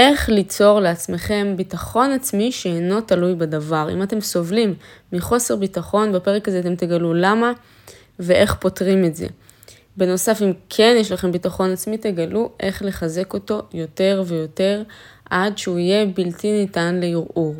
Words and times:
איך 0.00 0.28
ליצור 0.28 0.80
לעצמכם 0.80 1.54
ביטחון 1.56 2.12
עצמי 2.12 2.52
שאינו 2.52 3.00
תלוי 3.00 3.34
בדבר. 3.34 3.88
אם 3.92 4.02
אתם 4.02 4.20
סובלים 4.20 4.74
מחוסר 5.12 5.56
ביטחון, 5.56 6.12
בפרק 6.12 6.48
הזה 6.48 6.58
אתם 6.58 6.74
תגלו 6.74 7.14
למה 7.14 7.52
ואיך 8.18 8.54
פותרים 8.54 9.04
את 9.04 9.16
זה. 9.16 9.26
בנוסף, 9.96 10.42
אם 10.42 10.52
כן 10.68 10.96
יש 10.98 11.12
לכם 11.12 11.32
ביטחון 11.32 11.72
עצמי, 11.72 11.98
תגלו 11.98 12.50
איך 12.60 12.82
לחזק 12.82 13.34
אותו 13.34 13.62
יותר 13.74 14.22
ויותר 14.26 14.82
עד 15.30 15.58
שהוא 15.58 15.78
יהיה 15.78 16.06
בלתי 16.06 16.52
ניתן 16.52 17.00
לערעור. 17.02 17.54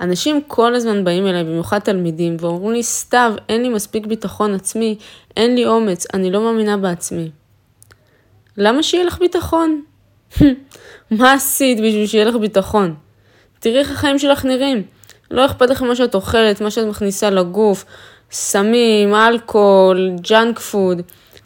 אנשים 0.00 0.40
כל 0.46 0.74
הזמן 0.74 1.04
באים 1.04 1.26
אליי, 1.26 1.44
במיוחד 1.44 1.78
תלמידים, 1.78 2.36
ואומרים 2.40 2.72
לי, 2.72 2.82
סתיו, 2.82 3.34
אין 3.48 3.62
לי 3.62 3.68
מספיק 3.68 4.06
ביטחון 4.06 4.54
עצמי, 4.54 4.98
אין 5.36 5.54
לי 5.54 5.66
אומץ, 5.66 6.06
אני 6.14 6.30
לא 6.30 6.40
מאמינה 6.40 6.76
בעצמי. 6.76 7.30
למה 8.56 8.82
שיהיה 8.82 9.04
לך 9.04 9.18
ביטחון? 9.18 9.82
מה 11.10 11.32
עשית 11.32 11.78
בשביל 11.78 12.06
שיהיה 12.06 12.24
לך 12.24 12.36
ביטחון? 12.36 12.94
תראי 13.60 13.78
איך 13.78 13.90
החיים 13.90 14.18
שלך 14.18 14.44
נראים. 14.44 14.82
לא 15.30 15.46
אכפת 15.46 15.70
לך 15.70 15.82
מה 15.82 15.96
שאת 15.96 16.14
אוכלת, 16.14 16.60
מה 16.60 16.70
שאת 16.70 16.86
מכניסה 16.86 17.30
לגוף, 17.30 17.84
סמים, 18.30 19.14
אלכוהול, 19.14 20.10
junk 20.20 20.58
food. 20.58 21.02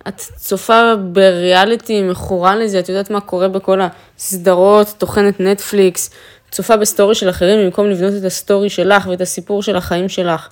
את 0.08 0.20
צופה 0.36 0.96
בריאליטי 0.96 2.02
מכורה 2.02 2.56
לזה, 2.56 2.78
את 2.78 2.88
יודעת 2.88 3.10
מה 3.10 3.20
קורה 3.20 3.48
בכל 3.48 3.80
הסדרות, 4.16 4.94
תוכנת 4.98 5.40
נטפליקס, 5.40 6.10
צופה 6.50 6.76
בסטורי 6.76 7.14
של 7.14 7.30
אחרים 7.30 7.64
במקום 7.64 7.90
לבנות 7.90 8.12
את 8.20 8.24
הסטורי 8.24 8.70
שלך 8.70 9.06
ואת 9.06 9.20
הסיפור 9.20 9.62
של 9.62 9.76
החיים 9.76 10.08
שלך. 10.08 10.48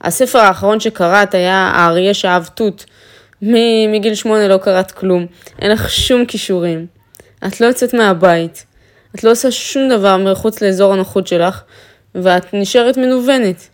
הספר 0.00 0.38
האחרון 0.38 0.80
שקראת 0.80 1.34
היה 1.34 1.56
האריה 1.56 2.14
שאהב 2.14 2.46
תות. 2.46 2.84
מגיל 3.92 4.14
שמונה 4.14 4.48
לא 4.48 4.56
קראת 4.56 4.90
כלום, 4.90 5.26
אין 5.58 5.70
לך 5.70 5.90
שום 5.90 6.26
כישורים. 6.26 6.95
את 7.46 7.60
לא 7.60 7.66
יוצאת 7.66 7.94
מהבית, 7.94 8.66
את 9.14 9.24
לא 9.24 9.30
עושה 9.30 9.50
שום 9.50 9.88
דבר 9.88 10.16
מחוץ 10.16 10.62
לאזור 10.62 10.92
הנוחות 10.92 11.26
שלך, 11.26 11.62
ואת 12.14 12.54
נשארת 12.54 12.96
מנוונת. 12.96 13.68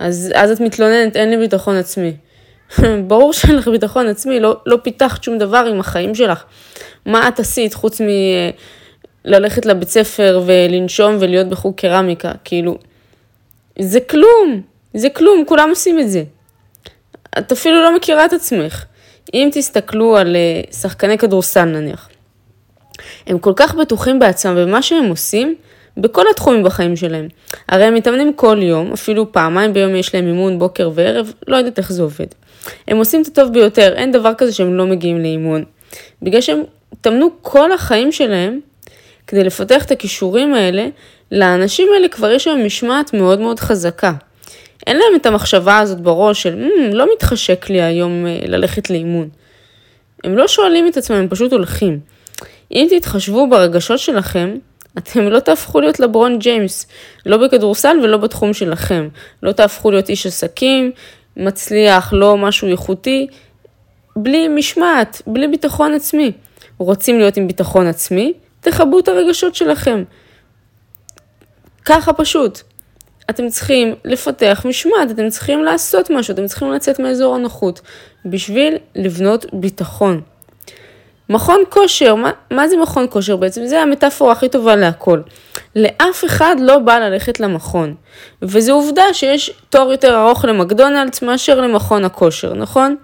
אז, 0.00 0.32
אז 0.34 0.50
את 0.50 0.60
מתלוננת, 0.60 1.16
אין 1.16 1.30
לי 1.30 1.36
ביטחון 1.36 1.76
עצמי. 1.76 2.16
ברור 3.08 3.32
שאין 3.32 3.56
לך 3.56 3.68
ביטחון 3.68 4.06
עצמי, 4.06 4.40
לא, 4.40 4.56
לא 4.66 4.78
פיתחת 4.82 5.22
שום 5.22 5.38
דבר 5.38 5.66
עם 5.70 5.80
החיים 5.80 6.14
שלך. 6.14 6.44
מה 7.06 7.28
את 7.28 7.40
עשית 7.40 7.74
חוץ 7.74 8.00
מללכת 9.24 9.66
לבית 9.66 9.88
ספר 9.88 10.42
ולנשום 10.46 11.16
ולהיות 11.20 11.48
בחוג 11.48 11.74
קרמיקה? 11.74 12.32
כאילו, 12.44 12.78
זה 13.78 14.00
כלום, 14.00 14.62
זה 14.94 15.08
כלום, 15.10 15.44
כולם 15.46 15.68
עושים 15.70 15.98
את 15.98 16.10
זה. 16.10 16.22
את 17.38 17.52
אפילו 17.52 17.82
לא 17.82 17.96
מכירה 17.96 18.24
את 18.24 18.32
עצמך. 18.32 18.84
אם 19.34 19.48
תסתכלו 19.52 20.16
על 20.16 20.36
אה, 20.36 20.72
שחקני 20.72 21.18
כדורסל 21.18 21.64
נניח, 21.64 22.08
הם 23.26 23.38
כל 23.38 23.52
כך 23.56 23.74
בטוחים 23.74 24.18
בעצמם 24.18 24.56
במה 24.56 24.82
שהם 24.82 25.04
עושים, 25.04 25.54
בכל 25.96 26.24
התחומים 26.30 26.62
בחיים 26.62 26.96
שלהם. 26.96 27.28
הרי 27.68 27.84
הם 27.84 27.94
מתאמנים 27.94 28.32
כל 28.32 28.58
יום, 28.62 28.92
אפילו 28.92 29.32
פעמיים 29.32 29.72
ביום 29.72 29.96
יש 29.96 30.14
להם 30.14 30.26
אימון 30.26 30.58
בוקר 30.58 30.90
וערב, 30.94 31.32
לא 31.48 31.56
יודעת 31.56 31.78
איך 31.78 31.92
זה 31.92 32.02
עובד. 32.02 32.26
הם 32.88 32.96
עושים 32.96 33.22
את 33.22 33.26
הטוב 33.26 33.52
ביותר, 33.52 33.92
אין 33.96 34.12
דבר 34.12 34.34
כזה 34.38 34.52
שהם 34.52 34.74
לא 34.74 34.86
מגיעים 34.86 35.22
לאימון. 35.22 35.64
בגלל 36.22 36.40
שהם 36.40 36.62
התאמנו 36.92 37.30
כל 37.42 37.72
החיים 37.72 38.12
שלהם 38.12 38.60
כדי 39.26 39.44
לפתח 39.44 39.84
את 39.84 39.90
הכישורים 39.90 40.54
האלה, 40.54 40.86
לאנשים 41.32 41.88
האלה 41.94 42.08
כבר 42.08 42.30
יש 42.30 42.46
היום 42.46 42.64
משמעת 42.66 43.14
מאוד 43.14 43.40
מאוד 43.40 43.60
חזקה. 43.60 44.12
אין 44.86 44.96
להם 44.96 45.16
את 45.16 45.26
המחשבה 45.26 45.78
הזאת 45.78 46.00
בראש 46.00 46.42
של, 46.42 46.68
mm, 46.68 46.94
לא 46.94 47.06
מתחשק 47.14 47.70
לי 47.70 47.82
היום 47.82 48.26
אה, 48.26 48.38
ללכת 48.46 48.90
לאימון. 48.90 49.28
הם 50.24 50.36
לא 50.36 50.48
שואלים 50.48 50.88
את 50.88 50.96
עצמם, 50.96 51.16
הם 51.16 51.28
פשוט 51.28 51.52
הולכים. 51.52 52.00
אם 52.72 52.86
תתחשבו 52.90 53.50
ברגשות 53.50 53.98
שלכם, 53.98 54.56
אתם 54.98 55.20
לא 55.20 55.40
תהפכו 55.40 55.80
להיות 55.80 56.00
לברון 56.00 56.38
ג'יימס, 56.38 56.86
לא 57.26 57.36
בכדורסל 57.36 57.96
ולא 58.02 58.16
בתחום 58.16 58.52
שלכם. 58.52 59.08
לא 59.42 59.52
תהפכו 59.52 59.90
להיות 59.90 60.08
איש 60.08 60.26
עסקים, 60.26 60.92
מצליח, 61.36 62.12
לא 62.12 62.36
משהו 62.36 62.68
איכותי, 62.68 63.26
בלי 64.16 64.48
משמעת, 64.48 65.22
בלי 65.26 65.48
ביטחון 65.48 65.94
עצמי. 65.94 66.32
רוצים 66.78 67.18
להיות 67.18 67.36
עם 67.36 67.46
ביטחון 67.46 67.86
עצמי? 67.86 68.32
תכבו 68.60 68.98
את 68.98 69.08
הרגשות 69.08 69.54
שלכם. 69.54 70.04
ככה 71.84 72.12
פשוט. 72.12 72.60
אתם 73.30 73.48
צריכים 73.48 73.94
לפתח 74.04 74.66
משמעת, 74.68 75.10
אתם 75.10 75.28
צריכים 75.28 75.64
לעשות 75.64 76.10
משהו, 76.10 76.34
אתם 76.34 76.46
צריכים 76.46 76.72
לצאת 76.72 77.00
מאזור 77.00 77.34
הנוחות 77.34 77.80
בשביל 78.24 78.76
לבנות 78.94 79.46
ביטחון. 79.52 80.20
מכון 81.30 81.62
כושר, 81.68 82.14
מה, 82.14 82.30
מה 82.50 82.68
זה 82.68 82.76
מכון 82.76 83.06
כושר 83.10 83.36
בעצם? 83.36 83.66
זה 83.66 83.82
המטאפורה 83.82 84.32
הכי 84.32 84.48
טובה 84.48 84.76
להכל. 84.76 85.20
לאף 85.76 86.24
אחד 86.24 86.56
לא 86.60 86.78
בא 86.78 86.98
ללכת 86.98 87.40
למכון, 87.40 87.94
וזו 88.42 88.72
עובדה 88.72 89.04
שיש 89.12 89.50
תור 89.68 89.92
יותר 89.92 90.22
ארוך 90.22 90.44
למקדונלדס 90.44 91.22
מאשר 91.22 91.60
למכון 91.60 92.04
הכושר, 92.04 92.54
נכון? 92.54 92.96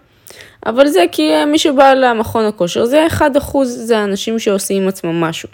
אבל 0.67 0.87
זה 0.87 1.05
כי 1.13 1.45
מי 1.45 1.59
שבא 1.59 1.95
למכון 1.95 2.45
הכושר 2.45 2.85
זה 2.85 3.07
1% 3.19 3.23
זה 3.65 3.99
האנשים 3.99 4.39
שעושים 4.39 4.83
עם 4.83 4.89
עצמם 4.89 5.21
משהו. 5.21 5.49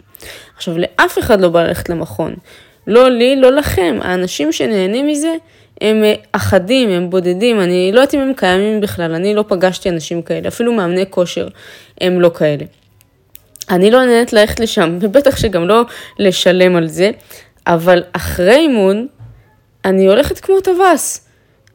עכשיו, 0.56 0.74
לאף 0.78 1.18
אחד 1.18 1.40
לא 1.40 1.48
בא 1.48 1.62
ללכת 1.62 1.88
למכון. 1.88 2.34
לא 2.86 3.08
לי, 3.08 3.36
לא 3.36 3.50
לכם. 3.50 3.98
האנשים 4.02 4.52
שנהנים 4.52 5.06
מזה 5.06 5.34
הם 5.80 6.04
אה, 6.04 6.14
אחדים, 6.32 6.90
הם 6.90 7.10
בודדים, 7.10 7.60
אני 7.60 7.90
לא 7.92 8.00
יודעת 8.00 8.14
אם 8.14 8.20
הם 8.20 8.32
קיימים 8.36 8.80
בכלל, 8.80 9.14
אני 9.14 9.34
לא 9.34 9.44
פגשתי 9.48 9.88
אנשים 9.88 10.22
כאלה, 10.22 10.48
אפילו 10.48 10.72
מאמני 10.72 11.04
כושר 11.10 11.48
הם 12.02 12.20
לא 12.20 12.30
כאלה. 12.34 12.64
אני 13.70 13.90
לא 13.90 14.04
נהנית 14.04 14.32
ללכת 14.32 14.60
לשם, 14.60 14.98
ובטח 15.00 15.36
שגם 15.36 15.68
לא 15.68 15.82
לשלם 16.18 16.76
על 16.76 16.88
זה, 16.88 17.10
אבל 17.66 18.02
אחרי 18.12 18.56
אימון, 18.56 19.06
אני 19.84 20.06
הולכת 20.06 20.40
כמו 20.40 20.60
טווס. 20.60 21.28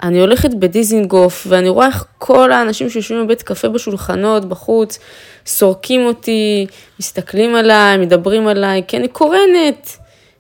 אני 0.04 0.20
הולכת 0.20 0.54
בדיזינגוף, 0.54 1.48
ואני 1.50 1.70
רואה 1.70 1.88
איך 1.88 2.06
כל 2.18 2.52
האנשים 2.52 2.90
שיושבים 2.90 3.26
בבית 3.26 3.42
קפה 3.42 3.70
בשולחנות, 3.70 4.46
בחוץ, 4.46 5.00
סורקים 5.46 6.06
אותי, 6.06 6.68
מסתכלים 7.00 7.56
עליי, 7.56 7.98
מדברים 7.98 8.48
עליי, 8.48 8.84
כי 8.88 8.98
אני 8.98 9.08
קורנת. 9.08 9.98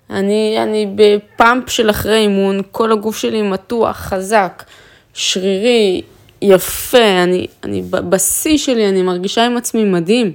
אני, 0.10 0.58
אני 0.64 0.88
בפאמפ 0.96 1.70
של 1.70 1.90
אחרי 1.90 2.18
אימון, 2.18 2.62
כל 2.72 2.92
הגוף 2.92 3.18
שלי 3.18 3.42
מתוח, 3.42 3.98
חזק, 3.98 4.64
שרירי, 5.14 6.02
יפה, 6.42 7.24
אני, 7.24 7.48
אני 7.64 7.84
בשיא 7.90 8.58
שלי, 8.58 8.90
אני 8.90 9.02
מרגישה 9.02 9.46
עם 9.46 9.58
עצמי 9.58 9.84
מדהים. 9.84 10.32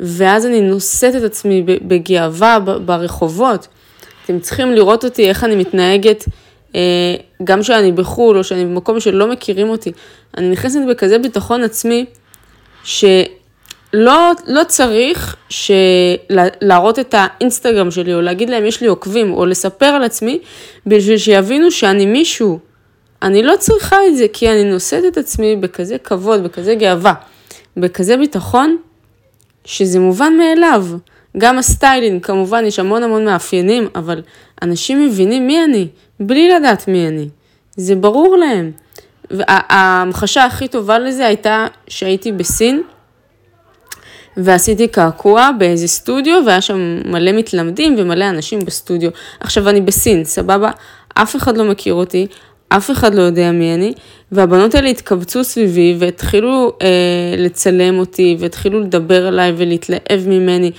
ואז 0.00 0.46
אני 0.46 0.60
נושאת 0.60 1.16
את 1.16 1.22
עצמי 1.22 1.62
בגאווה 1.62 2.58
ברחובות. 2.84 3.68
אתם 4.24 4.40
צריכים 4.40 4.72
לראות 4.72 5.04
אותי, 5.04 5.28
איך 5.28 5.44
אני 5.44 5.56
מתנהגת, 5.56 6.24
אה, 6.74 6.80
גם 7.44 7.60
כשאני 7.60 7.92
בחו"ל 7.92 8.38
או 8.38 8.44
שאני 8.44 8.64
במקום 8.64 9.00
שלא 9.00 9.26
מכירים 9.26 9.68
אותי. 9.68 9.92
אני 10.36 10.50
נכנסת 10.50 10.80
בכזה 10.90 11.18
ביטחון 11.18 11.62
עצמי, 11.62 12.04
ש... 12.84 13.04
לא, 13.92 14.30
לא 14.46 14.64
צריך 14.64 15.36
של... 15.48 15.74
להראות 16.60 16.98
את 16.98 17.14
האינסטגרם 17.18 17.90
שלי, 17.90 18.14
או 18.14 18.20
להגיד 18.20 18.50
להם 18.50 18.66
יש 18.66 18.80
לי 18.80 18.86
עוקבים, 18.86 19.32
או 19.32 19.46
לספר 19.46 19.86
על 19.86 20.04
עצמי, 20.04 20.38
בשביל 20.86 21.18
שיבינו 21.18 21.70
שאני 21.70 22.06
מישהו. 22.06 22.58
אני 23.22 23.42
לא 23.42 23.54
צריכה 23.58 23.96
את 24.08 24.16
זה, 24.16 24.26
כי 24.32 24.50
אני 24.50 24.64
נושאת 24.64 25.04
את 25.08 25.16
עצמי 25.16 25.56
בכזה 25.56 25.98
כבוד, 25.98 26.44
בכזה 26.44 26.74
גאווה, 26.74 27.14
בכזה 27.76 28.16
ביטחון, 28.16 28.76
שזה 29.64 30.00
מובן 30.00 30.32
מאליו. 30.38 30.86
גם 31.38 31.58
הסטיילינג, 31.58 32.26
כמובן, 32.26 32.64
יש 32.64 32.78
המון 32.78 33.02
המון 33.02 33.24
מאפיינים, 33.24 33.88
אבל 33.94 34.22
אנשים 34.62 35.06
מבינים 35.06 35.46
מי 35.46 35.64
אני, 35.64 35.88
בלי 36.20 36.48
לדעת 36.48 36.88
מי 36.88 37.08
אני. 37.08 37.28
זה 37.76 37.94
ברור 37.94 38.36
להם. 38.36 38.72
וההמחשה 39.30 40.44
הכי 40.44 40.68
טובה 40.68 40.98
לזה 40.98 41.26
הייתה 41.26 41.66
שהייתי 41.88 42.32
בסין, 42.32 42.82
ועשיתי 44.36 44.88
קעקוע 44.88 45.50
באיזה 45.58 45.88
סטודיו, 45.88 46.42
והיה 46.46 46.60
שם 46.60 47.00
מלא 47.04 47.32
מתלמדים 47.32 47.94
ומלא 47.98 48.28
אנשים 48.28 48.58
בסטודיו. 48.58 49.10
עכשיו 49.40 49.68
אני 49.68 49.80
בסין, 49.80 50.24
סבבה? 50.24 50.70
אף 51.14 51.36
אחד 51.36 51.56
לא 51.56 51.64
מכיר 51.64 51.94
אותי, 51.94 52.26
אף 52.72 52.90
אחד 52.90 53.14
לא 53.14 53.22
יודע 53.22 53.52
מי 53.52 53.74
אני, 53.74 53.92
והבנות 54.32 54.74
האלה 54.74 54.88
התקבצו 54.88 55.44
סביבי 55.44 55.96
והתחילו 55.98 56.72
אה, 56.82 57.34
לצלם 57.38 57.98
אותי, 57.98 58.36
והתחילו 58.40 58.80
לדבר 58.80 59.26
עליי 59.26 59.52
ולהתלהב 59.56 60.28
ממני. 60.28 60.70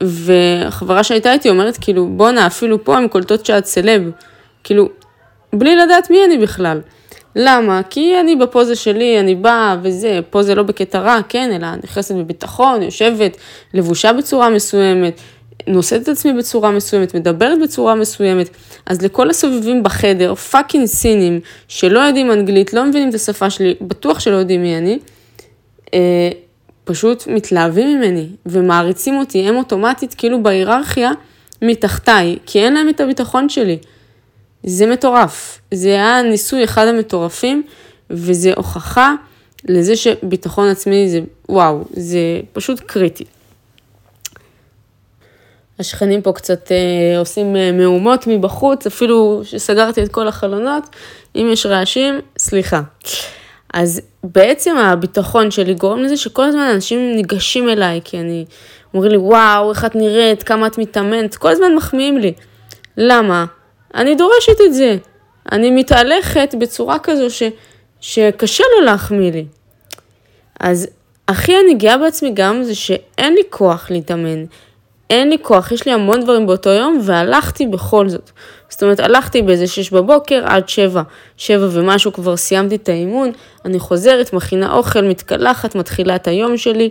והחברה 0.00 1.04
שהייתה 1.04 1.32
איתי 1.32 1.50
אומרת, 1.50 1.76
כאילו, 1.80 2.08
בואנה, 2.08 2.46
אפילו 2.46 2.84
פה 2.84 2.96
הן 2.96 3.08
קולטות 3.08 3.46
שאת 3.46 3.66
סלב. 3.66 4.10
כאילו, 4.64 4.88
בלי 5.52 5.76
לדעת 5.76 6.10
מי 6.10 6.18
אני 6.26 6.38
בכלל. 6.38 6.80
למה? 7.36 7.80
כי 7.90 8.20
אני 8.20 8.36
בפוזה 8.36 8.76
שלי, 8.76 9.20
אני 9.20 9.34
באה 9.34 9.76
וזה, 9.82 10.20
פוזה 10.30 10.54
לא 10.54 10.62
בקטע 10.62 10.98
רע, 10.98 11.18
כן, 11.28 11.50
אלא 11.54 11.68
נכנסת 11.84 12.14
בביטחון, 12.14 12.82
יושבת, 12.82 13.36
לבושה 13.74 14.12
בצורה 14.12 14.50
מסוימת, 14.50 15.20
נושאת 15.66 16.02
את 16.02 16.08
עצמי 16.08 16.32
בצורה 16.32 16.70
מסוימת, 16.70 17.14
מדברת 17.14 17.58
בצורה 17.62 17.94
מסוימת. 17.94 18.48
אז 18.86 19.02
לכל 19.02 19.30
הסובבים 19.30 19.82
בחדר, 19.82 20.34
פאקינג 20.34 20.86
סינים, 20.86 21.40
שלא 21.68 22.00
יודעים 22.00 22.32
אנגלית, 22.32 22.72
לא 22.72 22.84
מבינים 22.84 23.08
את 23.08 23.14
השפה 23.14 23.50
שלי, 23.50 23.74
בטוח 23.80 24.20
שלא 24.20 24.36
יודעים 24.36 24.62
מי 24.62 24.78
אני, 24.78 24.98
אה, 25.94 26.30
פשוט 26.84 27.26
מתלהבים 27.26 27.98
ממני 27.98 28.26
ומעריצים 28.46 29.16
אותי, 29.16 29.48
הם 29.48 29.56
אוטומטית 29.56 30.14
כאילו 30.14 30.42
בהיררכיה 30.42 31.10
מתחתיי, 31.62 32.38
כי 32.46 32.58
אין 32.58 32.74
להם 32.74 32.88
את 32.88 33.00
הביטחון 33.00 33.48
שלי. 33.48 33.78
זה 34.64 34.86
מטורף. 34.86 35.60
זה 35.74 35.88
היה 35.88 36.22
ניסוי 36.22 36.64
אחד 36.64 36.86
המטורפים, 36.86 37.62
וזה 38.10 38.52
הוכחה 38.56 39.14
לזה 39.68 39.96
שביטחון 39.96 40.68
עצמי 40.68 41.08
זה 41.08 41.20
וואו, 41.48 41.84
זה 41.92 42.18
פשוט 42.52 42.80
קריטי. 42.80 43.24
השכנים 45.78 46.22
פה 46.22 46.32
קצת 46.32 46.72
אה, 46.72 47.18
עושים 47.18 47.56
אה, 47.56 47.72
מהומות 47.72 48.26
מבחוץ, 48.26 48.86
אפילו 48.86 49.40
שסגרתי 49.44 50.02
את 50.02 50.08
כל 50.12 50.28
החלונות, 50.28 50.84
אם 51.36 51.48
יש 51.52 51.66
רעשים, 51.66 52.20
סליחה. 52.38 52.80
אז 53.74 54.00
בעצם 54.24 54.76
הביטחון 54.76 55.50
שלי 55.50 55.74
גורם 55.74 55.98
לזה 55.98 56.16
שכל 56.16 56.44
הזמן 56.44 56.70
אנשים 56.74 57.12
ניגשים 57.16 57.68
אליי, 57.68 58.00
כי 58.04 58.20
אני, 58.20 58.44
אומרים 58.94 59.10
לי, 59.12 59.16
וואו, 59.16 59.70
איך 59.70 59.84
את 59.84 59.94
נראית, 59.94 60.42
כמה 60.42 60.66
את 60.66 60.78
מתאמנת, 60.78 61.36
כל 61.36 61.50
הזמן 61.50 61.74
מחמיאים 61.74 62.18
לי. 62.18 62.32
למה? 62.96 63.44
אני 63.94 64.14
דורשת 64.14 64.60
את 64.66 64.74
זה. 64.74 64.96
אני 65.52 65.70
מתהלכת 65.70 66.54
בצורה 66.58 66.98
כזו 66.98 67.30
ש, 67.30 67.42
שקשה 68.00 68.64
לו 68.76 68.84
להחמיא 68.84 69.32
לי. 69.32 69.44
אז 70.60 70.88
הכי 71.28 71.52
אני 71.64 71.74
גאה 71.74 71.98
בעצמי 71.98 72.30
גם 72.34 72.62
זה 72.62 72.74
שאין 72.74 73.34
לי 73.34 73.42
כוח 73.50 73.90
להתאמן. 73.90 74.44
אין 75.12 75.28
לי 75.30 75.36
כוח, 75.42 75.72
יש 75.72 75.86
לי 75.86 75.92
המון 75.92 76.20
דברים 76.20 76.46
באותו 76.46 76.70
יום, 76.70 76.98
והלכתי 77.02 77.66
בכל 77.66 78.08
זאת. 78.08 78.30
זאת 78.68 78.82
אומרת, 78.82 79.00
הלכתי 79.00 79.42
באיזה 79.42 79.66
שש 79.66 79.90
בבוקר 79.90 80.42
עד 80.46 80.68
שבע, 80.68 81.02
שבע 81.36 81.68
ומשהו 81.70 82.12
כבר 82.12 82.36
סיימתי 82.36 82.74
את 82.74 82.88
האימון, 82.88 83.32
אני 83.64 83.78
חוזרת, 83.78 84.32
מכינה 84.32 84.72
אוכל, 84.72 85.02
מתקלחת, 85.02 85.74
מתחילה 85.74 86.16
את 86.16 86.28
היום 86.28 86.56
שלי, 86.56 86.90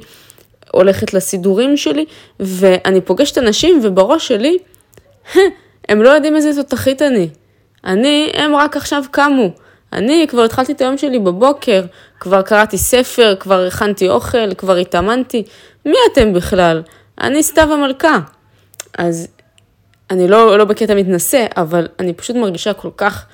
הולכת 0.71 1.13
לסידורים 1.13 1.77
שלי, 1.77 2.05
ואני 2.39 3.01
פוגשת 3.01 3.37
אנשים, 3.37 3.79
ובראש 3.83 4.27
שלי, 4.27 4.57
הם 5.89 6.01
לא 6.01 6.09
יודעים 6.09 6.35
איזה 6.35 6.63
תותחית 6.63 7.01
אני. 7.01 7.29
אני, 7.85 8.31
הם 8.33 8.55
רק 8.55 8.77
עכשיו 8.77 9.03
קמו. 9.11 9.49
אני 9.93 10.25
כבר 10.29 10.41
התחלתי 10.41 10.71
את 10.71 10.81
היום 10.81 10.97
שלי 10.97 11.19
בבוקר, 11.19 11.81
כבר 12.19 12.41
קראתי 12.41 12.77
ספר, 12.77 13.35
כבר 13.39 13.65
הכנתי 13.67 14.09
אוכל, 14.09 14.53
כבר 14.53 14.75
התאמנתי. 14.75 15.43
מי 15.85 15.97
אתם 16.13 16.33
בכלל? 16.33 16.81
אני 17.21 17.43
סתיו 17.43 17.73
המלכה. 17.73 18.19
אז 18.97 19.27
אני 20.09 20.27
לא, 20.27 20.57
לא 20.57 20.65
בקטע 20.65 20.95
מתנשא, 20.95 21.45
אבל 21.57 21.87
אני 21.99 22.13
פשוט 22.13 22.35
מרגישה 22.35 22.73
כל 22.73 22.89
כך 22.97 23.25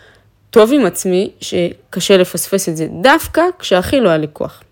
טוב 0.49 0.73
עם 0.73 0.85
עצמי, 0.85 1.31
שקשה 1.41 2.17
לפספס 2.17 2.69
את 2.69 2.77
זה, 2.77 2.87
דווקא 3.01 3.41
כשהכי 3.59 3.99
לא 3.99 4.09
היה 4.09 4.17
לי 4.17 4.27
כוח. 4.33 4.63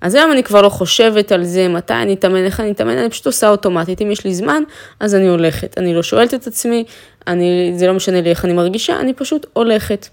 אז 0.00 0.14
היום 0.14 0.32
אני 0.32 0.42
כבר 0.42 0.62
לא 0.62 0.68
חושבת 0.68 1.32
על 1.32 1.44
זה, 1.44 1.68
מתי 1.68 1.94
אני 1.94 2.14
אתאמן, 2.14 2.44
איך 2.44 2.60
אני 2.60 2.70
אתאמן, 2.70 2.98
אני 2.98 3.10
פשוט 3.10 3.26
עושה 3.26 3.48
אוטומטית. 3.48 4.02
אם 4.02 4.10
יש 4.10 4.24
לי 4.24 4.34
זמן, 4.34 4.62
אז 5.00 5.14
אני 5.14 5.28
הולכת. 5.28 5.78
אני 5.78 5.94
לא 5.94 6.02
שואלת 6.02 6.34
את 6.34 6.46
עצמי, 6.46 6.84
אני, 7.26 7.72
זה 7.76 7.86
לא 7.86 7.94
משנה 7.94 8.20
לי 8.20 8.30
איך 8.30 8.44
אני 8.44 8.52
מרגישה, 8.52 9.00
אני 9.00 9.12
פשוט 9.14 9.46
הולכת. 9.52 10.08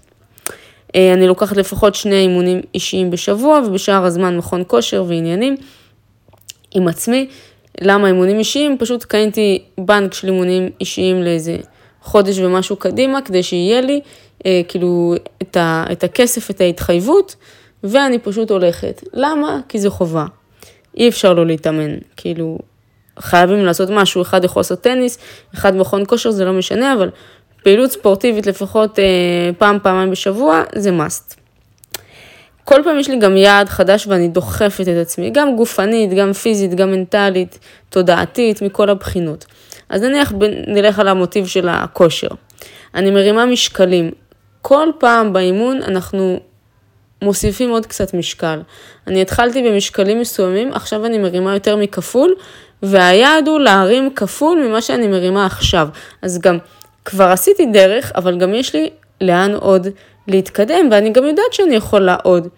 אה, 0.94 1.12
אני 1.12 1.26
לוקחת 1.26 1.56
לפחות 1.56 1.94
שני 1.94 2.20
אימונים 2.20 2.60
אישיים 2.74 3.10
בשבוע, 3.10 3.60
ובשאר 3.66 4.04
הזמן 4.04 4.36
מכון 4.36 4.62
כושר 4.66 5.04
ועניינים 5.08 5.56
עם 6.74 6.88
עצמי. 6.88 7.28
למה 7.80 8.08
אימונים 8.08 8.38
אישיים? 8.38 8.78
פשוט 8.78 9.04
קניתי 9.04 9.62
בנק 9.78 10.14
של 10.14 10.28
אימונים 10.28 10.70
אישיים 10.80 11.22
לאיזה 11.22 11.56
חודש 12.02 12.38
ומשהו 12.38 12.76
קדימה, 12.76 13.22
כדי 13.22 13.42
שיהיה 13.42 13.80
לי 13.80 14.00
אה, 14.46 14.60
כאילו 14.68 15.14
את, 15.42 15.56
ה, 15.56 15.84
את 15.92 16.04
הכסף, 16.04 16.50
את 16.50 16.60
ההתחייבות, 16.60 17.36
ואני 17.84 18.18
פשוט 18.18 18.50
הולכת. 18.50 19.02
למה? 19.12 19.60
כי 19.68 19.78
זה 19.78 19.90
חובה. 19.90 20.26
אי 20.96 21.08
אפשר 21.08 21.34
לא 21.34 21.46
להתאמן, 21.46 21.96
כאילו, 22.16 22.58
חייבים 23.18 23.64
לעשות 23.64 23.90
משהו, 23.90 24.22
אחד 24.22 24.44
יכול 24.44 24.60
לעשות 24.60 24.80
טניס, 24.80 25.18
אחד 25.54 25.76
מכון 25.76 26.02
כושר, 26.06 26.30
זה 26.30 26.44
לא 26.44 26.52
משנה, 26.52 26.94
אבל 26.94 27.10
פעילות 27.62 27.90
ספורטיבית 27.90 28.46
לפחות 28.46 28.98
אה, 28.98 29.04
פעם, 29.58 29.78
פעמיים 29.82 30.10
בשבוע, 30.10 30.62
זה 30.74 30.90
must. 30.90 31.39
כל 32.64 32.80
פעם 32.84 32.98
יש 32.98 33.08
לי 33.08 33.18
גם 33.18 33.36
יעד 33.36 33.68
חדש 33.68 34.06
ואני 34.06 34.28
דוחפת 34.28 34.80
את 34.88 34.96
עצמי, 35.02 35.30
גם 35.30 35.56
גופנית, 35.56 36.10
גם 36.14 36.32
פיזית, 36.32 36.74
גם 36.74 36.90
מנטלית, 36.90 37.58
תודעתית, 37.88 38.62
מכל 38.62 38.90
הבחינות. 38.90 39.44
אז 39.88 40.02
נניח 40.02 40.32
נלך 40.66 40.98
על 40.98 41.08
המוטיב 41.08 41.46
של 41.46 41.68
הכושר. 41.68 42.28
אני 42.94 43.10
מרימה 43.10 43.46
משקלים. 43.46 44.10
כל 44.62 44.88
פעם 44.98 45.32
באימון 45.32 45.82
אנחנו 45.82 46.40
מוסיפים 47.22 47.70
עוד 47.70 47.86
קצת 47.86 48.14
משקל. 48.14 48.60
אני 49.06 49.22
התחלתי 49.22 49.62
במשקלים 49.62 50.20
מסוימים, 50.20 50.72
עכשיו 50.72 51.06
אני 51.06 51.18
מרימה 51.18 51.54
יותר 51.54 51.76
מכפול, 51.76 52.34
והיעד 52.82 53.48
הוא 53.48 53.60
להרים 53.60 54.10
כפול 54.14 54.66
ממה 54.66 54.80
שאני 54.80 55.06
מרימה 55.06 55.46
עכשיו. 55.46 55.88
אז 56.22 56.38
גם 56.38 56.58
כבר 57.04 57.24
עשיתי 57.24 57.66
דרך, 57.66 58.12
אבל 58.14 58.38
גם 58.38 58.54
יש 58.54 58.74
לי 58.74 58.90
לאן 59.20 59.54
עוד 59.54 59.86
להתקדם, 60.28 60.88
ואני 60.90 61.10
גם 61.10 61.24
יודעת 61.24 61.52
שאני 61.52 61.76
יכולה 61.76 62.16
עוד. 62.22 62.48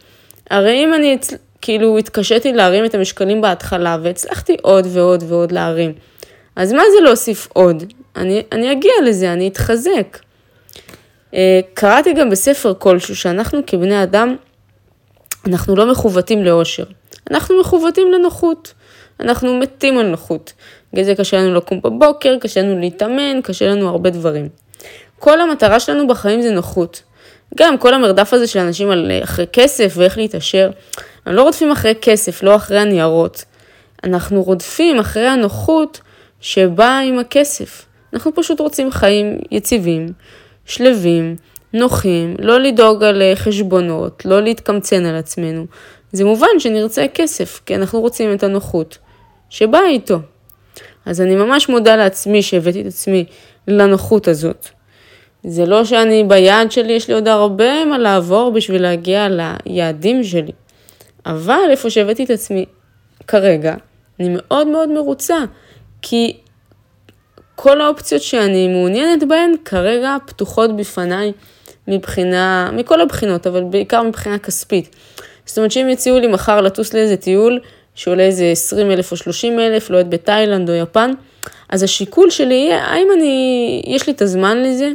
הרי 0.51 0.85
אם 0.85 0.95
אני 0.95 1.19
כאילו 1.61 1.99
התקשיתי 1.99 2.53
להרים 2.53 2.85
את 2.85 2.95
המשקלים 2.95 3.41
בהתחלה, 3.41 3.99
והצלחתי 4.03 4.57
עוד 4.63 4.87
ועוד 4.91 5.25
ועוד 5.29 5.53
להרים, 5.53 5.93
אז 6.57 6.73
מה 6.73 6.83
זה 6.97 7.05
להוסיף 7.05 7.49
עוד? 7.53 7.85
אני, 8.17 8.43
אני 8.53 8.73
אגיע 8.73 8.93
לזה, 9.05 9.33
אני 9.33 9.49
אתחזק. 9.49 10.19
אה, 11.35 11.61
קראתי 11.75 12.13
גם 12.13 12.31
בספר 12.31 12.75
כלשהו 12.79 13.17
שאנחנו 13.17 13.61
כבני 13.67 14.03
אדם, 14.03 14.37
אנחנו 15.47 15.77
לא 15.77 15.91
מכוותים 15.91 16.45
לאושר, 16.45 16.85
אנחנו 17.31 17.61
מכוותים 17.61 18.13
לנוחות. 18.13 18.75
אנחנו 19.21 19.59
מתים 19.59 19.99
על 19.99 20.07
נוחות. 20.07 20.53
בגלל 20.93 21.05
זה 21.05 21.15
קשה 21.15 21.37
לנו 21.37 21.55
לקום 21.55 21.81
בבוקר, 21.81 22.37
קשה 22.41 22.63
לנו 22.63 22.81
להתאמן, 22.81 23.41
קשה 23.43 23.67
לנו 23.69 23.89
הרבה 23.89 24.11
דברים. 24.11 24.49
כל 25.23 25.41
המטרה 25.41 25.81
שלנו 25.81 26.07
בחיים 26.07 26.43
זה 26.43 26.51
נוחות. 26.51 27.03
גם 27.55 27.79
כל 27.79 27.95
המרדף 27.95 28.35
הזה 28.35 28.47
של 28.47 28.59
אנשים 28.59 28.91
על 28.91 29.11
אה, 29.11 29.25
אחרי 29.25 29.47
כסף 29.53 29.95
ואיך 29.97 30.19
להתעשר, 30.19 30.71
אנחנו 31.17 31.37
לא 31.37 31.43
רודפים 31.43 31.71
אחרי 31.71 31.95
כסף, 32.03 32.43
לא 32.43 32.57
אחרי 32.57 32.79
הניירות. 32.79 33.45
אנחנו 34.05 34.43
רודפים 34.43 34.99
אחרי 34.99 35.27
הנוחות 35.27 36.01
שבאה 36.41 37.01
עם 37.01 37.19
הכסף. 37.19 37.87
אנחנו 38.13 38.35
פשוט 38.35 38.61
רוצים 38.61 38.91
חיים 38.91 39.39
יציבים, 39.51 40.07
שלווים, 40.65 41.37
נוחים, 41.73 42.37
לא 42.39 42.61
לדאוג 42.61 43.05
על 43.05 43.23
אה, 43.23 43.33
חשבונות, 43.37 44.25
לא 44.25 44.43
להתקמצן 44.43 45.07
על 45.07 45.17
עצמנו. 45.17 45.67
זה 46.13 46.25
מובן 46.25 46.59
שנרצה 46.59 47.07
כסף, 47.15 47.61
כי 47.67 47.77
אנחנו 47.77 48.01
רוצים 48.01 48.35
את 48.35 48.43
הנוחות 48.43 48.99
שבאה 49.51 49.87
איתו. 49.87 50.19
אז 51.07 51.21
אני 51.21 51.37
ממש 51.37 51.69
מודה 51.69 51.97
לעצמי 51.97 52.43
שהבאתי 52.43 52.81
את 52.81 52.87
עצמי 52.87 53.25
לנוחות 53.69 54.29
הזאת. 54.29 54.69
זה 55.45 55.67
לא 55.67 55.85
שאני 55.85 56.25
ביעד 56.25 56.73
שלי, 56.73 56.93
יש 56.93 57.09
לי 57.09 57.15
עוד 57.15 57.29
הרבה 57.29 57.85
מה 57.85 57.99
לעבור 57.99 58.53
בשביל 58.53 58.83
להגיע 58.83 59.29
ליעדים 59.67 60.25
שלי. 60.25 60.53
אבל 61.27 61.69
איפה 61.71 61.91
שהבאתי 61.91 62.25
את 62.25 62.31
עצמי 62.31 62.65
כרגע, 63.27 63.75
אני 64.21 64.29
מאוד 64.37 64.67
מאוד 64.67 64.89
מרוצה, 64.89 65.39
כי 66.03 66.37
כל 67.55 67.81
האופציות 67.81 68.23
שאני 68.23 68.69
מעוניינת 68.69 69.29
בהן 69.29 69.53
כרגע 69.65 70.17
פתוחות 70.27 70.77
בפניי 70.77 71.33
מבחינה, 71.89 72.71
מכל 72.73 73.01
הבחינות, 73.01 73.47
אבל 73.47 73.65
בעיקר 73.65 74.03
מבחינה 74.03 74.39
כספית. 74.39 74.97
זאת 75.47 75.59
אומרת 75.59 75.73
שאם 75.73 75.89
יציעו 75.89 76.19
לי 76.19 76.27
מחר 76.27 76.61
לטוס 76.61 76.95
לאיזה 76.95 77.17
טיול 77.17 77.61
שעולה 77.95 78.23
איזה 78.23 78.45
20 78.45 78.91
אלף 78.91 79.13
או 79.13 79.17
30 79.17 79.61
אלף, 79.61 79.91
לא 79.91 79.97
יודעת 79.97 80.21
בתאילנד 80.21 80.71
או 80.71 80.75
יפן, 80.75 81.13
אז 81.69 81.83
השיקול 81.83 82.31
שלי 82.31 82.55
יהיה 82.55 82.85
האם 82.85 83.09
אני, 83.17 83.83
יש 83.87 84.07
לי 84.07 84.13
את 84.13 84.23
הזמן 84.23 84.63
לזה, 84.63 84.91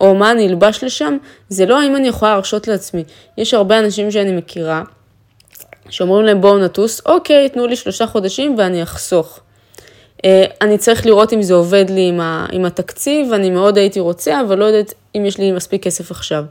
או 0.00 0.14
מה 0.14 0.30
אני 0.30 0.48
אלבש 0.48 0.84
לשם, 0.84 1.16
זה 1.48 1.66
לא 1.66 1.80
האם 1.80 1.96
אני 1.96 2.08
יכולה 2.08 2.32
להרשות 2.32 2.68
לעצמי. 2.68 3.04
יש 3.38 3.54
הרבה 3.54 3.78
אנשים 3.78 4.10
שאני 4.10 4.32
מכירה, 4.32 4.82
שאומרים 5.90 6.26
להם 6.26 6.40
בואו 6.40 6.58
נטוס, 6.58 7.02
אוקיי, 7.06 7.48
תנו 7.48 7.66
לי 7.66 7.76
שלושה 7.76 8.06
חודשים 8.06 8.54
ואני 8.58 8.82
אחסוך. 8.82 9.40
אה, 10.24 10.44
אני 10.60 10.78
צריך 10.78 11.06
לראות 11.06 11.32
אם 11.32 11.42
זה 11.42 11.54
עובד 11.54 11.84
לי 11.90 12.08
עם, 12.08 12.20
ה, 12.20 12.46
עם 12.52 12.64
התקציב, 12.64 13.32
אני 13.32 13.50
מאוד 13.50 13.78
הייתי 13.78 14.00
רוצה, 14.00 14.40
אבל 14.40 14.58
לא 14.58 14.64
יודעת 14.64 14.94
אם 15.16 15.26
יש 15.26 15.38
לי 15.38 15.52
מספיק 15.52 15.82
כסף 15.82 16.10
עכשיו. 16.10 16.44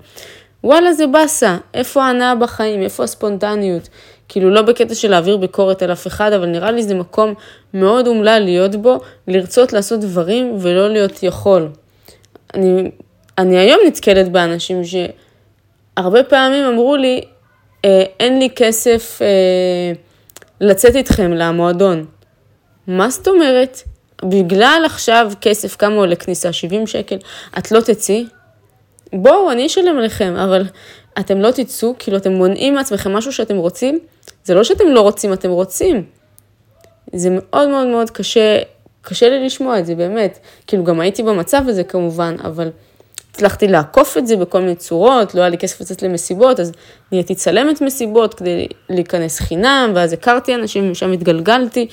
וואלה 0.64 0.94
זה 0.94 1.08
באסה, 1.08 1.58
איפה 1.74 2.04
ההנאה 2.04 2.36
בחיים, 2.36 2.82
איפה 2.82 3.04
הספונטניות? 3.04 3.90
כאילו 4.30 4.50
לא 4.50 4.62
בקטע 4.62 4.96
של 4.96 5.12
להעביר 5.12 5.38
ביקורת 5.38 5.82
על 5.82 5.92
אף 5.92 6.08
אחד, 6.08 6.34
אבל 6.34 6.46
נראה 6.46 6.72
לי 6.72 6.84
זה 6.84 6.96
מקום 6.96 7.34
מאוד 7.74 8.08
אומלל 8.08 8.40
להיות 8.40 8.76
בו, 8.76 9.00
לרצות 9.28 9.74
לעשות 9.74 10.00
דברים 10.00 10.56
ולא 10.60 10.90
להיות 10.90 11.24
יכול. 11.24 11.68
אני, 12.54 12.92
אני 13.40 13.58
היום 13.58 13.80
נתקלת 13.88 14.32
באנשים 14.32 14.82
שהרבה 14.84 16.24
פעמים 16.24 16.64
אמרו 16.64 16.96
לי, 16.96 17.22
אה, 17.86 18.04
אין 18.20 18.40
לי 18.40 18.50
כסף 18.56 19.20
אה, 19.22 19.92
לצאת 20.62 20.96
איתכם 20.96 21.32
למועדון. 21.34 22.06
מה 22.88 23.10
זאת 23.10 23.28
אומרת? 23.28 23.82
בגלל 24.26 24.82
עכשיו 24.86 25.32
כסף, 25.42 25.76
כמה 25.76 25.96
עולה 25.96 26.16
כניסה? 26.16 26.54
70 26.54 26.88
שקל, 26.88 27.18
את 27.58 27.72
לא 27.72 27.82
תצאי? 27.82 28.26
בואו, 29.14 29.52
אני 29.52 29.68
אשלם 29.68 29.98
עליכם, 29.98 30.36
אבל 30.36 30.66
אתם 31.20 31.42
לא 31.42 31.52
תצאו, 31.52 31.96
כאילו 32.00 32.18
אתם 32.18 32.32
מונעים 32.32 32.74
מעצמכם 32.74 33.14
משהו 33.14 33.34
שאתם 33.34 33.58
רוצים, 33.58 34.00
זה 34.44 34.54
לא 34.54 34.64
שאתם 34.64 34.88
לא 34.88 35.02
רוצים, 35.02 35.34
אתם 35.34 35.50
רוצים. 35.50 36.04
זה 37.14 37.30
מאוד 37.32 37.70
מאוד 37.70 37.88
מאוד 37.88 38.10
קשה, 38.10 38.60
קשה 39.02 39.30
לי 39.30 39.46
לשמוע 39.46 39.80
את 39.80 39.86
זה, 39.86 39.96
באמת. 39.96 40.40
כאילו, 40.68 40.84
גם 40.84 41.00
הייתי 41.00 41.24
במצב 41.24 41.62
הזה 41.68 41.84
כמובן, 41.84 42.36
אבל 42.44 42.70
הצלחתי 43.32 43.68
לעקוף 43.68 44.18
את 44.18 44.28
זה 44.28 44.36
בכל 44.36 44.60
מיני 44.60 44.76
צורות, 44.76 45.36
לא 45.36 45.42
היה 45.42 45.50
לי 45.50 45.58
כסף 45.58 45.82
לצאת 45.82 46.02
למסיבות, 46.02 46.60
אז 46.60 46.72
נהייתי 47.12 47.36
צלמת 47.36 47.82
מסיבות 47.82 48.34
כדי 48.34 48.68
להיכנס 48.90 49.40
חינם, 49.40 49.92
ואז 49.96 50.14
הכרתי 50.14 50.56
אנשים, 50.56 50.92
ושם 50.92 51.12
התגלגלתי, 51.12 51.88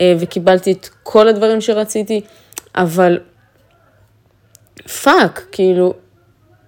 אה, 0.00 0.14
וקיבלתי 0.20 0.72
את 0.72 0.88
כל 1.02 1.28
הדברים 1.28 1.60
שרציתי, 1.60 2.20
אבל 2.74 3.18
fuck, 5.02 5.46
כאילו, 5.52 5.94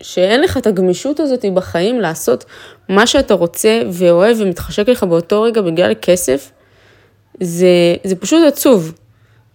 שאין 0.03 0.41
לך 0.41 0.57
את 0.57 0.67
הגמישות 0.67 1.21
הזאת 1.21 1.45
בחיים 1.55 2.01
לעשות 2.01 2.45
מה 2.89 3.07
שאתה 3.07 3.35
רוצה 3.35 3.83
ואוהב 3.93 4.37
ומתחשק 4.41 4.89
לך 4.89 5.05
באותו 5.05 5.43
רגע 5.43 5.63
בגלל 5.63 5.93
כסף, 6.03 6.51
זה, 7.41 7.67
זה 8.05 8.17
פשוט 8.17 8.41
עצוב. 8.49 8.93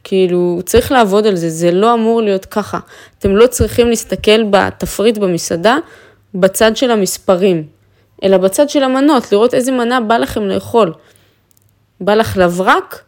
כאילו, 0.07 0.59
צריך 0.65 0.91
לעבוד 0.91 1.27
על 1.27 1.35
זה, 1.35 1.49
זה 1.49 1.71
לא 1.71 1.93
אמור 1.93 2.21
להיות 2.21 2.45
ככה. 2.45 2.79
אתם 3.19 3.35
לא 3.35 3.47
צריכים 3.47 3.89
להסתכל 3.89 4.43
בתפריט 4.43 5.17
במסעדה 5.17 5.77
בצד 6.35 6.77
של 6.77 6.91
המספרים, 6.91 7.63
אלא 8.23 8.37
בצד 8.37 8.69
של 8.69 8.83
המנות, 8.83 9.31
לראות 9.31 9.53
איזה 9.53 9.71
מנה 9.71 10.01
בא 10.01 10.17
לכם 10.17 10.43
לאכול. 10.43 10.93
בא 12.01 12.15
לך 12.15 12.37
לברק, 12.37 13.01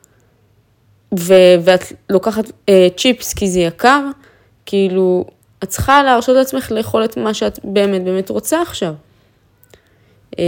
ו- 1.19 1.55
ואת 1.63 1.83
לוקחת 2.09 2.51
אה, 2.69 2.87
צ'יפס 2.97 3.33
כי 3.33 3.47
זה 3.47 3.59
יקר, 3.59 4.01
כאילו, 4.65 5.25
את 5.63 5.69
צריכה 5.69 6.03
להרשות 6.03 6.35
לעצמך 6.35 6.71
לאכול 6.71 7.05
את 7.05 7.17
מה 7.17 7.33
שאת 7.33 7.59
באמת 7.63 8.03
באמת 8.03 8.29
רוצה 8.29 8.61
עכשיו. 8.61 8.93
אה, 10.39 10.43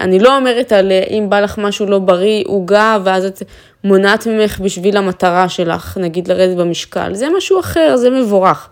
אני 0.00 0.18
לא 0.18 0.36
אומרת 0.36 0.72
על 0.72 0.92
אה, 0.92 1.04
אם 1.10 1.26
בא 1.30 1.40
לך 1.40 1.58
משהו 1.58 1.86
לא 1.86 1.98
בריא, 1.98 2.44
עוגה, 2.46 2.98
ואז 3.04 3.24
את 3.24 3.42
מונעת 3.84 4.26
ממך 4.26 4.60
בשביל 4.60 4.96
המטרה 4.96 5.48
שלך, 5.48 5.98
נגיד 6.00 6.28
לרדת 6.28 6.56
במשקל, 6.56 7.14
זה 7.14 7.26
משהו 7.36 7.60
אחר, 7.60 7.96
זה 7.96 8.10
מבורך. 8.10 8.68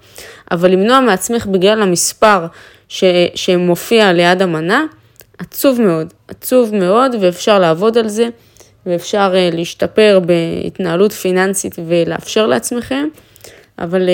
אבל 0.51 0.71
למנוע 0.71 1.01
מעצמך 1.01 1.47
בגלל 1.47 1.83
המספר 1.83 2.47
ש, 2.89 3.05
שמופיע 3.35 4.13
ליד 4.13 4.43
המנה, 4.43 4.85
עצוב 5.39 5.81
מאוד, 5.81 6.13
עצוב 6.29 6.75
מאוד, 6.75 7.17
ואפשר 7.21 7.59
לעבוד 7.59 7.99
על 7.99 8.09
זה, 8.09 8.29
ואפשר 8.87 9.33
uh, 9.33 9.55
להשתפר 9.55 10.21
בהתנהלות 10.27 11.13
פיננסית 11.13 11.77
ולאפשר 11.87 12.47
לעצמכם, 12.47 13.09
אבל 13.79 14.09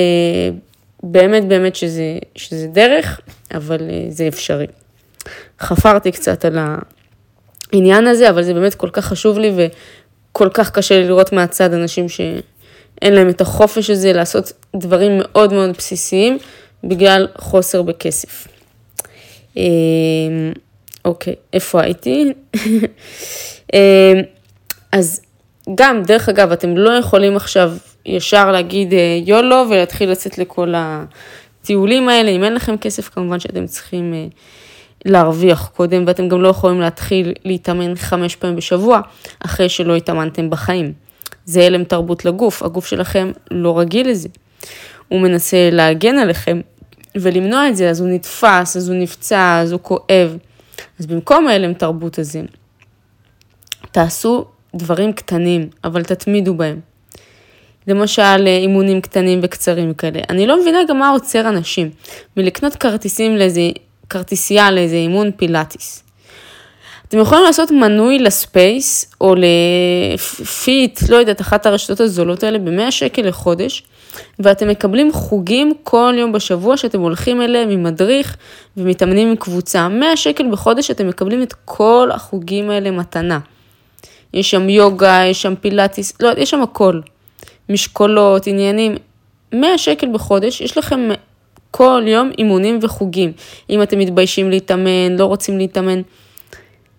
באמת 1.03 1.49
באמת 1.49 1.77
שזה, 1.77 2.19
שזה 2.35 2.67
דרך, 2.67 3.21
אבל 3.55 3.79
זה 4.09 4.29
אפשרי. 4.29 4.67
חפרתי 5.61 6.13
קצת 6.13 6.45
על 6.45 6.59
העניין 7.73 8.07
הזה, 8.07 8.31
אבל 8.31 8.43
זה 8.43 8.55
באמת 8.55 8.75
כל 8.75 8.91
כך 8.93 9.05
חשוב 9.05 9.39
לי, 9.39 9.69
כל 10.33 10.49
כך 10.55 10.71
קשה 10.71 10.99
לי 10.99 11.09
לראות 11.09 11.33
מהצד 11.33 11.73
אנשים 11.75 12.09
שאין 12.09 13.15
להם 13.15 13.29
את 13.29 13.41
החופש 13.41 13.91
הזה 13.91 14.13
לעשות 14.13 14.53
דברים 14.77 15.13
מאוד 15.19 15.53
מאוד 15.53 15.71
בסיסיים 15.79 16.39
בגלל 16.85 17.27
חוסר 17.39 17.83
בכסף. 17.83 18.49
אמ, 19.57 19.63
אוקיי, 21.05 21.35
איפה 21.53 21.83
הייתי? 21.83 22.25
אמ, 23.75 23.79
אז 24.93 25.21
גם, 25.75 26.03
דרך 26.03 26.29
אגב, 26.29 26.53
אתם 26.53 26.77
לא 26.77 26.91
יכולים 26.91 27.37
עכשיו 27.37 27.73
ישר 28.07 28.53
להגיד 28.53 28.93
אה, 28.95 29.19
יולו 29.27 29.65
ולהתחיל 29.71 30.11
לצאת 30.11 30.39
לכל 30.39 30.75
הטיולים 30.77 32.09
האלה. 32.09 32.31
אם 32.31 32.45
אין 32.45 32.55
לכם 32.55 32.77
כסף, 32.77 33.09
כמובן 33.09 33.41
שאתם 33.41 33.67
צריכים 33.67 34.15
אה, 34.15 34.27
להרוויח 35.05 35.71
קודם, 35.77 36.05
ואתם 36.07 36.29
גם 36.29 36.43
לא 36.43 36.49
יכולים 36.49 36.81
להתחיל 36.81 37.33
להתאמן 37.45 37.95
חמש 37.95 38.37
פעמים 38.37 38.57
בשבוע, 38.57 39.01
אחרי 39.41 39.69
שלא 39.69 39.97
התאמנתם 39.97 40.51
בחיים. 40.51 40.93
זה 41.45 41.63
הלם 41.63 41.85
תרבות 41.85 42.25
לגוף, 42.25 42.63
הגוף 42.63 42.87
שלכם 42.87 43.31
לא 43.51 43.79
רגיל 43.79 44.11
לזה. 44.11 44.29
הוא 45.09 45.21
מנסה 45.21 45.69
להגן 45.73 46.19
עליכם 46.19 46.61
ולמנוע 47.15 47.69
את 47.69 47.77
זה, 47.77 47.91
אז 47.91 48.01
הוא 48.01 48.09
נתפס, 48.09 48.77
אז 48.77 48.89
הוא 48.89 48.97
נפצע, 48.97 49.61
אז 49.63 49.73
הוא 49.73 49.81
כואב. 49.83 50.37
אז 50.99 51.07
במקום 51.07 51.49
ההלם 51.49 51.75
תרבות 51.75 52.19
הזה, 52.19 52.43
תעשו 53.93 54.45
דברים 54.75 55.13
קטנים, 55.13 55.69
אבל 55.85 56.03
תתמידו 56.05 56.55
בהם. 56.55 56.81
למשל 57.87 58.47
אימונים 58.47 59.01
קטנים 59.01 59.41
וקצרים 59.43 59.95
כאלה. 59.95 60.21
אני 60.31 60.47
לא 60.47 60.61
מבינה 60.61 60.79
גם 60.89 60.99
מה 60.99 61.09
עוצר 61.09 61.49
אנשים 61.49 61.91
מלקנות 62.37 62.75
כרטיסים 62.77 63.37
לאיזה 63.37 63.61
כרטיסייה 64.11 64.71
לאיזה 64.71 64.97
אימון 64.97 65.31
פילאטיס. 65.37 66.03
אתם 67.09 67.19
יכולים 67.19 67.45
לעשות 67.45 67.71
מנוי 67.71 68.19
לספייס 68.19 69.15
או 69.21 69.35
לפיט, 70.15 71.01
לא 71.09 71.17
יודעת, 71.17 71.41
אחת 71.41 71.67
הרשתות 71.67 72.01
הזולות 72.01 72.43
האלה 72.43 72.59
ב-100 72.59 72.91
שקל 72.91 73.23
לחודש, 73.23 73.83
ואתם 74.39 74.69
מקבלים 74.69 75.13
חוגים 75.13 75.73
כל 75.83 76.15
יום 76.17 76.33
בשבוע 76.33 76.77
שאתם 76.77 77.01
הולכים 77.01 77.43
אליהם 77.43 77.71
עם 77.71 77.83
מדריך 77.83 78.37
ומתאמנים 78.77 79.29
עם 79.29 79.37
קבוצה. 79.37 79.89
100 79.89 80.17
שקל 80.17 80.51
בחודש 80.51 80.91
אתם 80.91 81.09
מקבלים 81.09 81.43
את 81.43 81.55
כל 81.65 82.11
החוגים 82.15 82.71
האלה 82.71 82.91
מתנה. 82.91 83.39
יש 84.35 84.51
שם 84.51 84.69
יוגה, 84.69 85.21
יש 85.31 85.43
שם 85.43 85.55
פילאטיס, 85.61 86.13
לא, 86.21 86.31
יש 86.37 86.51
שם 86.51 86.63
הכל. 86.63 87.01
משקולות, 87.69 88.47
עניינים. 88.47 88.97
100 89.53 89.79
שקל 89.79 90.07
בחודש, 90.13 90.61
יש 90.61 90.79
לכם 90.79 91.09
כל 91.71 92.03
יום 92.07 92.31
אימונים 92.39 92.79
וחוגים. 92.83 93.33
אם 93.71 93.83
אתם 93.83 93.99
מתביישים 93.99 94.51
להתאמן, 94.51 95.17
לא 95.19 95.25
רוצים 95.25 95.59
להתאמן, 95.59 96.01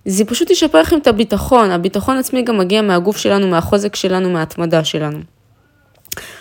זה 0.05 0.25
פשוט 0.25 0.49
ישפר 0.49 0.81
לכם 0.81 0.97
את 0.97 1.07
הביטחון. 1.07 1.71
הביטחון 1.71 2.17
עצמי 2.17 2.41
גם 2.41 2.57
מגיע 2.57 2.81
מהגוף 2.81 3.17
שלנו, 3.17 3.47
מהחוזק 3.47 3.95
שלנו, 3.95 4.29
מההתמדה 4.29 4.83
שלנו. 4.83 5.19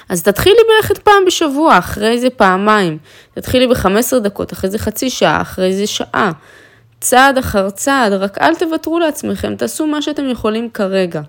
אז 0.08 0.22
תתחילי 0.22 0.56
בלכת 0.68 0.98
פעם 0.98 1.24
בשבוע, 1.26 1.78
אחרי 1.78 2.18
זה 2.18 2.30
פעמיים. 2.30 2.98
תתחילי 3.34 3.66
ב-15 3.66 4.18
דקות, 4.22 4.52
אחרי 4.52 4.70
זה 4.70 4.78
חצי 4.78 5.10
שעה, 5.10 5.40
אחרי 5.40 5.72
זה 5.72 5.86
שעה. 5.86 6.32
צעד 7.00 7.38
אחר 7.38 7.70
צעד, 7.70 8.12
רק 8.12 8.38
אל 8.38 8.54
תוותרו 8.54 8.98
לעצמכם, 8.98 9.56
תעשו 9.56 9.86
מה 9.86 10.02
שאתם 10.02 10.28
יכולים 10.28 10.70
כרגע. 10.70 11.20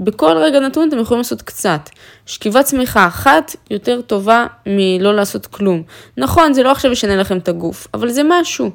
בכל 0.00 0.36
רגע 0.36 0.60
נתון 0.60 0.88
אתם 0.88 0.98
יכולים 0.98 1.18
לעשות 1.18 1.42
קצת. 1.42 1.80
שכיבת 2.26 2.64
צמיחה 2.64 3.06
אחת 3.06 3.56
יותר 3.70 4.00
טובה 4.00 4.46
מלא 4.66 5.14
לעשות 5.14 5.46
כלום. 5.46 5.82
נכון, 6.16 6.52
זה 6.52 6.62
לא 6.62 6.70
עכשיו 6.70 6.92
ישנה 6.92 7.16
לכם 7.16 7.38
את 7.38 7.48
הגוף, 7.48 7.88
אבל 7.94 8.08
זה 8.08 8.22
משהו. 8.24 8.70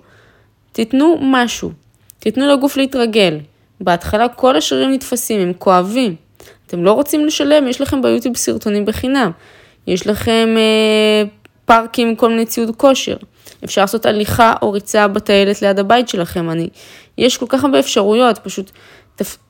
תיתנו 0.72 1.18
משהו. 1.22 1.72
תיתנו 2.20 2.48
לגוף 2.48 2.78
להתרגל. 2.78 3.40
בהתחלה 3.82 4.28
כל 4.28 4.56
השרירים 4.56 4.92
נתפסים, 4.92 5.40
הם 5.40 5.54
כואבים. 5.60 6.16
אתם 6.68 6.84
לא 6.84 6.92
רוצים 6.92 7.26
לשלם, 7.26 7.68
יש 7.68 7.82
לכם 7.82 8.02
ביוטיוב 8.02 8.38
סרטונים 8.38 8.86
בחינם. 8.86 9.32
יש 9.88 10.08
לכם 10.08 10.56
אה, 10.58 11.24
פארקים 11.66 12.08
עם 12.08 12.16
כל 12.16 12.30
מיני 12.30 12.46
ציוד 12.46 12.76
כושר. 12.76 13.16
אפשר 13.64 13.82
לעשות 13.82 14.06
הליכה 14.06 14.54
או 14.62 14.72
ריצה 14.72 15.08
בטיילת 15.08 15.62
ליד 15.62 15.80
הבית 15.80 16.10
שלכם. 16.10 16.50
אני, 16.50 16.70
יש 17.18 17.38
כל 17.38 17.46
כך 17.50 17.64
הרבה 17.64 17.80
אפשרויות, 17.80 18.38
פשוט 18.38 18.72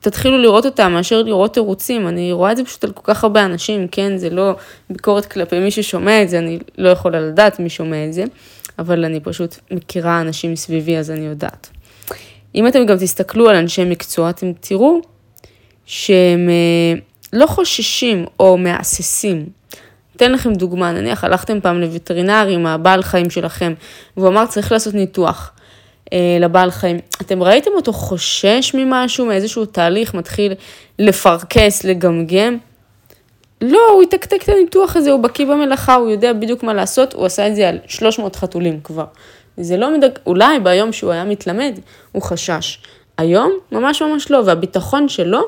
תתחילו 0.00 0.38
לראות 0.38 0.66
אותם 0.66 0.92
מאשר 0.92 1.22
לראות 1.22 1.54
תירוצים, 1.54 2.08
אני 2.08 2.32
רואה 2.32 2.52
את 2.52 2.56
זה 2.56 2.64
פשוט 2.64 2.84
על 2.84 2.92
כל 2.92 3.02
כך 3.04 3.24
הרבה 3.24 3.44
אנשים, 3.44 3.88
כן, 3.88 4.16
זה 4.16 4.30
לא 4.30 4.54
ביקורת 4.90 5.26
כלפי 5.26 5.58
מי 5.58 5.70
ששומע 5.70 6.22
את 6.22 6.28
זה, 6.28 6.38
אני 6.38 6.58
לא 6.78 6.88
יכולה 6.88 7.20
לדעת 7.20 7.60
מי 7.60 7.68
שומע 7.68 8.06
את 8.06 8.12
זה, 8.12 8.24
אבל 8.78 9.04
אני 9.04 9.20
פשוט 9.20 9.56
מכירה 9.70 10.20
אנשים 10.20 10.52
מסביבי 10.52 10.96
אז 10.96 11.10
אני 11.10 11.26
יודעת. 11.26 11.70
אם 12.54 12.68
אתם 12.68 12.86
גם 12.86 12.96
תסתכלו 12.96 13.48
על 13.48 13.56
אנשי 13.56 13.84
מקצוע, 13.84 14.30
אתם 14.30 14.52
תראו 14.60 15.00
שהם 15.86 16.48
אה, 16.48 17.00
לא 17.32 17.46
חוששים 17.46 18.24
או 18.40 18.58
מהססים. 18.58 19.46
אתן 20.16 20.32
לכם 20.32 20.52
דוגמה, 20.52 20.92
נניח 20.92 21.24
הלכתם 21.24 21.60
פעם 21.60 21.80
לווטרינר 21.80 22.46
עם 22.50 22.66
הבעל 22.66 23.02
חיים 23.02 23.30
שלכם, 23.30 23.74
והוא 24.16 24.28
אמר 24.28 24.46
צריך 24.46 24.72
לעשות 24.72 24.94
ניתוח. 24.94 25.52
אה, 26.12 26.38
לבעל 26.40 26.70
חיים. 26.70 26.98
אתם 27.20 27.42
ראיתם 27.42 27.70
אותו 27.74 27.92
חושש 27.92 28.72
ממשהו, 28.74 29.26
מאיזשהו 29.26 29.66
תהליך, 29.66 30.14
מתחיל 30.14 30.52
לפרכס, 30.98 31.84
לגמגם? 31.84 32.58
לא, 33.60 33.80
הוא 33.92 34.02
יתקתק 34.02 34.42
את 34.42 34.48
הניתוח 34.48 34.96
הזה, 34.96 35.10
הוא 35.10 35.22
בקיא 35.22 35.46
במלאכה, 35.46 35.94
הוא 35.94 36.10
יודע 36.10 36.32
בדיוק 36.32 36.62
מה 36.62 36.74
לעשות, 36.74 37.12
הוא 37.12 37.26
עשה 37.26 37.48
את 37.48 37.56
זה 37.56 37.68
על 37.68 37.78
300 37.86 38.36
חתולים 38.36 38.80
כבר. 38.84 39.04
זה 39.56 39.76
לא 39.76 39.98
מדק... 39.98 40.18
אולי 40.26 40.60
ביום 40.60 40.92
שהוא 40.92 41.12
היה 41.12 41.24
מתלמד, 41.24 41.78
הוא 42.12 42.22
חשש. 42.22 42.78
היום, 43.18 43.52
ממש 43.72 44.02
ממש 44.02 44.30
לא, 44.30 44.42
והביטחון 44.46 45.08
שלו, 45.08 45.40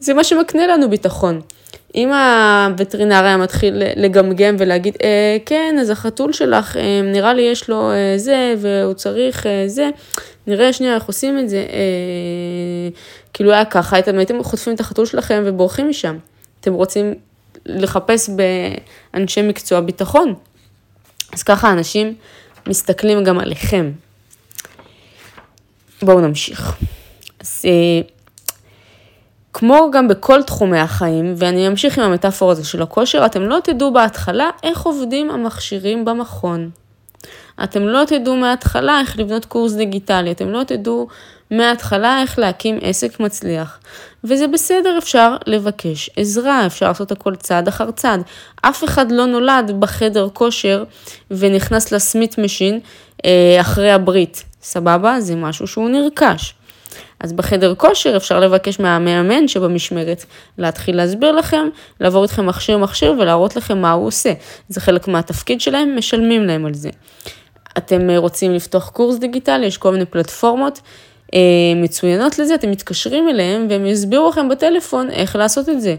זה 0.00 0.14
מה 0.14 0.24
שמקנה 0.24 0.66
לנו 0.66 0.90
ביטחון. 0.90 1.40
אם 1.94 2.12
הווטרינר 2.12 3.24
היה 3.24 3.36
מתחיל 3.36 3.82
לגמגם 3.96 4.56
ולהגיד, 4.58 4.96
אה, 5.02 5.36
כן, 5.46 5.76
אז 5.80 5.90
החתול 5.90 6.32
שלך, 6.32 6.76
אה, 6.76 7.00
נראה 7.04 7.34
לי 7.34 7.42
יש 7.42 7.70
לו 7.70 7.90
אה, 7.90 8.14
זה, 8.16 8.54
והוא 8.58 8.94
צריך 8.94 9.46
אה, 9.46 9.64
זה, 9.66 9.90
נראה 10.46 10.72
שנייה 10.72 10.94
איך 10.94 11.04
עושים 11.04 11.38
את 11.38 11.48
זה, 11.48 11.56
אה, 11.56 12.98
כאילו 13.32 13.52
היה 13.52 13.64
ככה, 13.64 13.98
אתם 13.98 14.18
הייתם 14.18 14.42
חוטפים 14.42 14.74
את 14.74 14.80
החתול 14.80 15.06
שלכם 15.06 15.42
ובורחים 15.46 15.88
משם. 15.88 16.18
אתם 16.60 16.72
רוצים 16.72 17.14
לחפש 17.66 18.30
באנשי 19.14 19.42
מקצוע 19.42 19.80
ביטחון. 19.80 20.34
אז 21.32 21.42
ככה 21.42 21.72
אנשים 21.72 22.14
מסתכלים 22.66 23.24
גם 23.24 23.38
עליכם. 23.38 23.90
בואו 26.02 26.20
נמשיך. 26.20 26.76
אז... 27.40 27.62
אה, 27.64 28.17
כמו 29.58 29.90
גם 29.92 30.08
בכל 30.08 30.42
תחומי 30.42 30.78
החיים, 30.78 31.34
ואני 31.36 31.68
אמשיך 31.68 31.98
עם 31.98 32.04
המטאפורה 32.04 32.52
הזו 32.52 32.68
של 32.68 32.82
הכושר, 32.82 33.26
אתם 33.26 33.42
לא 33.42 33.58
תדעו 33.64 33.92
בהתחלה 33.92 34.50
איך 34.62 34.82
עובדים 34.82 35.30
המכשירים 35.30 36.04
במכון. 36.04 36.70
אתם 37.64 37.82
לא 37.82 38.04
תדעו 38.04 38.36
מההתחלה 38.36 39.00
איך 39.00 39.18
לבנות 39.18 39.44
קורס 39.44 39.72
דיגיטלי, 39.72 40.30
אתם 40.30 40.48
לא 40.48 40.62
תדעו 40.62 41.08
מההתחלה 41.50 42.22
איך 42.22 42.38
להקים 42.38 42.78
עסק 42.82 43.20
מצליח. 43.20 43.78
וזה 44.24 44.46
בסדר, 44.46 44.98
אפשר 44.98 45.36
לבקש 45.46 46.10
עזרה, 46.16 46.66
אפשר 46.66 46.88
לעשות 46.88 47.12
הכל 47.12 47.36
צעד 47.36 47.68
אחר 47.68 47.90
צעד. 47.90 48.22
אף 48.62 48.84
אחד 48.84 49.12
לא 49.12 49.26
נולד 49.26 49.72
בחדר 49.78 50.28
כושר 50.32 50.84
ונכנס 51.30 51.92
ל 51.92 52.00
Smith 52.00 52.38
machine 52.38 52.80
אה, 53.24 53.56
אחרי 53.60 53.90
הברית, 53.90 54.44
סבבה? 54.62 55.20
זה 55.20 55.36
משהו 55.36 55.66
שהוא 55.66 55.88
נרכש. 55.88 56.54
אז 57.20 57.32
בחדר 57.32 57.74
כושר 57.74 58.16
אפשר 58.16 58.40
לבקש 58.40 58.80
מהמאמן 58.80 59.48
שבמשמרת 59.48 60.24
להתחיל 60.58 60.96
להסביר 60.96 61.32
לכם, 61.32 61.68
לעבור 62.00 62.22
איתכם 62.22 62.46
מכשיר 62.46 62.78
מכשיר 62.78 63.14
ולהראות 63.18 63.56
לכם 63.56 63.78
מה 63.78 63.92
הוא 63.92 64.06
עושה. 64.06 64.32
זה 64.68 64.80
חלק 64.80 65.08
מהתפקיד 65.08 65.60
שלהם, 65.60 65.96
משלמים 65.96 66.44
להם 66.44 66.66
על 66.66 66.74
זה. 66.74 66.90
אתם 67.78 68.10
רוצים 68.10 68.54
לפתוח 68.54 68.88
קורס 68.88 69.18
דיגיטלי, 69.18 69.66
יש 69.66 69.78
כל 69.78 69.92
מיני 69.92 70.04
פלטפורמות 70.04 70.80
אה, 71.34 71.40
מצוינות 71.76 72.38
לזה, 72.38 72.54
אתם 72.54 72.70
מתקשרים 72.70 73.28
אליהם 73.28 73.66
והם 73.70 73.86
יסבירו 73.86 74.28
לכם 74.28 74.48
בטלפון 74.48 75.10
איך 75.10 75.36
לעשות 75.36 75.68
את 75.68 75.80
זה. 75.80 75.96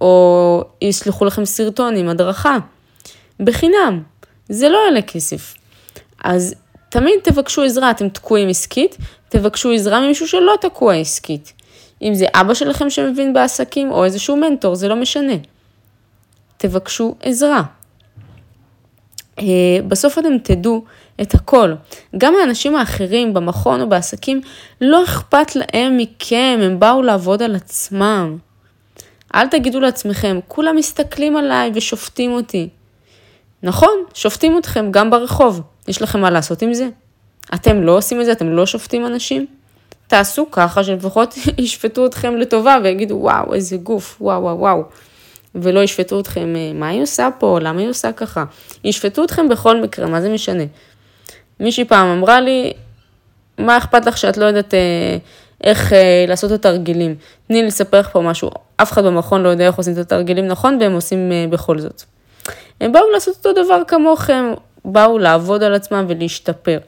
או 0.00 0.64
ישלחו 0.82 1.24
לכם 1.24 1.44
סרטון 1.44 1.96
עם 1.96 2.08
הדרכה. 2.08 2.56
בחינם. 3.40 4.02
זה 4.48 4.68
לא 4.68 4.78
עולה 4.88 5.02
כסף. 5.02 5.54
אז 6.24 6.54
תמיד 6.88 7.14
תבקשו 7.22 7.62
עזרה, 7.62 7.90
אתם 7.90 8.08
תקועים 8.08 8.48
עסקית, 8.48 8.96
תבקשו 9.30 9.72
עזרה 9.72 10.00
ממישהו 10.00 10.28
שלא 10.28 10.54
תקוע 10.60 10.94
עסקית. 10.94 11.52
אם 12.02 12.14
זה 12.14 12.26
אבא 12.34 12.54
שלכם 12.54 12.90
שמבין 12.90 13.32
בעסקים 13.32 13.92
או 13.92 14.04
איזשהו 14.04 14.36
מנטור, 14.36 14.74
זה 14.74 14.88
לא 14.88 14.96
משנה. 14.96 15.34
תבקשו 16.56 17.14
עזרה. 17.22 17.62
אה, 19.38 19.44
בסוף 19.88 20.18
אתם 20.18 20.38
תדעו 20.38 20.84
את 21.22 21.34
הכל. 21.34 21.74
גם 22.18 22.34
האנשים 22.40 22.76
האחרים 22.76 23.34
במכון 23.34 23.80
או 23.80 23.88
בעסקים, 23.88 24.40
לא 24.80 25.04
אכפת 25.04 25.56
להם 25.56 25.96
מכם, 25.96 26.60
הם 26.62 26.80
באו 26.80 27.02
לעבוד 27.02 27.42
על 27.42 27.56
עצמם. 27.56 28.36
אל 29.34 29.48
תגידו 29.48 29.80
לעצמכם, 29.80 30.40
כולם 30.48 30.76
מסתכלים 30.76 31.36
עליי 31.36 31.70
ושופטים 31.74 32.32
אותי. 32.32 32.68
נכון, 33.62 34.04
שופטים 34.14 34.58
אתכם 34.58 34.90
גם 34.90 35.10
ברחוב. 35.10 35.60
יש 35.88 36.02
לכם 36.02 36.20
מה 36.20 36.30
לעשות 36.30 36.62
עם 36.62 36.74
זה? 36.74 36.88
אתם 37.54 37.82
לא 37.82 37.96
עושים 37.96 38.20
את 38.20 38.26
זה? 38.26 38.32
אתם 38.32 38.48
לא 38.48 38.66
שופטים 38.66 39.06
אנשים? 39.06 39.46
תעשו 40.06 40.50
ככה 40.50 40.84
שלפחות 40.84 41.34
ישפטו 41.58 42.06
אתכם 42.06 42.36
לטובה 42.36 42.76
ויגידו, 42.82 43.14
וואו, 43.14 43.54
איזה 43.54 43.76
גוף, 43.76 44.16
וואו, 44.20 44.42
וואו, 44.42 44.58
וואו. 44.58 44.82
ולא 45.54 45.80
ישפטו 45.80 46.20
אתכם, 46.20 46.56
אה, 46.56 46.72
מה 46.74 46.88
היא 46.88 47.02
עושה 47.02 47.28
פה, 47.38 47.58
למה 47.60 47.80
היא 47.80 47.88
עושה 47.88 48.12
ככה. 48.12 48.44
ישפטו 48.84 49.24
אתכם 49.24 49.48
בכל 49.48 49.80
מקרה, 49.80 50.06
מה 50.06 50.20
זה 50.20 50.28
משנה? 50.32 50.64
מישהי 51.60 51.84
פעם 51.84 52.06
אמרה 52.06 52.40
לי, 52.40 52.72
מה 53.58 53.76
אכפת 53.76 54.06
לך 54.06 54.18
שאת 54.18 54.36
לא 54.36 54.44
יודעת 54.44 54.74
אה, 54.74 55.16
איך 55.64 55.92
אה, 55.92 56.24
לעשות 56.28 56.52
את 56.52 56.58
התרגילים? 56.58 57.14
תני 57.46 57.62
לי 57.62 57.66
לספר 57.66 58.00
לך 58.00 58.08
פה 58.12 58.20
משהו, 58.20 58.50
אף 58.76 58.92
אחד 58.92 59.04
במכון 59.04 59.42
לא 59.42 59.48
יודע 59.48 59.66
איך 59.66 59.76
עושים 59.76 59.92
את 59.92 59.98
התרגילים 59.98 60.46
נכון, 60.46 60.78
והם 60.80 60.92
עושים 60.92 61.32
אה, 61.32 61.44
בכל 61.50 61.78
זאת. 61.78 62.02
הם 62.80 62.92
באו 62.92 63.10
לעשות 63.12 63.36
אותו 63.36 63.64
דבר 63.64 63.82
כמוכם, 63.88 64.44
באו 64.84 65.18
לעבוד 65.18 65.62
על 65.62 65.74
עצמם 65.74 66.04
ולהשתפר. 66.08 66.78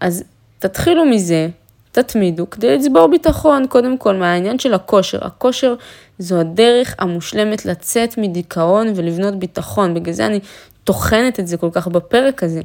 אז 0.00 0.24
תתחילו 0.58 1.04
מזה, 1.04 1.48
תתמידו, 1.92 2.50
כדי 2.50 2.78
לצבור 2.78 3.06
ביטחון, 3.06 3.66
קודם 3.66 3.98
כל, 3.98 4.16
מהעניין 4.16 4.58
של 4.58 4.74
הכושר. 4.74 5.18
הכושר 5.26 5.74
זו 6.18 6.40
הדרך 6.40 6.94
המושלמת 6.98 7.64
לצאת 7.66 8.18
מדיכאון 8.18 8.92
ולבנות 8.94 9.38
ביטחון, 9.38 9.94
בגלל 9.94 10.14
זה 10.14 10.26
אני 10.26 10.40
טוחנת 10.84 11.40
את 11.40 11.46
זה 11.46 11.56
כל 11.56 11.68
כך 11.72 11.88
בפרק 11.88 12.42
הזה. 12.42 12.60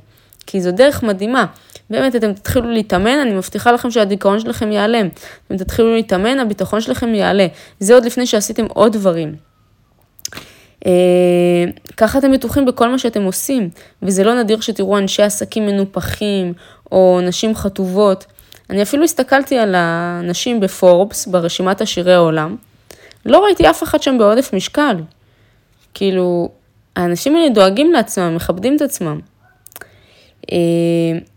כי 0.48 0.62
זו 0.62 0.72
דרך 0.72 1.04
מדהימה. 1.04 1.46
באמת, 1.90 2.16
אתם 2.16 2.34
תתחילו 2.34 2.72
להתאמן, 2.72 3.20
אני 3.20 3.34
מבטיחה 3.34 3.72
לכם 3.72 3.92
שהדיכאון 3.92 4.40
שלכם 4.40 4.72
ייעלם. 4.72 5.08
אתם 5.48 5.58
תתחילו 5.58 5.96
להתאמן, 5.96 6.40
הביטחון 6.40 6.82
שלכם 6.82 7.16
יעלה. 7.16 7.48
זה 7.80 7.94
עוד 7.94 8.06
לפני 8.06 8.26
שעשיתם 8.26 8.66
עוד 8.74 8.94
דברים. 8.94 9.36
אה, 10.86 10.92
ככה 11.98 12.18
אתם 12.18 12.32
בטוחים 12.32 12.66
בכל 12.66 12.90
מה 12.90 13.00
שאתם 13.00 13.24
עושים, 13.24 13.70
וזה 14.02 14.24
לא 14.24 14.42
נדיר 14.42 14.62
שתראו 14.62 14.98
אנשי 14.98 15.24
עסקים 15.24 15.66
מנופחים, 15.66 16.54
או 16.96 17.20
נשים 17.24 17.56
חטובות. 17.56 18.26
אני 18.70 18.82
אפילו 18.82 19.04
הסתכלתי 19.04 19.58
על 19.58 19.76
הנשים 19.78 20.60
בפורבס, 20.60 21.28
ברשימת 21.28 21.82
עשירי 21.82 22.14
העולם, 22.14 22.56
לא 23.26 23.44
ראיתי 23.46 23.70
אף 23.70 23.84
אחד 23.84 24.02
שם 24.02 24.18
בעודף 24.18 24.54
משקל. 24.54 24.96
כאילו, 25.94 26.50
האנשים 26.96 27.36
האלה 27.36 27.50
דואגים 27.50 27.94
לעצמם, 27.94 28.36
מכבדים 28.36 28.76
את 28.76 28.82
עצמם. 28.82 29.20
אה, 30.52 30.58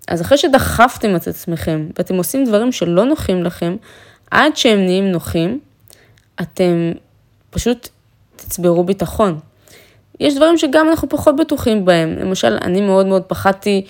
אז 0.08 0.22
אחרי 0.22 0.38
שדחפתם 0.38 1.16
את 1.16 1.28
עצמכם 1.28 1.86
ואתם 1.98 2.14
עושים 2.14 2.44
דברים 2.44 2.72
שלא 2.72 3.04
נוחים 3.04 3.44
לכם, 3.44 3.76
עד 4.30 4.56
שהם 4.56 4.78
נהיים 4.78 5.12
נוחים, 5.12 5.60
אתם 6.40 6.92
פשוט 7.50 7.88
תצברו 8.36 8.84
ביטחון. 8.84 9.38
יש 10.20 10.34
דברים 10.34 10.58
שגם 10.58 10.88
אנחנו 10.88 11.08
פחות 11.08 11.36
בטוחים 11.36 11.84
בהם. 11.84 12.16
למשל, 12.18 12.58
אני 12.62 12.80
מאוד 12.80 13.06
מאוד 13.06 13.22
פחדתי 13.22 13.84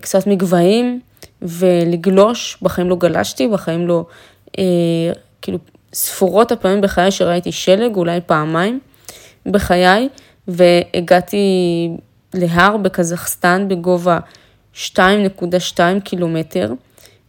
קצת 0.00 0.26
מגבהים 0.26 1.00
ולגלוש, 1.42 2.58
בחיים 2.62 2.88
לא 2.88 2.96
גלשתי, 2.96 3.48
בחיים 3.48 3.86
לא, 3.86 4.04
אה, 4.58 4.64
כאילו, 5.42 5.58
ספורות 5.92 6.52
הפעמים 6.52 6.80
בחיי 6.80 7.10
שראיתי 7.10 7.52
שלג, 7.52 7.96
אולי 7.96 8.20
פעמיים 8.26 8.80
בחיי, 9.46 10.08
והגעתי 10.48 11.46
להר 12.34 12.76
בקזחסטן 12.76 13.68
בגובה 13.68 14.18
2.2 14.74 15.78
קילומטר, 16.04 16.72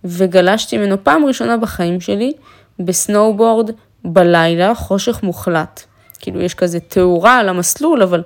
וגלשתי 0.04 0.78
ממנו 0.78 1.04
פעם 1.04 1.26
ראשונה 1.26 1.58
בחיים 1.58 2.02
שלי 2.02 2.34
בסנואובורד 2.80 3.72
בלילה, 4.06 4.76
חושך 4.76 5.24
מוחלט. 5.24 5.84
כאילו 6.20 6.42
יש 6.42 6.54
כזה 6.54 6.80
תאורה 6.80 7.40
על 7.40 7.50
המסלול, 7.50 8.02
אבל 8.02 8.24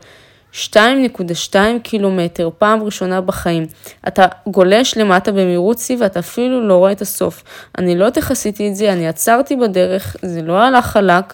2.2 0.54 1.56
קילומטר, 1.84 2.50
פעם 2.58 2.84
ראשונה 2.84 3.22
בחיים. 3.22 3.66
אתה 4.08 4.26
גולש 4.48 4.98
למטה 4.98 5.32
במהירות 5.32 5.80
שיא 5.80 5.98
ואתה 6.00 6.20
אפילו 6.20 6.68
לא 6.68 6.78
רואה 6.78 6.92
את 6.92 7.02
הסוף. 7.02 7.44
אני 7.78 7.98
לא 7.98 8.10
תכסיתי 8.10 8.70
את 8.70 8.76
זה, 8.76 8.94
אני 8.94 9.08
עצרתי 9.08 9.56
בדרך, 9.56 10.16
זה 10.22 10.42
לא 10.42 10.64
הלך 10.64 10.86
חלק, 10.86 11.34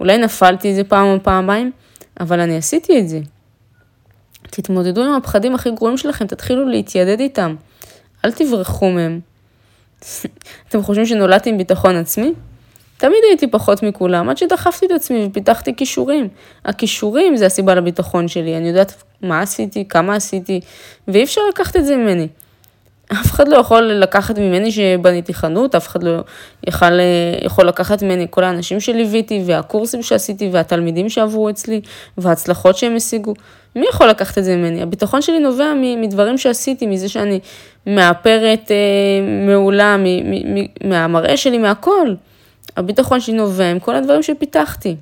אולי 0.00 0.18
נפלתי 0.18 0.68
איזה 0.68 0.84
פעם 0.84 1.06
או 1.06 1.22
פעמיים, 1.22 1.70
אבל 2.20 2.40
אני 2.40 2.56
עשיתי 2.56 2.98
את 2.98 3.08
זה. 3.08 3.20
תתמודדו 4.42 5.04
עם 5.04 5.12
הפחדים 5.12 5.54
הכי 5.54 5.70
גרועים 5.70 5.96
שלכם, 5.96 6.26
תתחילו 6.26 6.68
להתיידד 6.68 7.20
איתם. 7.20 7.56
אל 8.24 8.32
תברחו 8.32 8.90
מהם. 8.90 9.20
אתם 10.68 10.82
חושבים 10.82 11.06
שנולדתי 11.06 11.50
עם 11.50 11.58
ביטחון 11.58 11.96
עצמי? 11.96 12.32
תמיד 13.00 13.18
הייתי 13.28 13.46
פחות 13.46 13.82
מכולם, 13.82 14.28
עד 14.28 14.36
שדחפתי 14.36 14.86
את 14.86 14.90
עצמי 14.90 15.26
ופיתחתי 15.30 15.76
כישורים. 15.76 16.28
הכישורים 16.64 17.36
זה 17.36 17.46
הסיבה 17.46 17.74
לביטחון 17.74 18.28
שלי, 18.28 18.56
אני 18.56 18.68
יודעת 18.68 19.02
מה 19.22 19.40
עשיתי, 19.40 19.88
כמה 19.88 20.14
עשיתי, 20.14 20.60
ואי 21.08 21.24
אפשר 21.24 21.40
לקחת 21.50 21.76
את 21.76 21.86
זה 21.86 21.96
ממני. 21.96 22.28
אף 23.12 23.30
אחד 23.32 23.48
לא 23.48 23.56
יכול 23.56 23.82
לקחת 23.82 24.38
ממני 24.38 24.72
שבניתי 24.72 25.34
חנות, 25.34 25.74
אף 25.74 25.88
אחד 25.88 26.02
לא 26.02 26.20
יכול, 26.66 27.00
יכול 27.42 27.68
לקחת 27.68 28.02
ממני 28.02 28.26
כל 28.30 28.44
האנשים 28.44 28.80
שליוויתי, 28.80 29.42
והקורסים 29.46 30.02
שעשיתי, 30.02 30.48
והתלמידים 30.52 31.08
שעברו 31.08 31.50
אצלי, 31.50 31.80
וההצלחות 32.18 32.76
שהם 32.76 32.96
השיגו. 32.96 33.34
מי 33.76 33.86
יכול 33.90 34.06
לקחת 34.06 34.38
את 34.38 34.44
זה 34.44 34.56
ממני? 34.56 34.82
הביטחון 34.82 35.22
שלי 35.22 35.38
נובע 35.38 35.72
מדברים 35.96 36.38
שעשיתי, 36.38 36.86
מזה 36.86 37.08
שאני 37.08 37.40
מאפרת 37.86 38.70
אה, 38.70 38.76
מעולה, 39.46 39.96
מהמראה 40.84 41.36
שלי, 41.36 41.58
מהכל. 41.58 42.14
הביטחון 42.76 43.20
שלי 43.20 43.34
נובע 43.34 43.70
עם 43.70 43.78
כל 43.78 43.96
הדברים 43.96 44.22
שפיתחתי. 44.22 44.96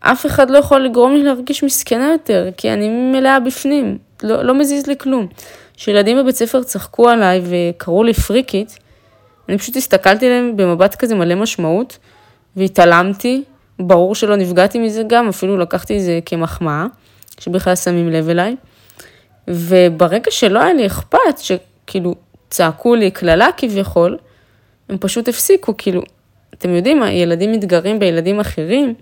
אף 0.00 0.26
אחד 0.26 0.50
לא 0.50 0.58
יכול 0.58 0.80
לגרום 0.84 1.14
לי 1.14 1.22
להרגיש 1.22 1.64
מסכנה 1.64 2.12
יותר, 2.12 2.48
כי 2.56 2.72
אני 2.72 2.88
מלאה 2.88 3.40
בפנים, 3.40 3.98
לא, 4.22 4.42
לא 4.42 4.54
מזיז 4.54 4.86
לי 4.86 4.98
כלום. 4.98 5.26
כשילדים 5.74 6.18
בבית 6.18 6.36
ספר 6.36 6.62
צחקו 6.62 7.08
עליי 7.08 7.42
וקראו 7.44 8.04
לי 8.04 8.14
פריקית, 8.14 8.78
אני 9.48 9.58
פשוט 9.58 9.76
הסתכלתי 9.76 10.26
עליהם 10.26 10.56
במבט 10.56 10.94
כזה 10.94 11.14
מלא 11.14 11.34
משמעות, 11.34 11.98
והתעלמתי, 12.56 13.42
ברור 13.78 14.14
שלא 14.14 14.36
נפגעתי 14.36 14.78
מזה 14.78 15.02
גם, 15.06 15.28
אפילו 15.28 15.56
לקחתי 15.56 15.96
את 15.96 16.02
זה 16.02 16.18
כמחמאה, 16.26 16.86
שבכלל 17.38 17.76
שמים 17.76 18.08
לב 18.08 18.28
אליי. 18.28 18.56
וברגע 19.48 20.30
שלא 20.30 20.62
היה 20.62 20.72
לי 20.72 20.86
אכפת, 20.86 21.38
שכאילו 21.38 22.14
צעקו 22.50 22.94
לי 22.94 23.10
קללה 23.10 23.48
כביכול, 23.56 24.18
הם 24.88 24.98
פשוט 24.98 25.28
הפסיקו, 25.28 25.74
כאילו, 25.78 26.02
אתם 26.58 26.74
יודעים, 26.74 27.02
ילדים 27.02 27.52
מתגרים 27.52 27.98
בילדים 27.98 28.40
אחרים 28.40 28.94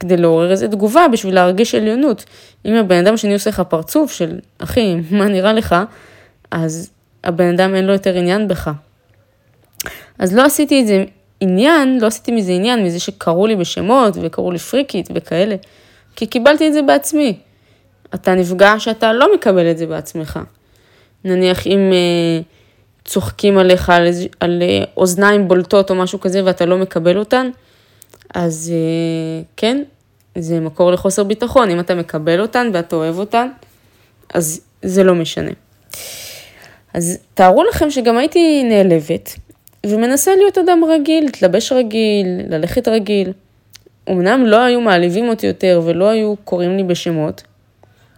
כדי 0.00 0.16
לעורר 0.16 0.50
איזה 0.50 0.68
תגובה 0.68 1.08
בשביל 1.12 1.34
להרגיש 1.34 1.74
עליונות. 1.74 2.24
אם 2.64 2.74
הבן 2.74 3.06
אדם 3.06 3.16
שני 3.16 3.32
עושה 3.32 3.50
לך 3.50 3.60
פרצוף 3.60 4.12
של, 4.12 4.38
אחי, 4.58 4.96
מה 5.10 5.28
נראה 5.28 5.52
לך, 5.52 5.76
אז 6.50 6.90
הבן 7.24 7.54
אדם 7.54 7.74
אין 7.74 7.84
לו 7.84 7.92
יותר 7.92 8.16
עניין 8.16 8.48
בך. 8.48 8.70
אז 10.18 10.34
לא 10.34 10.44
עשיתי 10.44 10.80
את 10.80 10.86
זה 10.86 11.04
עניין, 11.40 11.98
לא 12.00 12.06
עשיתי 12.06 12.32
מזה 12.32 12.52
עניין, 12.52 12.84
מזה 12.84 13.00
שקראו 13.00 13.46
לי 13.46 13.56
בשמות 13.56 14.16
וקראו 14.22 14.52
לי 14.52 14.58
פריקית 14.58 15.08
וכאלה, 15.14 15.56
כי 16.16 16.26
קיבלתי 16.26 16.68
את 16.68 16.72
זה 16.72 16.82
בעצמי. 16.82 17.38
אתה 18.14 18.34
נפגע 18.34 18.74
שאתה 18.78 19.12
לא 19.12 19.34
מקבל 19.34 19.70
את 19.70 19.78
זה 19.78 19.86
בעצמך. 19.86 20.40
נניח 21.24 21.66
אם 21.66 21.92
אה, 21.92 22.40
צוחקים 23.06 23.58
עליך 23.58 23.90
על, 23.90 24.08
על 24.40 24.62
אה, 24.62 24.84
אוזניים 24.96 25.48
בולטות 25.48 25.90
או 25.90 25.94
משהו 25.94 26.20
כזה 26.20 26.44
ואתה 26.44 26.66
לא 26.66 26.78
מקבל 26.78 27.18
אותן, 27.18 27.50
אז 28.34 28.72
אה, 28.74 29.42
כן, 29.56 29.82
זה 30.38 30.60
מקור 30.60 30.92
לחוסר 30.92 31.24
ביטחון. 31.24 31.70
אם 31.70 31.80
אתה 31.80 31.94
מקבל 31.94 32.40
אותן 32.40 32.70
ואתה 32.72 32.96
אוהב 32.96 33.18
אותן, 33.18 33.48
אז 34.34 34.60
זה 34.82 35.04
לא 35.04 35.14
משנה. 35.14 35.50
אז 36.94 37.18
תארו 37.34 37.64
לכם 37.64 37.90
שגם 37.90 38.16
הייתי 38.16 38.64
נעלבת 38.64 39.36
ומנסה 39.86 40.36
להיות 40.36 40.58
אדם 40.58 40.84
רגיל, 40.88 41.24
להתלבש 41.24 41.72
רגיל, 41.72 42.26
ללכת 42.48 42.88
רגיל. 42.88 43.32
אמנם 44.10 44.46
לא 44.46 44.56
היו 44.56 44.80
מעליבים 44.80 45.28
אותי 45.28 45.46
יותר 45.46 45.80
ולא 45.84 46.08
היו 46.08 46.34
קוראים 46.44 46.76
לי 46.76 46.82
בשמות, 46.82 47.42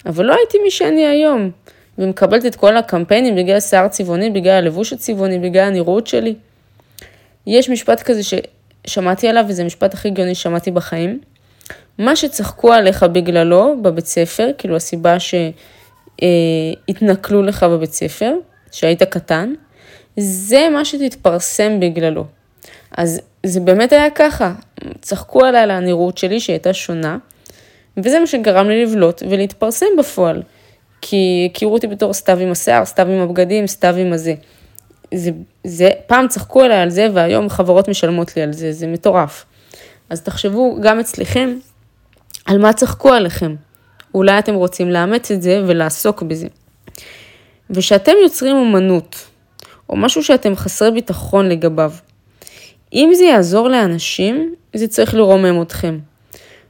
אבל 0.06 0.24
לא 0.24 0.34
הייתי 0.34 0.58
מי 0.62 0.70
שאני 0.70 1.06
היום, 1.06 1.50
ומקבלת 1.98 2.46
את 2.46 2.56
כל 2.56 2.76
הקמפיינים 2.76 3.36
בגלל 3.36 3.56
השיער 3.56 3.88
צבעוני, 3.88 4.30
בגלל 4.30 4.52
הלבוש 4.52 4.92
הצבעוני, 4.92 5.38
בגלל 5.38 5.62
הנראות 5.64 6.06
שלי. 6.06 6.34
יש 7.46 7.70
משפט 7.70 8.02
כזה 8.02 8.20
ששמעתי 8.22 9.28
עליו, 9.28 9.44
וזה 9.48 9.62
המשפט 9.62 9.94
הכי 9.94 10.10
גאוני 10.10 10.34
ששמעתי 10.34 10.70
בחיים. 10.70 11.20
מה 11.98 12.16
שצחקו 12.16 12.72
עליך 12.72 13.02
בגללו 13.02 13.76
בבית 13.82 14.06
ספר, 14.06 14.50
כאילו 14.58 14.76
הסיבה 14.76 15.16
שהתנכלו 16.18 17.42
לך 17.42 17.62
בבית 17.62 17.92
ספר, 17.92 18.34
שהיית 18.72 19.02
קטן, 19.02 19.52
זה 20.16 20.68
מה 20.72 20.84
שתתפרסם 20.84 21.80
בגללו. 21.80 22.24
אז 22.96 23.20
זה 23.46 23.60
באמת 23.60 23.92
היה 23.92 24.10
ככה, 24.10 24.52
צחקו 25.00 25.44
עליי 25.44 25.62
על 25.62 25.70
הנראות 25.70 26.18
שלי 26.18 26.40
שהייתה 26.40 26.74
שונה, 26.74 27.18
וזה 27.96 28.20
מה 28.20 28.26
שגרם 28.26 28.68
לי 28.68 28.84
לבלוט 28.84 29.22
ולהתפרסם 29.30 29.86
בפועל. 29.98 30.42
כי 31.00 31.48
הכירו 31.50 31.74
אותי 31.74 31.86
בתור 31.86 32.12
סתיו 32.12 32.38
עם 32.38 32.50
השיער, 32.50 32.84
סתיו 32.84 33.06
עם 33.06 33.20
הבגדים, 33.20 33.66
סתיו 33.66 33.94
עם 33.96 34.12
הזה. 34.12 34.34
זה, 35.14 35.30
זה, 35.64 35.90
פעם 36.06 36.28
צחקו 36.28 36.62
עליי 36.62 36.78
על 36.78 36.90
זה 36.90 37.08
והיום 37.14 37.48
חברות 37.48 37.88
משלמות 37.88 38.36
לי 38.36 38.42
על 38.42 38.52
זה, 38.52 38.72
זה 38.72 38.86
מטורף. 38.86 39.44
אז 40.10 40.22
תחשבו 40.22 40.78
גם 40.80 41.00
אצלכם 41.00 41.54
על 42.44 42.58
מה 42.58 42.72
צחקו 42.72 43.12
עליכם. 43.12 43.54
אולי 44.14 44.38
אתם 44.38 44.54
רוצים 44.54 44.90
לאמץ 44.90 45.30
את 45.30 45.42
זה 45.42 45.62
ולעסוק 45.66 46.22
בזה. 46.22 46.46
ושאתם 47.70 48.12
יוצרים 48.22 48.56
אומנות, 48.56 49.16
או 49.88 49.96
משהו 49.96 50.22
שאתם 50.24 50.56
חסרי 50.56 50.90
ביטחון 50.90 51.48
לגביו, 51.48 51.92
אם 52.92 53.10
זה 53.14 53.24
יעזור 53.24 53.68
לאנשים, 53.68 54.54
זה 54.74 54.88
צריך 54.88 55.14
לרומם 55.14 55.62
אתכם. 55.62 55.98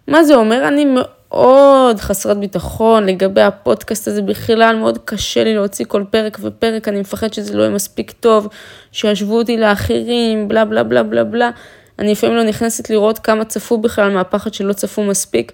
מה 0.08 0.24
זה 0.24 0.34
אומר? 0.34 0.68
אני 0.68 0.86
מאוד 1.32 2.00
חסרת 2.00 2.36
ביטחון 2.38 3.06
לגבי 3.06 3.40
הפודקאסט 3.40 4.08
הזה 4.08 4.22
בכלל, 4.22 4.76
מאוד 4.76 4.98
קשה 5.04 5.44
לי 5.44 5.54
להוציא 5.54 5.84
כל 5.88 6.04
פרק 6.10 6.38
ופרק, 6.42 6.88
אני 6.88 7.00
מפחד 7.00 7.32
שזה 7.32 7.56
לא 7.56 7.62
יהיה 7.62 7.74
מספיק 7.74 8.10
טוב, 8.10 8.48
שישוו 8.92 9.38
אותי 9.38 9.56
לאחרים, 9.56 10.48
בלה 10.48 10.64
בלה 10.64 10.82
בלה 10.82 11.02
בלה 11.02 11.24
בלה. 11.24 11.50
אני 11.98 12.12
לפעמים 12.12 12.36
לא 12.36 12.42
נכנסת 12.42 12.90
לראות 12.90 13.18
כמה 13.18 13.44
צפו 13.44 13.78
בכלל 13.78 14.10
מהפחד 14.10 14.54
שלא 14.54 14.72
צפו 14.72 15.04
מספיק. 15.04 15.52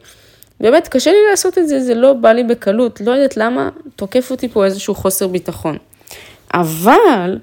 באמת, 0.61 0.89
קשה 0.89 1.11
לי 1.11 1.17
לעשות 1.31 1.59
את 1.59 1.69
זה, 1.69 1.81
זה 1.81 1.95
לא 1.95 2.13
בא 2.13 2.33
לי 2.33 2.45
בקלות, 2.45 3.01
לא 3.01 3.11
יודעת 3.13 3.37
למה 3.37 3.69
תוקף 3.97 4.31
אותי 4.31 4.49
פה 4.49 4.65
איזשהו 4.65 4.95
חוסר 4.95 5.29
ביטחון. 5.29 5.77
אבל, 6.55 7.39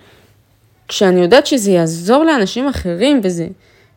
כשאני 0.88 1.22
יודעת 1.22 1.48
שזה 1.48 1.72
יעזור 1.72 2.24
לאנשים 2.24 2.68
אחרים, 2.68 3.22
וזה, 3.24 3.48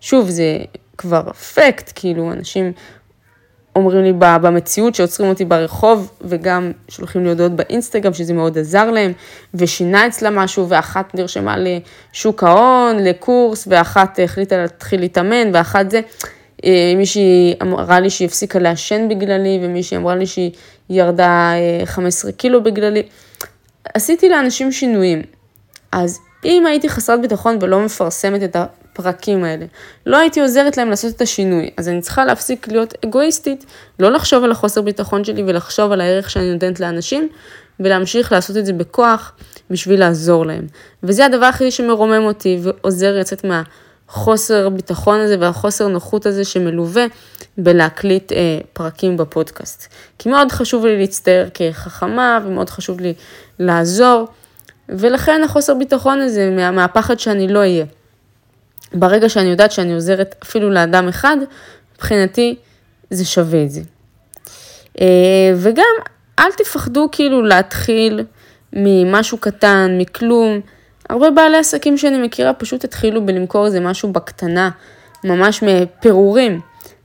שוב, 0.01 0.31
זה 0.31 0.59
כבר 0.99 1.23
אפקט, 1.31 1.93
כאילו, 1.95 2.33
אנשים 2.33 2.73
אומרים 3.77 4.03
לי 4.03 4.13
במציאות 4.19 4.95
שעוצרים 4.95 5.29
אותי 5.31 5.45
ברחוב, 5.45 6.11
וגם 6.21 6.73
שולחים 6.89 7.25
לי 7.25 7.29
הודעות 7.29 7.53
באינסטגרם, 7.53 8.13
שזה 8.13 8.33
מאוד 8.33 8.59
עזר 8.59 8.91
להם, 8.91 9.13
ושינה 9.55 10.07
אצלה 10.07 10.31
משהו, 10.31 10.69
ואחת 10.69 11.15
נרשמה 11.15 11.57
לשוק 11.59 12.45
ההון, 12.45 12.99
לקורס, 12.99 13.65
ואחת 13.71 14.19
החליטה 14.25 14.57
להתחיל 14.57 15.01
להתאמן, 15.01 15.51
ואחת 15.53 15.91
זה. 15.91 16.01
אה, 16.65 16.93
מישהי 16.97 17.55
אמרה 17.63 18.01
לי 18.01 18.11
שהיא 18.11 18.29
הפסיקה 18.29 18.59
לעשן 18.59 19.09
בגללי, 19.09 19.61
ומישהי 19.63 19.97
אמרה 19.97 20.17
לי 20.17 20.27
שהיא 20.27 20.51
ירדה 20.91 21.53
15 21.85 22.31
אה, 22.31 22.37
קילו 22.37 22.63
בגללי. 22.63 23.03
עשיתי 23.95 24.29
לאנשים 24.29 24.73
שינויים. 24.73 25.23
אז 25.93 26.19
אם 26.45 26.67
הייתי 26.67 26.89
חסרת 26.89 27.21
ביטחון 27.21 27.59
ולא 27.61 27.85
מפרסמת 27.85 28.43
את 28.43 28.57
הפרקים 28.95 29.45
האלה, 29.45 29.67
לא 30.07 30.17
הייתי 30.17 30.41
עוזרת 30.41 30.77
להם 30.77 30.91
לעשות 30.91 31.17
את 31.17 31.21
השינוי. 31.21 31.71
אז 31.77 31.89
אני 31.89 32.01
צריכה 32.01 32.25
להפסיק 32.25 32.69
להיות 32.69 32.95
אגואיסטית, 33.05 33.65
לא 33.99 34.13
לחשוב 34.13 34.45
על 34.45 34.51
החוסר 34.51 34.83
ביטחון 34.83 35.25
שלי 35.25 35.43
ולחשוב 35.47 35.93
על 35.93 36.01
הערך 36.01 36.31
שאני 36.31 36.53
נותנת 36.53 36.81
לאנשים, 36.81 37.29
ולהמשיך 37.81 38.33
לעשות 38.33 38.57
את 38.57 38.67
זה 38.67 38.73
בכוח 38.73 39.33
בשביל 39.71 40.01
לעזור 40.01 40.47
להם. 40.47 40.67
וזה 41.03 41.27
הדבר 41.27 41.47
היחידי 41.47 41.71
שמרומם 41.71 42.25
אותי 42.25 42.59
ועוזר 42.63 43.19
לצאת 43.19 43.45
מה... 43.45 43.63
החוסר 44.09 44.69
ביטחון 44.69 45.21
הזה 45.21 45.37
והחוסר 45.41 45.89
נוחות 45.89 46.27
הזה 46.27 46.45
שמלווה 46.45 47.05
בלהקליט 47.59 48.33
אה, 48.33 48.59
פרקים 48.73 49.17
בפודקאסט. 49.17 49.87
כי 50.19 50.29
מאוד 50.29 50.53
חשוב 50.53 50.87
לי 50.87 50.99
להצטער 50.99 51.49
כחכמה 51.55 52.39
ומאוד 52.47 52.71
חשוב 52.71 53.01
לי 53.01 53.15
לעזור, 53.59 54.29
ולכן 54.89 55.43
החוסר 55.45 55.75
ביטחון 55.75 56.21
הזה 56.21 56.51
מה, 56.51 56.71
מהפחד 56.71 57.19
שאני 57.19 57.49
לא 57.49 57.59
אהיה. 57.59 57.85
ברגע 58.95 59.29
שאני 59.29 59.51
יודעת 59.51 59.73
שאני 59.73 59.95
עוזרת 59.95 60.35
אפילו 60.43 60.71
לאדם 60.71 61.09
אחד, 61.09 61.37
מבחינתי 61.95 62.57
זה 63.11 63.25
שווה 63.25 63.63
את 63.63 63.71
זה. 63.71 63.81
אה, 65.01 65.53
וגם 65.57 65.95
אל 66.39 66.53
תפחדו 66.57 67.09
כאילו 67.13 67.43
להתחיל 67.43 68.25
ממשהו 68.73 69.39
קטן, 69.39 69.97
מכלום. 69.99 70.61
הרבה 71.11 71.31
בעלי 71.31 71.57
עסקים 71.57 71.99
שאני 71.99 72.27
מכירה 72.27 72.53
פשוט 72.53 72.85
התחילו 72.85 73.27
בלמכור 73.27 73.67
איזה 73.67 73.81
משהו 73.81 74.13
בקטנה, 74.13 74.71
ממש 75.25 75.63
מפירורים. 75.63 76.61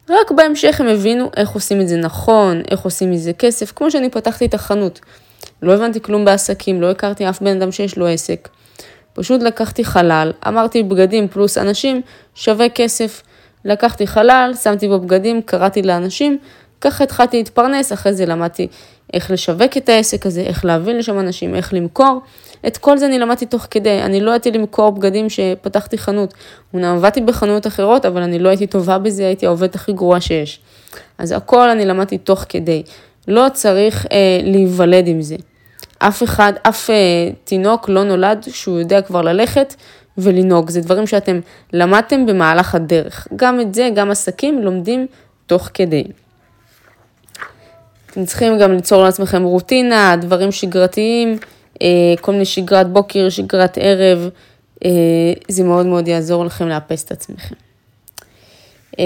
רק 0.10 0.32
בהמשך 0.32 0.82
הם 0.82 0.88
הבינו 0.88 1.30
איך 1.38 1.50
עושים 1.50 1.82
את 1.82 1.88
זה 1.88 1.98
נכון, 1.98 2.62
איך 2.72 2.80
עושים 2.80 3.12
מזה 3.12 3.34
כסף, 3.34 3.72
כמו 3.76 3.92
שאני 3.92 4.10
פתחתי 4.10 4.46
את 4.46 4.54
החנות. 4.54 5.00
לא 5.62 5.74
הבנתי 5.74 6.02
כלום 6.02 6.26
בעסקים, 6.26 6.82
לא 6.82 6.92
הכרתי 6.92 7.30
אף 7.30 7.42
בן 7.42 7.62
אדם 7.62 7.72
שיש 7.72 7.98
לו 7.98 8.08
עסק. 8.08 8.50
פשוט 9.20 9.42
לקחתי 9.42 9.86
חלל, 9.86 10.32
אמרתי 10.48 10.84
בגדים 10.84 11.28
פלוס 11.28 11.58
אנשים 11.58 12.02
שווה 12.36 12.70
כסף. 12.70 13.24
לקחתי 13.66 14.08
חלל, 14.08 14.52
שמתי 14.64 14.88
בו 14.88 15.00
בגדים, 15.00 15.42
קראתי 15.42 15.82
לאנשים, 15.82 16.38
ככה 16.82 17.04
התחלתי 17.04 17.38
להתפרנס, 17.38 17.94
אחרי 17.94 18.14
זה 18.14 18.26
למדתי 18.26 18.68
איך 19.14 19.32
לשווק 19.32 19.78
את 19.78 19.90
העסק 19.90 20.26
הזה, 20.26 20.42
איך 20.42 20.66
להביא 20.66 20.94
לשם 20.94 21.20
אנשים, 21.20 21.56
איך 21.56 21.74
למכור. 21.74 22.22
את 22.68 22.78
כל 22.78 22.98
זה 22.98 23.06
אני 23.06 23.20
למדתי 23.20 23.46
תוך 23.46 23.68
כדי, 23.72 24.02
אני 24.02 24.22
לא 24.22 24.32
הייתי 24.32 24.52
למכור 24.52 24.92
בגדים 24.92 25.30
שפתחתי 25.30 25.98
חנות. 25.98 26.34
אומנם 26.74 26.96
עבדתי 26.96 27.22
בחנויות 27.22 27.68
אחרות, 27.68 28.06
אבל 28.06 28.22
אני 28.22 28.40
לא 28.40 28.50
הייתי 28.50 28.68
טובה 28.68 28.98
בזה, 28.98 29.26
הייתי 29.26 29.46
העובדת 29.46 29.76
הכי 29.76 29.94
גרועה 29.94 30.22
שיש. 30.22 30.60
אז 31.18 31.32
הכל 31.32 31.70
אני 31.70 31.86
למדתי 31.86 32.18
תוך 32.18 32.46
כדי. 32.50 32.84
לא 33.28 33.46
צריך 33.54 34.06
אה, 34.12 34.40
להיוולד 34.44 35.08
עם 35.08 35.22
זה. 35.22 35.36
אף 36.00 36.24
אחד, 36.24 36.54
אף 36.64 36.90
אה, 36.90 36.96
תינוק 37.44 37.90
לא 37.90 38.04
נולד 38.04 38.46
שהוא 38.52 38.80
יודע 38.80 39.02
כבר 39.02 39.22
ללכת 39.22 39.76
ולנהוג. 40.18 40.70
זה 40.70 40.82
דברים 40.82 41.08
שאתם 41.08 41.40
למדתם 41.74 42.26
במהלך 42.26 42.76
הדרך. 42.76 43.28
גם 43.36 43.62
את 43.62 43.74
זה, 43.74 43.90
גם 43.96 44.12
עסקים 44.12 44.62
לומדים 44.62 45.08
תוך 45.46 45.70
כדי. 45.74 46.04
אתם 48.12 48.26
צריכים 48.26 48.60
גם 48.60 48.72
ליצור 48.72 49.04
לעצמכם 49.04 49.44
רוטינה, 49.44 50.16
דברים 50.22 50.52
שגרתיים. 50.52 51.38
אה, 51.82 52.14
כל 52.22 52.32
מיני 52.32 52.46
שגרת 52.46 52.90
בוקר, 52.90 53.30
שגרת 53.30 53.78
ערב, 53.82 54.30
אה, 54.86 54.90
זה 55.48 55.64
מאוד 55.64 55.86
מאוד 55.86 56.08
יעזור 56.08 56.46
לכם 56.46 56.68
לאפס 56.68 57.04
את 57.04 57.12
עצמכם. 57.12 57.56
אה, 59.00 59.06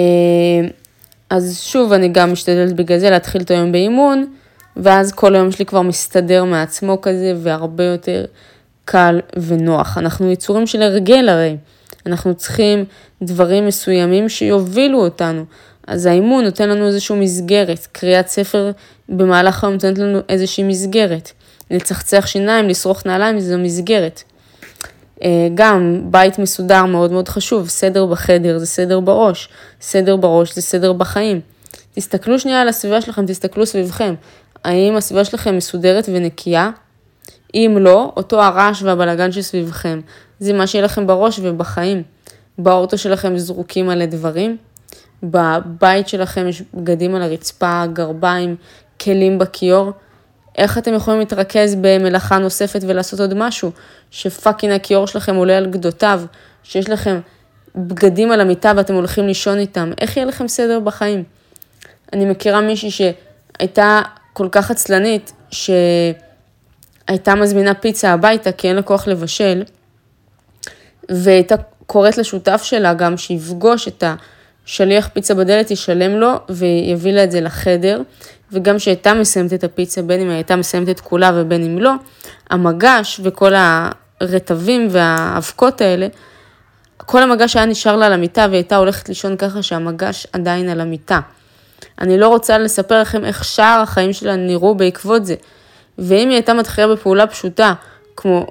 אז 1.29 1.61
שוב, 1.61 1.93
אני 1.93 2.07
גם 2.07 2.31
משתדלת 2.31 2.73
בגלל 2.73 2.97
זה 2.97 3.09
להתחיל 3.09 3.41
את 3.41 3.51
היום 3.51 3.71
באימון, 3.71 4.25
ואז 4.77 5.11
כל 5.11 5.35
היום 5.35 5.51
שלי 5.51 5.65
כבר 5.65 5.81
מסתדר 5.81 6.43
מעצמו 6.43 7.01
כזה, 7.01 7.33
והרבה 7.37 7.83
יותר 7.83 8.25
קל 8.85 9.19
ונוח. 9.37 9.97
אנחנו 9.97 10.31
יצורים 10.31 10.67
של 10.67 10.81
הרגל 10.81 11.29
הרי. 11.29 11.57
אנחנו 12.05 12.35
צריכים 12.35 12.85
דברים 13.21 13.67
מסוימים 13.67 14.29
שיובילו 14.29 15.03
אותנו. 15.03 15.45
אז 15.87 16.05
האימון 16.05 16.43
נותן 16.43 16.69
לנו 16.69 16.87
איזושהי 16.87 17.19
מסגרת, 17.19 17.87
קריאת 17.91 18.27
ספר 18.27 18.71
במהלך 19.09 19.63
היום 19.63 19.73
נותנת 19.73 19.97
לנו 19.97 20.19
איזושהי 20.29 20.63
מסגרת. 20.63 21.31
לצחצח 21.71 22.25
שיניים, 22.25 22.69
לשרוך 22.69 23.05
נעליים, 23.05 23.39
זו 23.39 23.57
מסגרת. 23.57 24.23
אה, 25.23 25.47
גם 25.55 26.01
בית 26.03 26.39
מסודר 26.39 26.85
מאוד 26.85 27.11
מאוד 27.11 27.29
חשוב, 27.29 27.69
סדר 27.69 28.05
בחדר 28.05 28.57
זה 28.57 28.65
סדר 28.65 28.99
בראש, 28.99 29.49
סדר 29.81 30.15
בראש 30.15 30.55
זה 30.55 30.61
סדר 30.61 30.93
בחיים. 30.93 31.41
תסתכלו 31.95 32.39
שנייה 32.39 32.61
על 32.61 32.67
הסביבה 32.67 33.01
שלכם, 33.01 33.25
תסתכלו 33.25 33.65
סביבכם. 33.65 34.13
האם 34.63 34.95
הסביבה 34.95 35.25
שלכם 35.25 35.57
מסודרת 35.57 36.09
ונקייה? 36.13 36.69
אם 37.53 37.77
לא, 37.79 38.13
אותו 38.17 38.43
הרעש 38.43 38.83
והבלגן 38.83 39.31
שסביבכם. 39.31 40.01
זה 40.39 40.53
מה 40.53 40.67
שיהיה 40.67 40.85
לכם 40.85 41.07
בראש 41.07 41.39
ובחיים. 41.43 42.03
באוטו 42.57 42.97
שלכם 42.97 43.37
זרוקים 43.37 43.87
מלא 43.87 44.05
דברים, 44.05 44.57
בבית 45.23 46.07
שלכם 46.07 46.47
יש 46.47 46.63
בגדים 46.73 47.15
על 47.15 47.21
הרצפה, 47.21 47.83
גרביים, 47.93 48.55
כלים 49.01 49.39
בכיור. 49.39 49.91
איך 50.57 50.77
אתם 50.77 50.93
יכולים 50.93 51.19
להתרכז 51.19 51.75
במלאכה 51.81 52.37
נוספת 52.37 52.79
ולעשות 52.87 53.19
עוד 53.19 53.33
משהו, 53.33 53.71
שפאקינג 54.11 54.73
הכיור 54.73 55.07
שלכם 55.07 55.35
עולה 55.35 55.57
על 55.57 55.65
גדותיו, 55.65 56.21
שיש 56.63 56.89
לכם 56.89 57.19
בגדים 57.75 58.31
על 58.31 58.41
המיטה 58.41 58.71
ואתם 58.75 58.93
הולכים 58.93 59.27
לישון 59.27 59.57
איתם, 59.57 59.91
איך 60.01 60.17
יהיה 60.17 60.25
לכם 60.25 60.47
סדר 60.47 60.79
בחיים? 60.79 61.23
אני 62.13 62.25
מכירה 62.25 62.61
מישהי 62.61 62.91
שהייתה 62.91 64.01
כל 64.33 64.47
כך 64.51 64.71
עצלנית, 64.71 65.33
שהייתה 65.51 67.35
מזמינה 67.35 67.73
פיצה 67.73 68.13
הביתה 68.13 68.51
כי 68.51 68.67
אין 68.67 68.75
לה 68.75 68.81
כוח 68.81 69.07
לבשל, 69.07 69.63
והייתה 71.09 71.55
קוראת 71.87 72.17
לשותף 72.17 72.63
שלה 72.63 72.93
גם 72.93 73.17
שיפגוש 73.17 73.87
את 73.87 74.03
השליח 74.67 75.09
פיצה 75.13 75.33
בדלת, 75.33 75.71
ישלם 75.71 76.11
לו 76.11 76.33
ויביא 76.49 77.11
לה 77.11 77.23
את 77.23 77.31
זה 77.31 77.41
לחדר, 77.41 78.01
וגם 78.51 78.77
כשהייתה 78.77 79.13
מסיימת 79.13 79.53
את 79.53 79.63
הפיצה, 79.63 80.01
בין 80.01 80.21
אם 80.21 80.29
הייתה 80.29 80.55
מסיימת 80.55 80.89
את 80.89 80.99
כולה 80.99 81.31
ובין 81.35 81.63
אם 81.63 81.79
לא, 81.79 81.91
המגש 82.49 83.19
וכל 83.23 83.53
הרטבים 84.21 84.87
והאבקות 84.91 85.81
האלה, 85.81 86.07
כל 86.97 87.23
המגש 87.23 87.55
היה 87.55 87.65
נשאר 87.65 87.95
לה 87.95 88.05
על 88.05 88.13
המיטה 88.13 88.41
והיא 88.41 88.57
הייתה 88.57 88.75
הולכת 88.75 89.09
לישון 89.09 89.37
ככה 89.37 89.61
שהמגש 89.61 90.27
עדיין 90.33 90.69
על 90.69 90.81
המיטה. 90.81 91.19
אני 92.01 92.17
לא 92.17 92.27
רוצה 92.27 92.57
לספר 92.57 93.01
לכם 93.01 93.25
איך 93.25 93.43
שאר 93.43 93.79
החיים 93.83 94.13
שלה 94.13 94.35
נראו 94.35 94.75
בעקבות 94.75 95.25
זה. 95.25 95.35
ואם 95.97 96.27
היא 96.29 96.35
הייתה 96.35 96.53
מתחילה 96.53 96.87
בפעולה 96.87 97.27
פשוטה, 97.27 97.73
כמו 98.17 98.47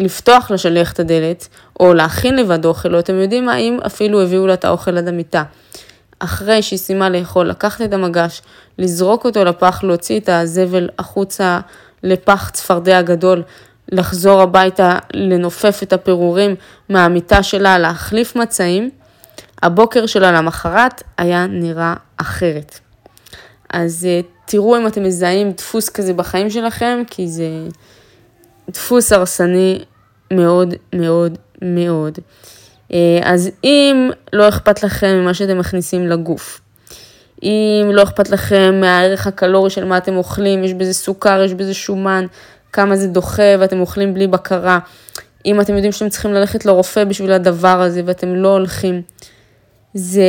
לפתוח 0.00 0.50
לשליח 0.50 0.92
את 0.92 1.00
הדלת, 1.00 1.48
או 1.80 1.94
להכין 1.94 2.36
לבד 2.36 2.64
אוכל, 2.64 2.94
או 2.94 2.98
אתם 2.98 3.14
יודעים 3.14 3.46
מה, 3.46 3.56
אם 3.56 3.78
אפילו 3.86 4.22
הביאו 4.22 4.46
לה 4.46 4.54
את 4.54 4.64
האוכל 4.64 4.98
עד 4.98 5.08
המיטה. 5.08 5.42
אחרי 6.18 6.62
שהיא 6.62 6.78
סיימה 6.78 7.08
לאכול, 7.08 7.46
לקחת 7.46 7.80
את 7.80 7.92
המגש, 7.92 8.42
לזרוק 8.78 9.24
אותו 9.24 9.44
לפח, 9.44 9.84
להוציא 9.84 10.20
את 10.20 10.28
הזבל 10.28 10.88
החוצה 10.98 11.60
לפח 12.02 12.50
צפרדע 12.50 13.02
גדול, 13.02 13.42
לחזור 13.92 14.42
הביתה, 14.42 14.98
לנופף 15.14 15.82
את 15.82 15.92
הפירורים 15.92 16.54
מהמיטה 16.88 17.42
שלה, 17.42 17.78
להחליף 17.78 18.36
מצעים, 18.36 18.90
הבוקר 19.62 20.06
שלה 20.06 20.32
למחרת 20.32 21.02
היה 21.18 21.46
נראה 21.46 21.94
אחרת. 22.16 22.78
אז 23.70 24.06
אה, 24.08 24.20
תראו 24.44 24.76
אם 24.76 24.86
אתם 24.86 25.02
מזהים 25.02 25.52
דפוס 25.52 25.88
כזה 25.88 26.12
בחיים 26.12 26.50
שלכם, 26.50 27.02
כי 27.10 27.28
זה 27.28 27.48
דפוס 28.70 29.12
הרסני 29.12 29.84
מאוד 30.32 30.74
מאוד 30.92 31.38
מאוד. 31.62 32.18
אה, 32.92 33.20
אז 33.22 33.50
אם 33.64 34.10
לא 34.32 34.48
אכפת 34.48 34.82
לכם 34.82 35.20
ממה 35.20 35.34
שאתם 35.34 35.58
מכניסים 35.58 36.06
לגוף, 36.06 36.60
אם 37.42 37.90
לא 37.92 38.02
אכפת 38.02 38.30
לכם 38.30 38.80
מהערך 38.80 39.26
הקלורי 39.26 39.70
של 39.70 39.84
מה 39.84 39.96
אתם 39.96 40.16
אוכלים, 40.16 40.64
יש 40.64 40.74
בזה 40.74 40.92
סוכר, 40.92 41.42
יש 41.44 41.54
בזה 41.54 41.74
שומן, 41.74 42.26
כמה 42.72 42.96
זה 42.96 43.08
דוחה 43.08 43.54
ואתם 43.60 43.80
אוכלים 43.80 44.14
בלי 44.14 44.26
בקרה, 44.26 44.78
אם 45.46 45.60
אתם 45.60 45.74
יודעים 45.74 45.92
שאתם 45.92 46.08
צריכים 46.08 46.32
ללכת 46.32 46.66
לרופא 46.66 47.04
בשביל 47.04 47.32
הדבר 47.32 47.80
הזה 47.80 48.02
ואתם 48.04 48.34
לא 48.34 48.48
הולכים, 48.48 49.02
זה, 49.96 50.22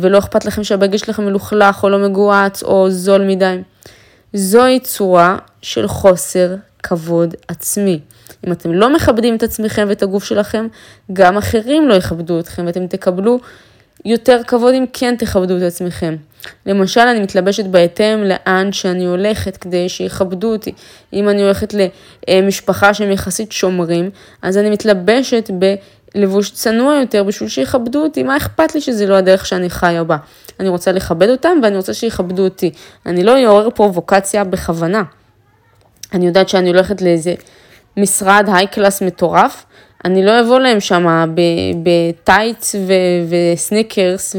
ולא 0.00 0.18
אכפת 0.18 0.44
לכם 0.44 0.64
שהבגד 0.64 0.98
שלכם 0.98 1.24
מלוכלך 1.24 1.84
או 1.84 1.88
לא 1.88 1.98
מגואץ 1.98 2.62
או 2.62 2.90
זול 2.90 3.22
מדי. 3.22 3.56
זוהי 4.32 4.80
צורה 4.80 5.36
של 5.62 5.88
חוסר 5.88 6.54
כבוד 6.82 7.34
עצמי. 7.48 8.00
אם 8.46 8.52
אתם 8.52 8.72
לא 8.72 8.94
מכבדים 8.94 9.36
את 9.36 9.42
עצמכם 9.42 9.86
ואת 9.88 10.02
הגוף 10.02 10.24
שלכם, 10.24 10.66
גם 11.12 11.36
אחרים 11.36 11.88
לא 11.88 11.94
יכבדו 11.94 12.40
אתכם 12.40 12.66
ואתם 12.66 12.86
תקבלו 12.86 13.38
יותר 14.04 14.40
כבוד 14.46 14.74
אם 14.74 14.84
כן 14.92 15.14
תכבדו 15.18 15.56
את 15.56 15.62
עצמכם. 15.62 16.16
למשל, 16.66 17.00
אני 17.00 17.20
מתלבשת 17.20 17.64
בהתאם 17.64 18.24
לאן 18.24 18.72
שאני 18.72 19.06
הולכת 19.06 19.56
כדי 19.56 19.88
שיכבדו 19.88 20.52
אותי. 20.52 20.72
אם 21.12 21.28
אני 21.28 21.42
הולכת 21.42 21.74
למשפחה 22.28 22.94
שהם 22.94 23.10
יחסית 23.10 23.52
שומרים, 23.52 24.10
אז 24.42 24.58
אני 24.58 24.70
מתלבשת 24.70 25.50
בלבוש 26.14 26.50
צנוע 26.50 26.94
יותר 26.94 27.24
בשביל 27.24 27.48
שיכבדו 27.48 28.02
אותי. 28.02 28.22
מה 28.22 28.36
אכפת 28.36 28.74
לי 28.74 28.80
שזה 28.80 29.06
לא 29.06 29.14
הדרך 29.14 29.46
שאני 29.46 29.70
חיה 29.70 30.04
בה? 30.04 30.16
אני 30.60 30.68
רוצה 30.68 30.92
לכבד 30.92 31.28
אותם 31.28 31.58
ואני 31.62 31.76
רוצה 31.76 31.94
שיכבדו 31.94 32.44
אותי. 32.44 32.70
אני 33.06 33.24
לא 33.24 33.44
אעורר 33.44 33.70
פרובוקציה 33.70 34.44
בכוונה. 34.44 35.02
אני 36.12 36.26
יודעת 36.26 36.48
שאני 36.48 36.68
הולכת 36.68 37.02
לאיזה 37.02 37.34
משרד 37.96 38.48
היי 38.52 38.66
קלאס 38.66 39.02
מטורף, 39.02 39.64
אני 40.04 40.24
לא 40.24 40.40
אבוא 40.40 40.58
להם 40.58 40.80
שם 40.80 41.34
בטייץ 41.82 42.74
וסניקרס 43.28 44.36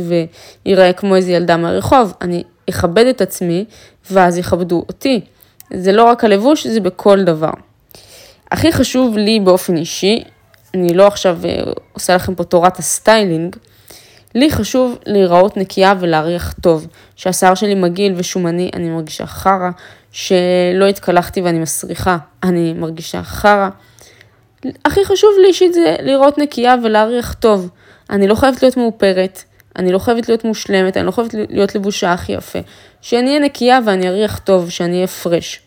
ויראה 0.65 0.93
כמו 0.93 1.15
איזה 1.15 1.32
ילדה 1.32 1.58
מהרחוב, 1.58 2.13
אני 2.21 2.43
אכבד 2.69 3.05
את 3.05 3.21
עצמי 3.21 3.65
ואז 4.12 4.38
יכבדו 4.38 4.86
אותי. 4.88 5.21
זה 5.73 5.91
לא 5.91 6.03
רק 6.03 6.23
הלבוש, 6.23 6.67
זה 6.67 6.79
בכל 6.79 7.23
דבר. 7.23 7.51
הכי 8.51 8.71
חשוב 8.71 9.17
לי 9.17 9.39
באופן 9.39 9.77
אישי, 9.77 10.23
אני 10.73 10.93
לא 10.93 11.08
עכשיו 11.08 11.39
אה, 11.45 11.63
עושה 11.93 12.15
לכם 12.15 12.36
פה 12.36 12.43
תורת 12.43 12.79
הסטיילינג, 12.79 13.55
לי 14.36 14.51
חשוב 14.51 14.97
להיראות 15.05 15.58
נקייה 15.58 15.93
ולהריח 15.99 16.53
טוב. 16.62 16.88
שהשיער 17.15 17.55
שלי 17.55 17.75
מגעיל 17.75 18.13
ושומני, 18.17 18.71
אני 18.73 18.89
מרגישה 18.89 19.25
חרא, 19.25 19.69
שלא 20.12 20.86
התקלחתי 20.89 21.41
ואני 21.41 21.60
מסריחה, 21.60 22.17
אני 22.43 22.73
מרגישה 22.73 23.23
חרא. 23.23 23.69
הכי 24.86 25.05
חשוב 25.05 25.29
לי 25.41 25.47
אישית 25.47 25.73
זה 25.73 25.95
לראות 26.01 26.38
נקייה 26.38 26.75
ולהריח 26.84 27.34
טוב. 27.34 27.69
אני 28.10 28.27
לא 28.27 28.36
חייבת 28.36 28.63
להיות 28.63 28.77
מאופרת, 28.77 29.43
אני 29.75 29.91
לא 29.91 29.99
חייבת 29.99 30.29
להיות 30.29 30.45
מושלמת, 30.45 30.97
אני 30.97 31.05
לא 31.05 31.12
חייבת 31.12 31.34
להיות 31.49 31.75
לבושה 31.75 32.13
הכי 32.13 32.32
יפה. 32.32 32.60
שאני 33.01 33.29
אהיה 33.29 33.39
נקייה 33.39 33.79
ואני 33.86 34.10
אריח 34.10 34.39
טוב, 34.39 34.69
שאני 34.69 34.95
אהיה 34.95 35.08
fresh. 35.08 35.62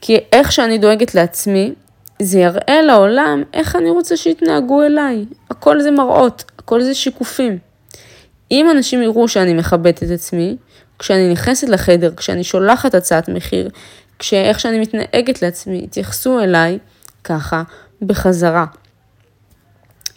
כי 0.00 0.18
איך 0.32 0.52
שאני 0.52 0.78
דואגת 0.78 1.14
לעצמי, 1.14 1.72
זה 2.20 2.38
יראה 2.38 2.82
לעולם 2.82 3.42
איך 3.52 3.76
אני 3.76 3.90
רוצה 3.90 4.16
שיתנהגו 4.16 4.82
אליי. 4.82 5.24
הכל 5.50 5.80
זה 5.80 5.90
מראות, 5.90 6.44
הכל 6.58 6.82
זה 6.82 6.94
שיקופים. 6.94 7.58
אם 8.50 8.70
אנשים 8.70 9.02
יראו 9.02 9.28
שאני 9.28 9.54
מכבדת 9.54 10.02
את 10.02 10.10
עצמי, 10.10 10.56
כשאני 10.98 11.32
נכנסת 11.32 11.68
לחדר, 11.68 12.12
כשאני 12.16 12.44
שולחת 12.44 12.94
הצעת 12.94 13.28
מחיר, 13.28 13.68
כשאיך 14.18 14.60
שאני 14.60 14.80
מתנהגת 14.80 15.42
לעצמי, 15.42 15.78
יתייחסו 15.84 16.40
אליי 16.40 16.78
ככה 17.24 17.62
בחזרה. 18.02 18.64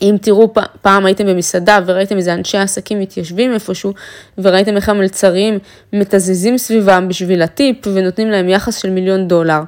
אם 0.02 0.16
תראו 0.22 0.54
פעם 0.82 1.06
הייתם 1.06 1.26
במסעדה 1.26 1.80
וראיתם 1.86 2.18
איזה 2.18 2.34
אנשי 2.34 2.58
עסקים 2.58 3.00
מתיישבים 3.00 3.54
איפשהו 3.54 3.94
וראיתם 4.38 4.76
איך 4.76 4.90
המלצרים 4.90 5.60
מתזזים 5.94 6.58
סביבם 6.58 7.08
בשביל 7.08 7.42
הטיפ 7.42 7.88
ונותנים 7.94 8.30
להם 8.30 8.50
יחס 8.50 8.78
של 8.78 8.90
מיליון 8.90 9.28
דולר 9.28 9.62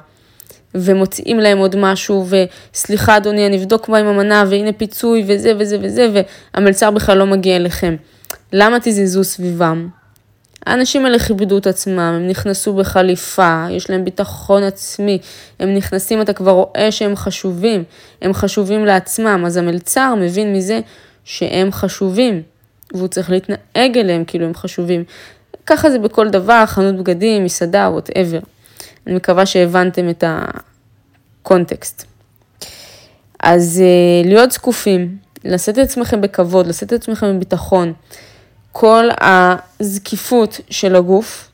ומוציאים 0.76 1.38
להם 1.38 1.58
עוד 1.58 1.76
משהו 1.76 2.26
וסליחה 2.28 3.16
אדוני 3.16 3.46
אני 3.46 3.58
אבדוק 3.58 3.88
מה 3.88 3.98
עם 3.98 4.06
המנה 4.06 4.44
והנה 4.50 4.72
פיצוי 4.72 5.24
וזה 5.26 5.52
וזה 5.58 5.76
וזה 5.82 6.22
והמלצר 6.54 6.90
בכלל 6.90 7.18
לא 7.18 7.26
מגיע 7.26 7.56
אליכם. 7.56 7.96
למה 8.52 8.78
תזזו 8.82 9.24
סביבם? 9.24 9.88
האנשים 10.66 11.04
האלה 11.04 11.18
כיבדו 11.18 11.58
את 11.58 11.66
עצמם, 11.66 11.98
הם 11.98 12.28
נכנסו 12.28 12.72
בחליפה, 12.72 13.66
יש 13.70 13.90
להם 13.90 14.04
ביטחון 14.04 14.62
עצמי, 14.62 15.18
הם 15.60 15.74
נכנסים, 15.74 16.20
אתה 16.20 16.32
כבר 16.32 16.50
רואה 16.50 16.88
שהם 16.90 17.16
חשובים, 17.16 17.84
הם 18.22 18.32
חשובים 18.32 18.84
לעצמם, 18.84 19.42
אז 19.46 19.56
המלצר 19.56 20.14
מבין 20.14 20.52
מזה 20.52 20.80
שהם 21.24 21.72
חשובים, 21.72 22.42
והוא 22.94 23.08
צריך 23.08 23.30
להתנהג 23.30 23.98
אליהם 23.98 24.24
כאילו 24.26 24.46
הם 24.46 24.54
חשובים. 24.54 25.04
ככה 25.66 25.90
זה 25.90 25.98
בכל 25.98 26.28
דבר, 26.28 26.66
חנות 26.66 26.96
בגדים, 26.96 27.44
מסעדה, 27.44 27.88
וואטאבר. 27.92 28.38
אני 29.06 29.14
מקווה 29.14 29.46
שהבנתם 29.46 30.08
את 30.08 30.24
הקונטקסט. 31.42 32.04
אז 33.40 33.82
uh, 33.82 34.28
להיות 34.28 34.52
זקופים, 34.52 35.16
לשאת 35.44 35.78
את 35.78 35.84
עצמכם 35.84 36.20
בכבוד, 36.20 36.66
לשאת 36.66 36.92
את 36.92 36.92
עצמכם 36.92 37.36
בביטחון. 37.36 37.92
כל 38.72 39.08
הזקיפות 39.20 40.60
של 40.70 40.96
הגוף, 40.96 41.48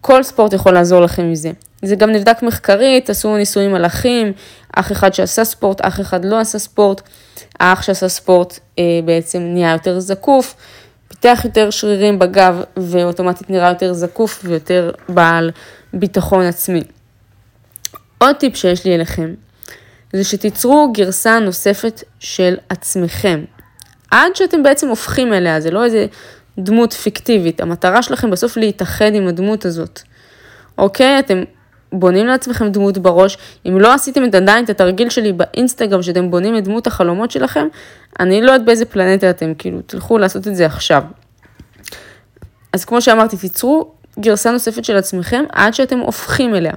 כל 0.00 0.22
ספורט 0.22 0.52
יכול 0.52 0.72
לעזור 0.74 1.00
לכם 1.00 1.30
מזה. 1.30 1.50
זה 1.82 1.96
גם 1.96 2.10
נבדק 2.10 2.42
מחקרית, 2.42 3.10
עשו 3.10 3.36
ניסויים 3.36 3.74
על 3.74 3.86
אחים, 3.86 4.32
אח 4.76 4.92
אחד 4.92 5.14
שעשה 5.14 5.44
ספורט, 5.44 5.80
אח 5.80 6.00
אחד 6.00 6.24
לא 6.24 6.40
עשה 6.40 6.58
ספורט, 6.58 7.00
האח 7.60 7.82
שעשה 7.82 8.08
ספורט 8.08 8.58
אה, 8.78 8.84
בעצם 9.04 9.42
נהיה 9.42 9.72
יותר 9.72 10.00
זקוף, 10.00 10.54
פיתח 11.08 11.40
יותר 11.44 11.70
שרירים 11.70 12.18
בגב 12.18 12.62
ואוטומטית 12.76 13.50
נראה 13.50 13.68
יותר 13.68 13.92
זקוף 13.92 14.40
ויותר 14.44 14.90
בעל 15.08 15.50
ביטחון 15.94 16.44
עצמי. 16.44 16.82
עוד 18.18 18.36
טיפ 18.36 18.56
שיש 18.56 18.84
לי 18.84 18.94
אליכם, 18.94 19.34
זה 20.12 20.24
שתיצרו 20.24 20.92
גרסה 20.92 21.38
נוספת 21.38 22.02
של 22.18 22.56
עצמכם. 22.68 23.44
עד 24.10 24.36
שאתם 24.36 24.62
בעצם 24.62 24.88
הופכים 24.88 25.32
אליה, 25.32 25.60
זה 25.60 25.70
לא 25.70 25.84
איזה 25.84 26.06
דמות 26.58 26.92
פיקטיבית. 26.92 27.60
המטרה 27.60 28.02
שלכם 28.02 28.30
בסוף 28.30 28.56
להתאחד 28.56 29.14
עם 29.14 29.28
הדמות 29.28 29.64
הזאת. 29.64 30.00
אוקיי? 30.78 31.18
אתם 31.18 31.42
בונים 31.92 32.26
לעצמכם 32.26 32.68
דמות 32.68 32.98
בראש, 32.98 33.38
אם 33.68 33.78
לא 33.80 33.94
עשיתם 33.94 34.24
את 34.24 34.34
עדיין 34.34 34.64
את 34.64 34.70
התרגיל 34.70 35.08
שלי 35.08 35.32
באינסטגרם 35.32 36.02
שאתם 36.02 36.30
בונים 36.30 36.58
את 36.58 36.64
דמות 36.64 36.86
החלומות 36.86 37.30
שלכם, 37.30 37.66
אני 38.20 38.42
לא 38.42 38.52
יודעת 38.52 38.66
באיזה 38.66 38.84
פלנטה 38.84 39.30
אתם, 39.30 39.52
כאילו, 39.58 39.82
תלכו 39.82 40.18
לעשות 40.18 40.48
את 40.48 40.56
זה 40.56 40.66
עכשיו. 40.66 41.02
אז 42.72 42.84
כמו 42.84 43.02
שאמרתי, 43.02 43.36
תיצרו 43.36 43.94
גרסה 44.20 44.50
נוספת 44.50 44.84
של 44.84 44.96
עצמכם 44.96 45.44
עד 45.52 45.74
שאתם 45.74 45.98
הופכים 45.98 46.54
אליה. 46.54 46.72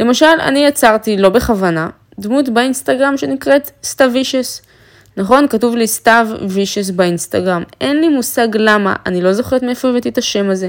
למשל, 0.00 0.26
אני 0.40 0.66
יצרתי, 0.66 1.16
לא 1.16 1.28
בכוונה, 1.28 1.88
דמות 2.18 2.48
באינסטגרם 2.48 3.16
שנקראת 3.16 3.70
סתיו 3.82 4.14
וישס. 4.14 4.62
נכון? 5.16 5.48
כתוב 5.48 5.76
לי 5.76 5.86
סתיו 5.86 6.28
וישס 6.48 6.90
באינסטגרם. 6.90 7.62
אין 7.80 8.00
לי 8.00 8.08
מושג 8.08 8.48
למה, 8.54 8.96
אני 9.06 9.20
לא 9.20 9.32
זוכרת 9.32 9.62
מאיפה 9.62 9.88
הבאתי 9.88 10.08
את 10.08 10.18
השם 10.18 10.50
הזה. 10.50 10.68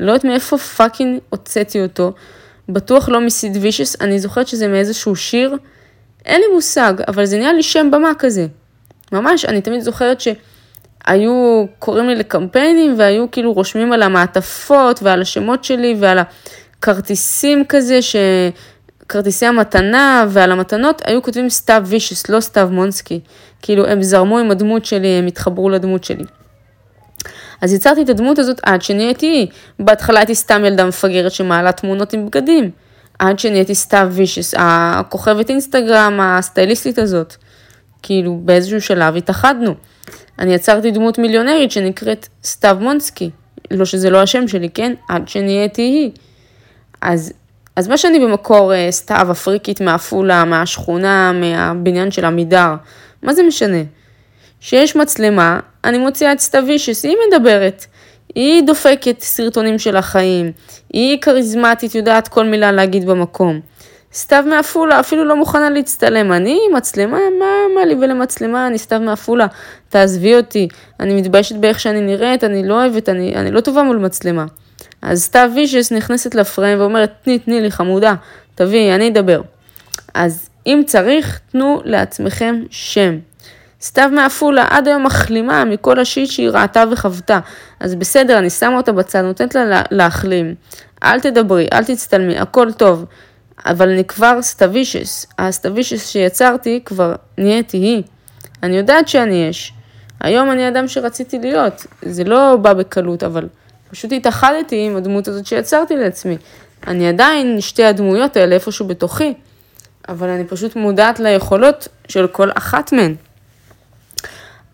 לא 0.00 0.12
יודעת 0.12 0.24
מאיפה 0.24 0.58
פאקינג 0.58 1.18
הוצאתי 1.28 1.82
אותו. 1.82 2.12
בטוח 2.68 3.08
לא 3.08 3.20
מסיד 3.20 3.56
וישס, 3.60 4.00
אני 4.00 4.18
זוכרת 4.18 4.48
שזה 4.48 4.68
מאיזשהו 4.68 5.16
שיר. 5.16 5.56
אין 6.24 6.40
לי 6.40 6.46
מושג, 6.54 6.94
אבל 7.08 7.24
זה 7.24 7.38
נהיה 7.38 7.52
לי 7.52 7.62
שם 7.62 7.90
במה 7.92 8.12
כזה. 8.18 8.46
ממש, 9.12 9.44
אני 9.44 9.60
תמיד 9.60 9.80
זוכרת 9.80 10.20
שהיו 11.06 11.64
קוראים 11.78 12.08
לי 12.08 12.14
לקמפיינים 12.14 12.94
והיו 12.98 13.30
כאילו 13.30 13.52
רושמים 13.52 13.92
על 13.92 14.02
המעטפות 14.02 15.02
ועל 15.02 15.22
השמות 15.22 15.64
שלי 15.64 15.96
ועל 16.00 16.18
הכרטיסים 16.78 17.64
כזה, 17.68 18.02
ש... 18.02 18.16
כרטיסי 19.08 19.46
המתנה 19.46 20.26
ועל 20.28 20.52
המתנות 20.52 21.02
היו 21.04 21.22
כותבים 21.22 21.50
סתיו 21.50 21.82
וישס, 21.86 22.28
לא 22.28 22.40
סתיו 22.40 22.68
מונסקי. 22.72 23.20
כאילו 23.62 23.86
הם 23.86 24.02
זרמו 24.02 24.38
עם 24.38 24.50
הדמות 24.50 24.84
שלי, 24.84 25.08
הם 25.08 25.26
התחברו 25.26 25.70
לדמות 25.70 26.04
שלי. 26.04 26.24
אז 27.60 27.72
יצרתי 27.72 28.02
את 28.02 28.08
הדמות 28.08 28.38
הזאת 28.38 28.60
עד 28.62 28.82
שנהייתי, 28.82 29.46
בהתחלה 29.78 30.18
הייתי 30.20 30.34
סתם 30.34 30.64
ילדה 30.64 30.84
מפגרת 30.84 31.32
שמעלה 31.32 31.72
תמונות 31.72 32.12
עם 32.12 32.26
בגדים, 32.26 32.70
עד 33.18 33.38
שנהייתי 33.38 33.74
סתיו 33.74 34.08
וישס, 34.12 34.54
הכוכבת 34.58 35.50
אינסטגרם, 35.50 36.20
הסטייליסטית 36.22 36.98
הזאת. 36.98 37.34
כאילו 38.02 38.40
באיזשהו 38.44 38.80
שלב 38.80 39.16
התאחדנו. 39.16 39.74
אני 40.38 40.54
יצרתי 40.54 40.90
דמות 40.90 41.18
מיליונרית 41.18 41.70
שנקראת 41.70 42.28
סתיו 42.44 42.76
מונסקי, 42.80 43.30
לא 43.70 43.84
שזה 43.84 44.10
לא 44.10 44.22
השם 44.22 44.48
שלי, 44.48 44.68
כן? 44.68 44.92
עד 45.08 45.28
שנהייתי 45.28 45.82
היא. 45.82 46.10
אז, 47.00 47.32
אז 47.76 47.88
מה 47.88 47.98
שאני 47.98 48.18
במקור 48.18 48.74
אה, 48.74 48.88
סתיו 48.90 49.28
אפריקית 49.30 49.80
מעפולה, 49.80 50.44
מהשכונה, 50.44 51.32
מהבניין 51.32 52.10
של 52.10 52.24
עמידר, 52.24 52.74
מה 53.22 53.34
זה 53.34 53.42
משנה? 53.42 53.82
שיש 54.60 54.96
מצלמה, 54.96 55.60
אני 55.84 55.98
מוציאה 55.98 56.32
את 56.32 56.40
סתיו 56.40 56.66
וישס, 56.66 57.04
היא 57.04 57.16
מדברת. 57.28 57.86
היא 58.34 58.62
דופקת 58.66 59.20
סרטונים 59.20 59.78
של 59.78 59.96
החיים, 59.96 60.52
היא 60.92 61.18
כריזמטית, 61.20 61.94
יודעת 61.94 62.28
כל 62.28 62.44
מילה 62.44 62.72
להגיד 62.72 63.06
במקום. 63.06 63.60
סתיו 64.14 64.44
מעפולה, 64.46 65.00
אפילו 65.00 65.24
לא 65.24 65.36
מוכנה 65.36 65.70
להצטלם. 65.70 66.32
אני 66.32 66.60
מצלמה, 66.74 67.18
מה, 67.38 67.46
מה 67.74 67.84
לי 67.84 67.94
ולמצלמה, 67.94 68.66
אני 68.66 68.78
סתיו 68.78 69.00
מעפולה, 69.00 69.46
תעזבי 69.88 70.36
אותי, 70.36 70.68
אני 71.00 71.20
מתביישת 71.20 71.56
באיך 71.56 71.80
שאני 71.80 72.00
נראית, 72.00 72.44
אני 72.44 72.68
לא 72.68 72.74
אוהבת, 72.74 73.08
אני, 73.08 73.34
אני 73.34 73.50
לא 73.50 73.60
טובה 73.60 73.82
מול 73.82 73.96
מצלמה. 73.96 74.44
אז 75.02 75.22
סתיו 75.22 75.50
וישס 75.54 75.92
נכנסת 75.92 76.34
לפריים 76.34 76.80
ואומרת, 76.80 77.12
תני, 77.22 77.38
תני 77.38 77.60
לי 77.60 77.70
חמודה, 77.70 78.14
תביאי, 78.54 78.94
אני 78.94 79.08
אדבר. 79.08 79.42
אז 80.14 80.48
אם 80.66 80.82
צריך, 80.86 81.40
תנו 81.52 81.80
לעצמכם 81.84 82.62
שם. 82.70 83.18
סתיו 83.82 84.10
מעפולה 84.12 84.66
עד 84.70 84.88
היום 84.88 85.04
מחלימה 85.04 85.64
מכל 85.64 85.98
השיט 85.98 86.30
שהיא 86.30 86.48
ראתה 86.48 86.84
וחוותה. 86.90 87.40
אז 87.80 87.94
בסדר, 87.94 88.38
אני 88.38 88.50
שמה 88.50 88.76
אותה 88.76 88.92
בצד, 88.92 89.20
נותנת 89.20 89.54
לה 89.54 89.82
להחלים. 89.90 90.54
אל 91.02 91.20
תדברי, 91.20 91.66
אל 91.72 91.84
תצטלמי, 91.84 92.38
הכל 92.38 92.72
טוב. 92.72 93.04
אבל 93.66 93.90
אני 93.90 94.04
כבר 94.04 94.42
סתיו 94.42 94.76
וישס. 94.76 95.26
הסתיו 95.38 95.73
וישס 95.73 96.08
שיצרתי 96.08 96.80
כבר 96.84 97.14
נהייתי 97.38 97.76
היא. 97.76 98.02
אני 98.62 98.76
יודעת 98.76 99.08
שאני 99.08 99.34
יש. 99.48 99.72
היום 100.20 100.50
אני 100.50 100.68
אדם 100.68 100.88
שרציתי 100.88 101.38
להיות. 101.38 101.86
זה 102.02 102.24
לא 102.24 102.56
בא 102.62 102.72
בקלות, 102.72 103.22
אבל 103.22 103.48
פשוט 103.90 104.12
התאחדתי 104.12 104.86
עם 104.86 104.96
הדמות 104.96 105.28
הזאת 105.28 105.46
שיצרתי 105.46 105.96
לעצמי. 105.96 106.36
אני 106.86 107.08
עדיין 107.08 107.60
שתי 107.60 107.84
הדמויות 107.84 108.36
האלה 108.36 108.54
איפשהו 108.54 108.86
בתוכי. 108.86 109.34
אבל 110.08 110.28
אני 110.28 110.44
פשוט 110.44 110.76
מודעת 110.76 111.20
ליכולות 111.20 111.88
של 112.08 112.26
כל 112.26 112.50
אחת 112.54 112.92
מהן. 112.92 113.14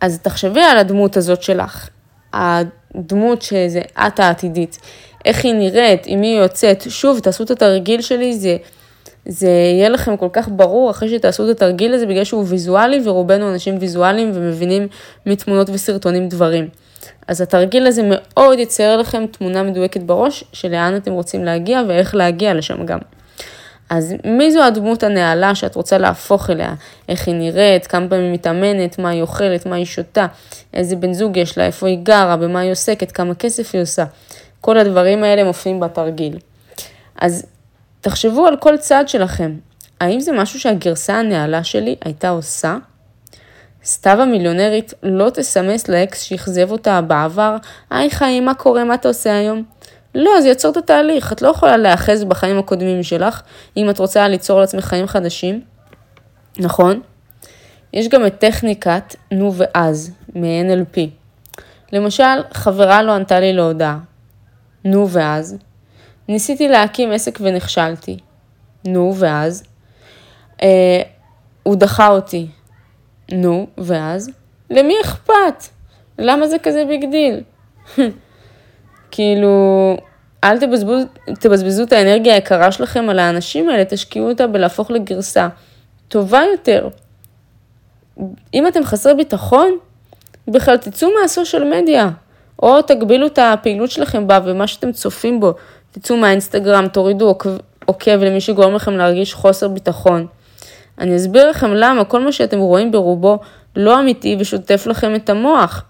אז 0.01 0.19
תחשבי 0.19 0.61
על 0.61 0.79
הדמות 0.79 1.17
הזאת 1.17 1.43
שלך, 1.43 1.89
הדמות 2.33 3.43
שזה 3.43 3.81
את 4.07 4.21
העתידית, 4.21 4.79
איך 5.25 5.45
היא 5.45 5.55
נראית, 5.55 6.03
עם 6.07 6.21
מי 6.21 6.27
היא 6.27 6.41
יוצאת. 6.41 6.87
שוב, 6.89 7.19
תעשו 7.19 7.45
את 7.45 7.51
התרגיל 7.51 8.01
שלי, 8.01 8.39
זה, 8.39 8.57
זה 9.27 9.49
יהיה 9.49 9.89
לכם 9.89 10.17
כל 10.17 10.29
כך 10.33 10.49
ברור 10.53 10.91
אחרי 10.91 11.09
שתעשו 11.09 11.51
את 11.51 11.57
התרגיל 11.57 11.95
הזה, 11.95 12.07
בגלל 12.07 12.25
שהוא 12.25 12.45
ויזואלי, 12.47 13.01
ורובנו 13.05 13.53
אנשים 13.53 13.79
ויזואליים 13.81 14.31
ומבינים 14.35 14.89
מתמונות 15.27 15.71
וסרטונים 15.71 16.29
דברים. 16.29 16.69
אז 17.29 17.41
התרגיל 17.41 17.87
הזה 17.87 18.03
מאוד 18.05 18.59
יצייר 18.59 18.97
לכם 18.97 19.27
תמונה 19.27 19.63
מדויקת 19.63 20.01
בראש, 20.01 20.45
של 20.53 20.71
לאן 20.71 20.97
אתם 20.97 21.13
רוצים 21.13 21.45
להגיע 21.45 21.83
ואיך 21.89 22.15
להגיע 22.15 22.55
לשם 22.55 22.87
גם. 22.87 22.99
אז 23.91 24.15
מי 24.25 24.53
זו 24.53 24.63
הדמות 24.63 25.03
הנעלה 25.03 25.55
שאת 25.55 25.75
רוצה 25.75 25.99
להפוך 25.99 26.51
אליה? 26.51 26.75
איך 27.09 27.29
היא 27.29 27.35
נראית, 27.35 27.87
כמה 27.87 28.09
פעמים 28.09 28.25
היא 28.25 28.33
מתאמנת, 28.33 28.99
מה 28.99 29.11
היא 29.11 29.23
אוכלת, 29.23 29.67
מה 29.67 29.77
היא 29.77 29.85
שותה, 29.85 30.27
איזה 30.75 30.97
בן 30.97 31.13
זוג 31.13 31.37
יש 31.37 31.59
לה, 31.59 31.67
איפה 31.67 31.89
היא 31.89 31.99
גרה, 32.03 32.37
במה 32.37 32.61
היא 32.61 32.73
עוסקת, 32.73 33.13
כמה 33.13 33.35
כסף 33.35 33.75
היא 33.75 33.83
עושה. 33.83 34.05
כל 34.61 34.79
הדברים 34.79 35.25
האלה 35.25 35.45
מופיעים 35.45 35.81
בתרגיל. 35.81 36.39
אז 37.21 37.47
תחשבו 38.01 38.47
על 38.47 38.57
כל 38.57 38.77
צעד 38.77 39.09
שלכם. 39.09 39.57
האם 40.01 40.21
זה 40.21 40.33
משהו 40.33 40.61
שהגרסה 40.61 41.19
הנעלה 41.19 41.65
שלי 41.65 41.97
הייתה 42.05 42.29
עושה? 42.29 42.77
סתיו 43.85 44.21
המיליונרית 44.23 44.95
לא 45.03 45.31
תסמס 45.31 45.89
לאקס 45.89 46.23
שאכזב 46.23 46.71
אותה 46.71 47.01
בעבר, 47.01 47.57
היי 47.91 48.11
חיים, 48.11 48.45
מה 48.45 48.55
קורה, 48.55 48.85
מה 48.85 48.95
אתה 48.95 49.09
עושה 49.09 49.39
היום? 49.39 49.63
לא, 50.15 50.41
זה 50.41 50.49
יעצור 50.49 50.73
את 50.73 50.77
התהליך. 50.77 51.33
את 51.33 51.43
לא 51.43 51.49
יכולה 51.49 51.77
להיאחז 51.77 52.25
בחיים 52.25 52.59
הקודמים 52.59 53.03
שלך, 53.03 53.43
אם 53.77 53.91
את 53.91 53.99
רוצה 53.99 54.29
ליצור 54.29 54.61
לעצמך 54.61 54.85
חיים 54.85 55.07
חדשים. 55.07 55.61
נכון? 56.59 57.01
יש 57.93 58.09
גם 58.09 58.27
את 58.27 58.39
טכניקת 58.39 59.15
נו 59.33 59.53
ואז, 59.55 60.11
מ-NLP. 60.35 60.99
למשל, 61.93 62.43
חברה 62.53 63.03
לא 63.03 63.13
ענתה 63.13 63.41
לי 63.41 63.53
להודעה. 63.53 63.99
נו 64.91 65.09
ואז. 65.09 65.57
ניסיתי 66.29 66.69
להקים 66.69 67.13
עסק 67.13 67.39
ונכשלתי. 67.41 68.19
נו 68.85 69.15
ואז. 69.17 69.63
אה, 70.63 71.03
הוא 71.63 71.77
דחה 71.77 72.09
אותי. 72.09 72.47
נו, 73.33 73.67
ואז? 73.79 74.31
למי 74.71 74.95
אכפת? 75.05 75.65
למה 76.19 76.49
זה 76.49 76.59
כזה 76.59 76.85
big 76.89 77.05
deal? 77.11 77.41
כאילו, 79.11 79.97
אל 80.45 80.59
תבזבזו, 80.59 81.07
תבזבזו 81.41 81.83
את 81.83 81.93
האנרגיה 81.93 82.35
היקרה 82.35 82.73
שלכם 82.73 83.09
על 83.09 83.19
האנשים 83.19 83.69
האלה, 83.69 83.85
תשקיעו 83.85 84.29
אותה 84.29 84.47
בלהפוך 84.47 84.91
לגרסה 84.91 85.49
טובה 86.09 86.43
יותר. 86.53 86.89
אם 88.55 88.67
אתם 88.67 88.85
חסרי 88.85 89.15
ביטחון, 89.15 89.79
בכלל 90.49 90.77
תצאו 90.77 91.09
מהסושיאל 91.23 91.65
מדיה, 91.65 92.09
או 92.63 92.83
תגבילו 92.83 93.27
את 93.27 93.39
הפעילות 93.43 93.91
שלכם 93.91 94.27
בה 94.27 94.39
ומה 94.45 94.67
שאתם 94.67 94.93
צופים 94.93 95.41
בו, 95.41 95.53
תצאו 95.91 96.17
מהאינסטגרם, 96.17 96.89
תורידו 96.89 97.27
עוקב, 97.27 97.51
עוקב 97.85 98.23
למי 98.23 98.41
שגורם 98.41 98.75
לכם 98.75 98.93
להרגיש 98.93 99.35
חוסר 99.35 99.69
ביטחון. 99.69 100.27
אני 100.99 101.17
אסביר 101.17 101.51
לכם 101.51 101.71
למה 101.75 102.05
כל 102.05 102.25
מה 102.25 102.33
שאתם 102.33 102.59
רואים 102.59 102.93
ברובו 102.93 103.39
לא 103.77 104.01
אמיתי 104.01 104.37
ושוטף 104.39 104.87
לכם 104.87 105.15
את 105.15 105.31
המוח. 105.31 105.85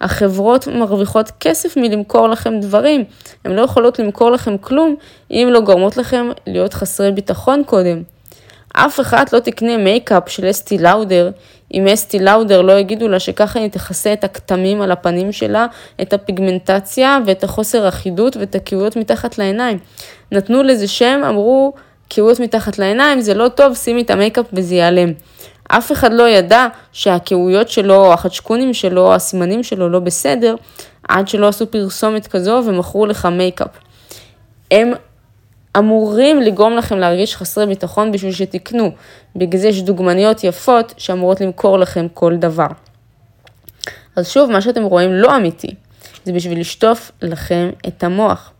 החברות 0.00 0.66
מרוויחות 0.66 1.30
כסף 1.40 1.76
מלמכור 1.76 2.28
לכם 2.28 2.60
דברים, 2.60 3.04
הן 3.44 3.52
לא 3.52 3.62
יכולות 3.62 3.98
למכור 3.98 4.30
לכם 4.30 4.58
כלום 4.58 4.96
אם 5.30 5.48
לא 5.50 5.60
גורמות 5.60 5.96
לכם 5.96 6.28
להיות 6.46 6.74
חסרי 6.74 7.12
ביטחון 7.12 7.62
קודם. 7.66 8.02
אף 8.72 9.00
אחד 9.00 9.24
לא 9.32 9.38
תקנה 9.38 9.76
מייקאפ 9.76 10.28
של 10.28 10.50
אסטי 10.50 10.78
לאודר, 10.78 11.30
אם 11.74 11.86
אסטי 11.86 12.18
לאודר 12.18 12.62
לא 12.62 12.72
יגידו 12.72 13.08
לה 13.08 13.18
שככה 13.18 13.58
היא 13.58 13.70
תכסה 13.70 14.12
את 14.12 14.24
הכתמים 14.24 14.82
על 14.82 14.92
הפנים 14.92 15.32
שלה, 15.32 15.66
את 16.02 16.12
הפיגמנטציה 16.12 17.18
ואת 17.26 17.44
החוסר 17.44 17.88
אחידות 17.88 18.36
ואת 18.36 18.54
הכהויות 18.54 18.96
מתחת 18.96 19.38
לעיניים. 19.38 19.78
נתנו 20.32 20.62
לזה 20.62 20.88
שם, 20.88 21.20
אמרו, 21.28 21.72
כהויות 22.08 22.40
מתחת 22.40 22.78
לעיניים, 22.78 23.20
זה 23.20 23.34
לא 23.34 23.48
טוב, 23.48 23.74
שימי 23.74 24.02
את 24.02 24.10
המייקאפ 24.10 24.46
וזה 24.52 24.74
ייעלם. 24.74 25.12
אף 25.68 25.92
אחד 25.92 26.12
לא 26.12 26.28
ידע 26.28 26.66
שהכהויות 26.92 27.68
שלו, 27.68 27.94
או 27.94 28.12
החצ'קונים 28.12 28.74
שלו, 28.74 29.06
או 29.06 29.14
הסימנים 29.14 29.62
שלו 29.62 29.88
לא 29.88 29.98
בסדר, 29.98 30.54
עד 31.08 31.28
שלא 31.28 31.48
עשו 31.48 31.66
פרסומת 31.70 32.26
כזו 32.26 32.62
ומכרו 32.66 33.06
לך 33.06 33.26
מייקאפ. 33.26 33.68
הם 34.70 34.92
אמורים 35.78 36.42
לגרום 36.42 36.76
לכם 36.76 36.98
להרגיש 36.98 37.36
חסרי 37.36 37.66
ביטחון 37.66 38.12
בשביל 38.12 38.32
שתקנו. 38.32 38.90
בגלל 39.36 39.60
זה 39.60 39.68
יש 39.68 39.82
דוגמניות 39.82 40.44
יפות 40.44 40.94
שאמורות 40.96 41.40
למכור 41.40 41.78
לכם 41.78 42.06
כל 42.14 42.36
דבר. 42.36 42.66
אז 44.16 44.28
שוב, 44.28 44.50
מה 44.50 44.60
שאתם 44.60 44.82
רואים 44.82 45.12
לא 45.12 45.36
אמיתי, 45.36 45.74
זה 46.24 46.32
בשביל 46.32 46.60
לשטוף 46.60 47.12
לכם 47.22 47.70
את 47.88 48.04
המוח. 48.04 48.52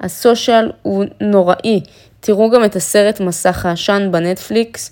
ה 0.00 0.10
social 0.10 0.72
הוא 0.82 1.04
נוראי. 1.20 1.80
תראו 2.20 2.50
גם 2.50 2.64
את 2.64 2.76
הסרט 2.76 3.20
מסך 3.20 3.66
העשן 3.66 4.08
בנטפליקס, 4.10 4.90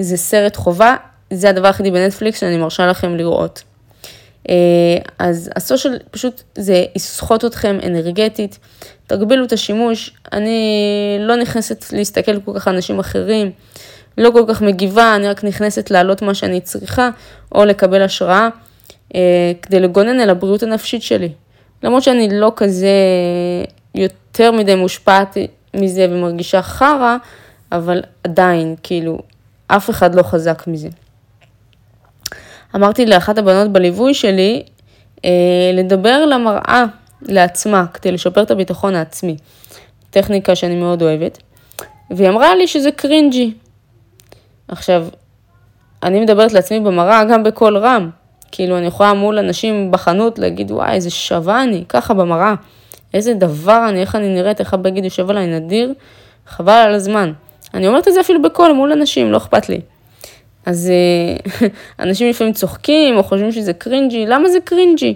זה 0.00 0.16
סרט 0.16 0.56
חובה, 0.56 0.96
זה 1.32 1.50
הדבר 1.50 1.66
היחידי 1.66 1.90
בנטפליקס 1.90 2.40
שאני 2.40 2.56
מרשה 2.56 2.86
לכם 2.86 3.16
לראות. 3.16 3.62
אה, 4.48 4.54
אז 5.18 5.50
הסושיאל 5.56 5.98
פשוט 6.10 6.42
זה 6.54 6.84
יסחוט 6.96 7.44
אתכם 7.44 7.78
אנרגטית, 7.86 8.58
תגבילו 9.08 9.44
את 9.44 9.52
השימוש, 9.52 10.10
אני 10.32 10.58
לא 11.20 11.36
נכנסת 11.36 11.92
להסתכל 11.92 12.40
כל 12.40 12.52
כך 12.54 12.68
על 12.68 12.74
אנשים 12.74 12.98
אחרים, 12.98 13.50
לא 14.18 14.30
כל 14.30 14.44
כך 14.48 14.62
מגיבה, 14.62 15.16
אני 15.16 15.28
רק 15.28 15.44
נכנסת 15.44 15.90
להעלות 15.90 16.22
מה 16.22 16.34
שאני 16.34 16.60
צריכה, 16.60 17.10
או 17.54 17.64
לקבל 17.64 18.02
השראה, 18.02 18.48
אה, 19.14 19.52
כדי 19.62 19.80
לגונן 19.80 20.20
על 20.20 20.30
הבריאות 20.30 20.62
הנפשית 20.62 21.02
שלי. 21.02 21.28
למרות 21.82 22.02
שאני 22.02 22.28
לא 22.32 22.52
כזה 22.56 22.88
יותר 23.94 24.52
מדי 24.52 24.74
מושפעת 24.74 25.36
מזה 25.74 26.06
ומרגישה 26.10 26.62
חרא, 26.62 27.16
אבל 27.72 28.02
עדיין, 28.24 28.74
כאילו, 28.82 29.18
אף 29.66 29.90
אחד 29.90 30.14
לא 30.14 30.22
חזק 30.22 30.66
מזה. 30.66 30.88
אמרתי 32.74 33.06
לאחת 33.06 33.38
הבנות 33.38 33.72
בליווי 33.72 34.14
שלי, 34.14 34.62
אה, 35.24 35.30
לדבר 35.74 36.26
למראה 36.26 36.84
לעצמה, 37.22 37.86
כדי 37.94 38.12
לשפר 38.12 38.42
את 38.42 38.50
הביטחון 38.50 38.94
העצמי. 38.94 39.36
טכניקה 40.10 40.54
שאני 40.54 40.76
מאוד 40.76 41.02
אוהבת. 41.02 41.38
והיא 42.10 42.28
אמרה 42.28 42.54
לי 42.54 42.68
שזה 42.68 42.90
קרינג'י. 42.90 43.54
עכשיו, 44.68 45.06
אני 46.02 46.20
מדברת 46.20 46.52
לעצמי 46.52 46.80
במראה 46.80 47.24
גם 47.24 47.42
בקול 47.42 47.76
רם. 47.76 48.10
כאילו, 48.52 48.78
אני 48.78 48.86
יכולה 48.86 49.14
מול 49.14 49.38
אנשים 49.38 49.90
בחנות 49.90 50.38
להגיד, 50.38 50.70
וואי, 50.70 50.92
איזה 50.92 51.10
שווה 51.10 51.62
אני, 51.62 51.84
ככה 51.88 52.14
במראה. 52.14 52.54
איזה 53.14 53.34
דבר 53.34 53.86
אני, 53.88 54.00
איך 54.00 54.16
אני 54.16 54.34
נראית, 54.34 54.60
איך 54.60 54.74
הבגד 54.74 55.04
יושב 55.04 55.30
עליי 55.30 55.46
נדיר, 55.46 55.92
חבל 56.46 56.72
על 56.72 56.94
הזמן. 56.94 57.32
אני 57.74 57.88
אומרת 57.88 58.08
את 58.08 58.12
זה 58.12 58.20
אפילו 58.20 58.42
בקול 58.42 58.72
מול 58.72 58.92
אנשים, 58.92 59.32
לא 59.32 59.36
אכפת 59.36 59.68
לי. 59.68 59.80
אז 60.66 60.90
אה, 60.90 61.68
אנשים 62.04 62.30
לפעמים 62.30 62.52
צוחקים 62.52 63.16
או 63.16 63.22
חושבים 63.22 63.52
שזה 63.52 63.72
cringy, 63.72 64.26
למה 64.26 64.48
זה 64.48 64.58
cringy? 64.64 65.14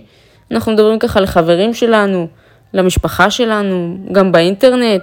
אנחנו 0.53 0.72
מדברים 0.72 0.98
ככה 0.98 1.20
לחברים 1.20 1.74
שלנו, 1.74 2.28
למשפחה 2.74 3.30
שלנו, 3.30 3.96
גם 4.12 4.32
באינטרנט. 4.32 5.03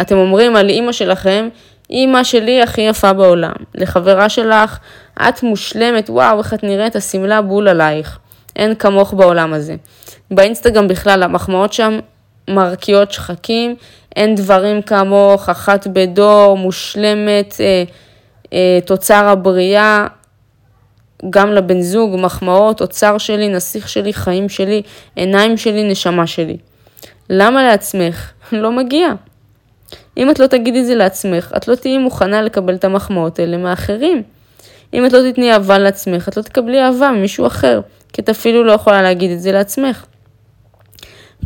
אתם 0.00 0.16
אומרים 0.16 0.56
על 0.56 0.68
אימא 0.68 0.92
שלכם, 0.92 1.48
אימא 1.90 2.24
שלי 2.24 2.62
הכי 2.62 2.80
יפה 2.80 3.12
בעולם. 3.12 3.52
לחברה 3.74 4.28
שלך, 4.28 4.78
את 5.28 5.42
מושלמת, 5.42 6.10
וואו, 6.10 6.38
איך 6.38 6.54
את 6.54 6.62
נראית, 6.62 6.96
השמלה 6.96 7.42
בול 7.42 7.68
עלייך. 7.68 8.18
אין 8.56 8.74
כמוך 8.74 9.14
בעולם 9.14 9.52
הזה. 9.52 9.74
באינסטגרם 10.30 10.88
בכלל, 10.88 11.22
המחמאות 11.22 11.72
שם 11.72 11.98
מרקיעות 12.48 13.12
שחקים, 13.12 13.76
אין 14.16 14.34
דברים 14.34 14.82
כמוך, 14.82 15.48
אחת 15.48 15.86
בדור, 15.86 16.56
מושלמת, 16.56 17.54
אה, 17.60 17.84
אה, 18.52 18.78
תוצר 18.84 19.24
הבריאה, 19.28 20.06
גם 21.30 21.52
לבן 21.52 21.80
זוג, 21.80 22.16
מחמאות, 22.16 22.80
אוצר 22.80 23.18
שלי, 23.18 23.48
נסיך 23.48 23.88
שלי, 23.88 24.12
חיים 24.12 24.48
שלי, 24.48 24.82
עיניים 25.16 25.56
שלי, 25.56 25.90
נשמה 25.90 26.26
שלי. 26.26 26.56
למה 27.30 27.62
לעצמך? 27.62 28.30
לא 28.52 28.72
מגיע. 28.72 29.08
אם 30.16 30.30
את 30.30 30.38
לא 30.38 30.46
תגידי 30.46 30.80
את 30.80 30.86
זה 30.86 30.94
לעצמך, 30.94 31.52
את 31.56 31.68
לא 31.68 31.74
תהיי 31.74 31.98
מוכנה 31.98 32.42
לקבל 32.42 32.74
את 32.74 32.84
המחמאות 32.84 33.38
האלה 33.38 33.56
מאחרים. 33.56 34.22
אם 34.94 35.06
את 35.06 35.12
לא 35.12 35.30
תתני 35.30 35.52
אהבה 35.52 35.78
לעצמך, 35.78 36.28
את 36.28 36.36
לא 36.36 36.42
תקבלי 36.42 36.82
אהבה 36.82 37.10
ממישהו 37.10 37.46
אחר, 37.46 37.80
כי 38.12 38.22
את 38.22 38.28
אפילו 38.28 38.64
לא 38.64 38.72
יכולה 38.72 39.02
להגיד 39.02 39.30
את 39.30 39.40
זה 39.40 39.52
לעצמך. 39.52 40.04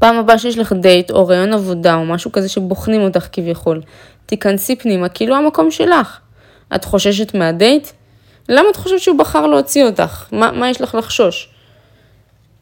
פעם 0.01 0.17
הבאה 0.17 0.39
שיש 0.39 0.59
לך 0.59 0.73
דייט 0.73 1.11
או 1.11 1.27
רעיון 1.27 1.53
עבודה 1.53 1.95
או 1.95 2.05
משהו 2.05 2.33
כזה 2.33 2.49
שבוחנים 2.49 3.01
אותך 3.01 3.29
כביכול, 3.33 3.83
תיכנסי 4.27 4.77
פנימה 4.77 5.09
כאילו 5.09 5.37
המקום 5.37 5.71
שלך. 5.71 6.19
את 6.75 6.85
חוששת 6.85 7.35
מהדייט? 7.35 7.89
למה 8.49 8.71
את 8.71 8.77
חושבת 8.77 9.01
שהוא 9.01 9.19
בחר 9.19 9.47
להוציא 9.47 9.85
אותך? 9.85 10.27
מה, 10.33 10.53
מה 10.53 10.71
יש 10.71 10.81
לך 10.81 10.95
לחשוש? 10.95 11.49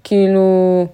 כאילו, 0.05 0.87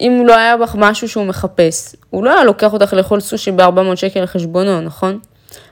אם 0.00 0.22
לא 0.26 0.36
היה 0.36 0.56
בך 0.56 0.74
משהו 0.78 1.08
שהוא 1.08 1.24
מחפש, 1.24 1.96
הוא 2.10 2.24
לא 2.24 2.30
היה 2.30 2.44
לוקח 2.44 2.72
אותך 2.72 2.92
לאכול 2.92 3.20
סושי 3.20 3.52
ב-400 3.52 3.96
שקל 3.96 4.22
לחשבונו, 4.22 4.80
נכון? 4.80 5.18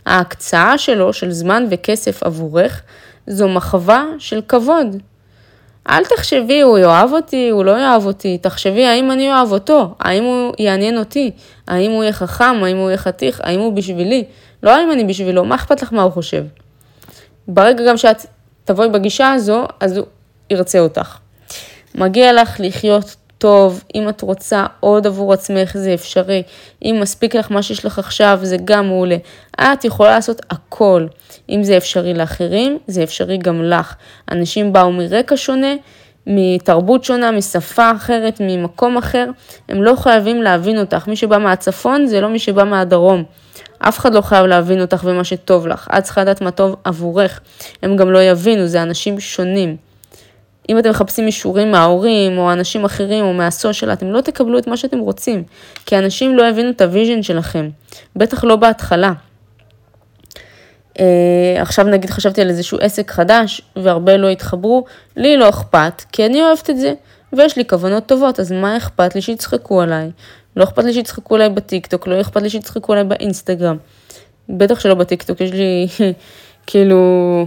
ההקצאה 0.06 0.78
שלו, 0.78 1.12
של 1.12 1.30
זמן 1.30 1.66
וכסף 1.70 2.22
עבורך, 2.22 2.82
זו 3.26 3.48
מחווה 3.48 4.04
של 4.18 4.40
כבוד. 4.48 4.96
אל 5.88 6.04
תחשבי, 6.04 6.60
הוא 6.60 6.78
יאהב 6.78 7.12
אותי, 7.12 7.48
הוא 7.48 7.64
לא 7.64 7.70
יאהב 7.70 8.06
אותי, 8.06 8.38
תחשבי 8.38 8.86
האם 8.86 9.10
אני 9.10 9.32
אוהב 9.32 9.52
אותו, 9.52 9.94
האם 10.00 10.24
הוא 10.24 10.52
יעניין 10.58 10.98
אותי, 10.98 11.30
האם 11.68 11.90
הוא 11.90 12.02
יהיה 12.02 12.12
חכם, 12.12 12.64
האם 12.64 12.76
הוא 12.76 12.88
יהיה 12.88 12.98
חתיך, 12.98 13.40
האם 13.44 13.60
הוא 13.60 13.72
בשבילי, 13.72 14.24
לא 14.62 14.70
האם 14.70 14.92
אני 14.92 15.04
בשבילו, 15.04 15.44
מה 15.44 15.54
אכפת 15.54 15.82
לך 15.82 15.92
מה 15.92 16.02
הוא 16.02 16.12
חושב. 16.12 16.44
ברגע 17.48 17.84
גם 17.88 17.96
שאת 17.96 18.26
תבואי 18.64 18.88
בגישה 18.88 19.32
הזו, 19.32 19.64
אז 19.80 19.96
הוא 19.96 20.06
ירצה 20.50 20.78
אותך. 20.78 21.18
מגיע 21.94 22.32
לך 22.32 22.56
לחיות 22.58 23.16
טוב, 23.38 23.84
אם 23.94 24.08
את 24.08 24.20
רוצה 24.22 24.66
עוד 24.80 25.06
עבור 25.06 25.32
עצמך 25.32 25.72
זה 25.74 25.94
אפשרי, 25.94 26.42
אם 26.82 26.98
מספיק 27.00 27.36
לך 27.36 27.50
מה 27.50 27.62
שיש 27.62 27.84
לך 27.84 27.98
עכשיו 27.98 28.38
זה 28.42 28.56
גם 28.64 28.86
מעולה. 28.88 29.16
את 29.60 29.84
יכולה 29.84 30.10
לעשות 30.10 30.40
הכל. 30.50 31.06
אם 31.50 31.62
זה 31.62 31.76
אפשרי 31.76 32.14
לאחרים, 32.14 32.78
זה 32.86 33.02
אפשרי 33.02 33.38
גם 33.38 33.62
לך. 33.62 33.94
אנשים 34.30 34.72
באו 34.72 34.92
מרקע 34.92 35.36
שונה, 35.36 35.74
מתרבות 36.26 37.04
שונה, 37.04 37.30
משפה 37.30 37.92
אחרת, 37.96 38.40
ממקום 38.40 38.96
אחר, 38.96 39.26
הם 39.68 39.82
לא 39.82 39.96
חייבים 39.96 40.42
להבין 40.42 40.78
אותך. 40.78 41.08
מי 41.08 41.16
שבא 41.16 41.38
מהצפון 41.38 42.06
זה 42.06 42.20
לא 42.20 42.28
מי 42.28 42.38
שבא 42.38 42.64
מהדרום. 42.64 43.24
אף 43.78 43.98
אחד 43.98 44.14
לא 44.14 44.20
חייב 44.20 44.46
להבין 44.46 44.80
אותך 44.80 45.04
ומה 45.04 45.24
שטוב 45.24 45.66
לך. 45.66 45.88
את 45.98 46.02
צריכה 46.02 46.20
לדעת 46.20 46.40
מה 46.40 46.50
טוב 46.50 46.76
עבורך. 46.84 47.40
הם 47.82 47.96
גם 47.96 48.10
לא 48.10 48.22
יבינו, 48.22 48.66
זה 48.66 48.82
אנשים 48.82 49.20
שונים. 49.20 49.76
אם 50.68 50.78
אתם 50.78 50.90
מחפשים 50.90 51.26
אישורים 51.26 51.70
מההורים 51.72 52.38
או 52.38 52.52
אנשים 52.52 52.84
אחרים 52.84 53.24
או 53.24 53.32
מהסושיאל, 53.32 53.92
אתם 53.92 54.06
לא 54.06 54.20
תקבלו 54.20 54.58
את 54.58 54.66
מה 54.66 54.76
שאתם 54.76 54.98
רוצים, 54.98 55.42
כי 55.86 55.98
אנשים 55.98 56.36
לא 56.36 56.48
הבינו 56.48 56.70
את 56.70 56.80
ה 56.80 56.86
vision 56.86 57.22
שלכם, 57.22 57.68
בטח 58.16 58.44
לא 58.44 58.56
בהתחלה. 58.56 59.12
אה, 60.94 60.96
עכשיו 61.60 61.84
נגיד 61.84 62.10
חשבתי 62.10 62.40
על 62.40 62.48
איזשהו 62.48 62.78
עסק 62.80 63.10
חדש 63.10 63.62
והרבה 63.76 64.16
לא 64.16 64.28
התחברו, 64.28 64.84
לי 65.16 65.36
לא 65.36 65.48
אכפת, 65.48 66.02
כי 66.12 66.26
אני 66.26 66.42
אוהבת 66.42 66.70
את 66.70 66.78
זה, 66.78 66.92
ויש 67.32 67.56
לי 67.56 67.64
כוונות 67.64 68.06
טובות, 68.06 68.40
אז 68.40 68.52
מה 68.52 68.76
אכפת 68.76 69.14
לי 69.14 69.20
שיצחקו 69.20 69.82
עליי? 69.82 70.10
לא 70.56 70.64
אכפת 70.64 70.84
לי 70.84 70.92
שיצחקו 70.92 71.34
עליי 71.34 71.48
בטיקטוק, 71.48 72.06
לא 72.06 72.20
אכפת 72.20 72.42
לי 72.42 72.50
שיצחקו 72.50 72.92
עליי 72.92 73.04
באינסטגרם. 73.04 73.76
בטח 74.48 74.80
שלא 74.80 74.94
בטיקטוק, 74.94 75.40
יש 75.40 75.52
לי 75.52 75.86
כאילו 76.66 77.46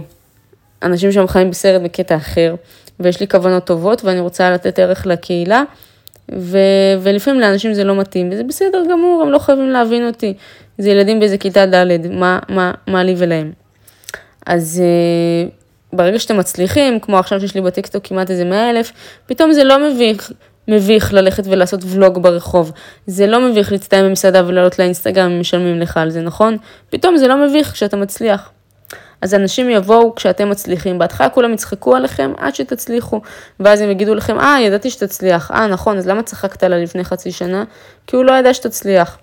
אנשים 0.82 1.12
שם 1.12 1.26
חיים 1.26 1.50
בסרט 1.50 1.82
בקטע 1.82 2.16
אחר, 2.16 2.54
ויש 3.00 3.20
לי 3.20 3.28
כוונות 3.28 3.64
טובות 3.64 4.04
ואני 4.04 4.20
רוצה 4.20 4.50
לתת 4.50 4.78
ערך 4.78 5.06
לקהילה, 5.06 5.62
ו... 6.34 6.58
ולפעמים 7.00 7.40
לאנשים 7.40 7.74
זה 7.74 7.84
לא 7.84 7.96
מתאים, 7.96 8.28
וזה 8.32 8.44
בסדר 8.44 8.82
גמור, 8.90 9.22
הם 9.22 9.32
לא 9.32 9.38
חייבים 9.38 9.70
להבין 9.70 10.06
אותי. 10.06 10.34
זה 10.78 10.90
ילדים 10.90 11.20
באיזה 11.20 11.38
כיתה 11.38 11.66
ד', 11.66 12.06
מה, 12.10 12.38
מה, 12.48 12.72
מה 12.86 13.04
לי 13.04 13.14
ולהם. 13.18 13.52
אז 14.46 14.82
uh, 14.82 15.96
ברגע 15.96 16.18
שאתם 16.18 16.38
מצליחים, 16.38 17.00
כמו 17.00 17.18
עכשיו 17.18 17.40
שיש 17.40 17.54
לי 17.54 17.60
בטיקטוק 17.60 18.06
כמעט 18.06 18.30
איזה 18.30 18.44
100 18.44 18.70
אלף, 18.70 18.92
פתאום 19.26 19.52
זה 19.52 19.64
לא 19.64 19.88
מביך, 19.88 20.32
מביך 20.68 21.12
ללכת 21.12 21.42
ולעשות 21.46 21.80
ולוג 21.86 22.22
ברחוב. 22.22 22.72
זה 23.06 23.26
לא 23.26 23.48
מביך 23.48 23.72
להצטיים 23.72 24.04
במסעדה 24.04 24.42
ולעלות 24.46 24.78
לאינסטגרם 24.78 25.30
אם 25.30 25.40
משלמים 25.40 25.80
לך 25.80 25.96
על 25.96 26.10
זה, 26.10 26.22
נכון? 26.22 26.56
פתאום 26.90 27.16
זה 27.16 27.28
לא 27.28 27.46
מביך 27.46 27.72
כשאתה 27.72 27.96
מצליח. 27.96 28.50
אז 29.20 29.34
אנשים 29.34 29.70
יבואו 29.70 30.14
כשאתם 30.14 30.50
מצליחים. 30.50 30.98
בהתחלה 30.98 31.28
כולם 31.28 31.52
יצחקו 31.52 31.96
עליכם 31.96 32.32
עד 32.36 32.54
שתצליחו, 32.54 33.20
ואז 33.60 33.80
הם 33.80 33.90
יגידו 33.90 34.14
לכם, 34.14 34.40
אה, 34.40 34.60
ידעתי 34.60 34.90
שתצליח. 34.90 35.50
אה, 35.50 35.66
נכון, 35.66 35.98
אז 35.98 36.06
למה 36.06 36.22
צחקת 36.22 36.62
עליה 36.62 36.78
לפני 36.78 37.04
חצי 37.04 37.32
שנה? 37.32 37.64
כי 38.06 38.16
הוא 38.16 38.24
לא 38.24 38.32
ידע 38.32 38.54
שתצליח. 38.54 39.18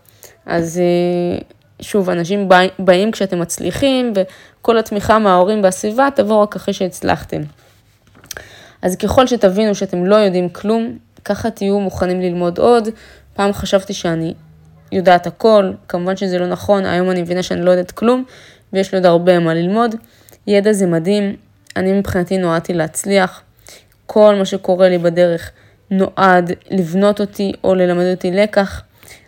אז 0.45 0.79
אה, 0.79 1.41
שוב, 1.81 2.09
אנשים 2.09 2.49
באים 2.79 3.11
כשאתם 3.11 3.39
מצליחים, 3.39 4.13
וכל 4.15 4.77
התמיכה 4.77 5.19
מההורים 5.19 5.63
והסביבה 5.63 6.07
תבוא 6.15 6.41
רק 6.41 6.55
אחרי 6.55 6.73
שהצלחתם. 6.73 7.41
אז 8.81 8.95
ככל 8.95 9.27
שתבינו 9.27 9.75
שאתם 9.75 10.05
לא 10.05 10.15
יודעים 10.15 10.49
כלום, 10.49 10.97
ככה 11.25 11.49
תהיו 11.49 11.79
מוכנים 11.79 12.21
ללמוד 12.21 12.57
עוד. 12.57 12.89
פעם 13.33 13.53
חשבתי 13.53 13.93
שאני 13.93 14.33
יודעת 14.91 15.27
הכל, 15.27 15.71
כמובן 15.87 16.17
שזה 16.17 16.39
לא 16.39 16.47
נכון, 16.47 16.85
היום 16.85 17.11
אני 17.11 17.21
מבינה 17.21 17.43
שאני 17.43 17.61
לא 17.61 17.71
יודעת 17.71 17.91
כלום, 17.91 18.23
ויש 18.73 18.91
לי 18.91 18.97
עוד 18.97 19.05
הרבה 19.05 19.39
מה 19.39 19.53
ללמוד. 19.53 19.95
ידע 20.47 20.73
זה 20.73 20.85
מדהים, 20.85 21.35
אני 21.75 21.93
מבחינתי 21.93 22.37
נועדתי 22.37 22.73
להצליח. 22.73 23.41
כל 24.05 24.35
מה 24.37 24.45
שקורה 24.45 24.89
לי 24.89 24.97
בדרך 24.97 25.51
נועד 25.91 26.51
לבנות 26.71 27.19
אותי 27.21 27.51
או 27.63 27.75
ללמד 27.75 28.05
אותי 28.11 28.31
לקח. 28.31 28.81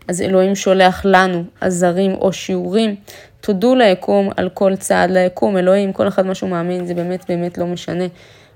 אז 0.07 0.21
אלוהים 0.21 0.55
שולח 0.55 1.01
לנו 1.05 1.43
עזרים 1.61 2.11
או 2.11 2.33
שיעורים. 2.33 2.95
תודו 3.41 3.75
ליקום 3.75 4.29
על 4.37 4.49
כל 4.49 4.75
צעד 4.75 5.11
ליקום, 5.11 5.57
אלוהים, 5.57 5.93
כל 5.93 6.07
אחד 6.07 6.25
מה 6.25 6.35
שהוא 6.35 6.49
מאמין, 6.49 6.85
זה 6.85 6.93
באמת 6.93 7.25
באמת 7.29 7.57
לא 7.57 7.65
משנה. 7.65 8.03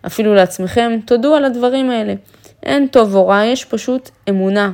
אפילו 0.05 0.35
לעצמכם, 0.35 0.99
תודו 1.05 1.35
על 1.35 1.45
הדברים 1.45 1.89
האלה. 1.89 2.13
אין 2.63 2.87
טוב 2.87 3.15
או 3.15 3.27
רע, 3.27 3.45
יש 3.45 3.65
פשוט 3.65 4.09
אמונה. 4.29 4.71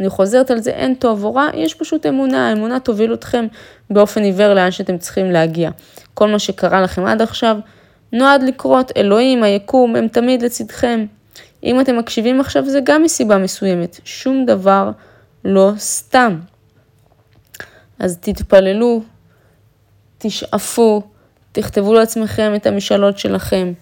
אני 0.00 0.08
חוזרת 0.08 0.50
על 0.50 0.58
זה, 0.58 0.70
אין 0.70 0.94
טוב 0.94 1.24
או 1.24 1.34
רע, 1.34 1.48
יש 1.54 1.74
פשוט 1.74 2.06
אמונה, 2.06 2.48
האמונה 2.48 2.80
תוביל 2.80 3.14
אתכם 3.14 3.46
באופן 3.90 4.22
עיוור 4.22 4.54
לאן 4.54 4.70
שאתם 4.70 4.98
צריכים 4.98 5.30
להגיע. 5.30 5.70
כל 6.14 6.28
מה 6.28 6.38
שקרה 6.38 6.82
לכם 6.82 7.04
עד 7.04 7.22
עכשיו 7.22 7.56
נועד 8.12 8.42
לקרות, 8.42 8.92
אלוהים, 8.96 9.42
היקום, 9.42 9.96
הם 9.96 10.08
תמיד 10.08 10.42
לצדכם. 10.42 11.06
אם 11.64 11.80
אתם 11.80 11.98
מקשיבים 11.98 12.40
עכשיו 12.40 12.70
זה 12.70 12.80
גם 12.84 13.02
מסיבה 13.02 13.38
מסוימת, 13.38 14.00
שום 14.04 14.46
דבר 14.46 14.90
לא 15.44 15.72
סתם. 15.76 16.38
אז 17.98 18.18
תתפללו, 18.20 19.02
תשאפו, 20.18 21.02
תכתבו 21.52 21.94
לעצמכם 21.94 22.52
את 22.54 22.66
המשאלות 22.66 23.18
שלכם. 23.18 23.72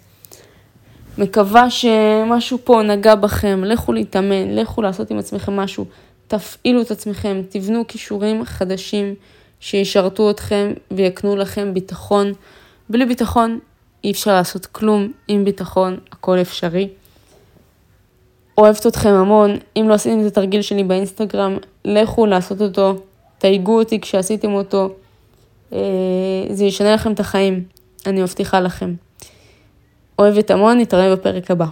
מקווה 1.21 1.71
שמשהו 1.71 2.59
פה 2.65 2.83
נגע 2.83 3.15
בכם, 3.15 3.65
לכו 3.65 3.93
להתאמן, 3.93 4.55
לכו 4.55 4.83
לעשות 4.83 5.11
עם 5.11 5.19
עצמכם 5.19 5.57
משהו, 5.57 5.85
תפעילו 6.29 6.83
את 6.83 6.91
עצמכם, 6.91 7.43
תבנו 7.49 7.85
כישורים 7.89 8.45
חדשים 8.45 9.15
שישרתו 9.61 10.31
אתכם 10.31 10.73
ויקנו 10.91 11.37
לכם 11.37 11.75
ביטחון. 11.75 12.33
בלי 12.89 13.07
ביטחון 13.07 13.59
אי 14.05 14.11
אפשר 14.11 14.35
לעשות 14.35 14.67
כלום, 14.67 15.13
עם 15.29 15.45
ביטחון 15.45 15.99
הכל 16.13 16.39
אפשרי. 16.41 16.89
אוהבת 18.59 18.87
אתכם 18.87 19.11
המון, 19.11 19.57
אם 19.77 19.87
לא 19.89 19.95
עשיתם 19.95 20.21
את 20.21 20.27
התרגיל 20.27 20.63
שלי 20.63 20.85
באינסטגרם, 20.85 21.57
לכו 21.85 22.27
לעשות 22.27 22.61
אותו, 22.61 23.03
תייגו 23.39 23.79
אותי 23.79 24.01
כשעשיתם 24.01 24.53
אותו, 24.53 24.95
אה, 25.73 25.79
זה 26.51 26.65
ישנה 26.65 26.95
לכם 26.95 27.13
את 27.13 27.21
החיים, 27.21 27.65
אני 28.07 28.23
מבטיחה 28.23 28.61
לכם. 28.61 28.95
אוהבת 30.21 30.51
המון, 30.51 30.79
נתראה 30.79 31.17
בפרק 31.17 31.51
הבא. 31.51 31.67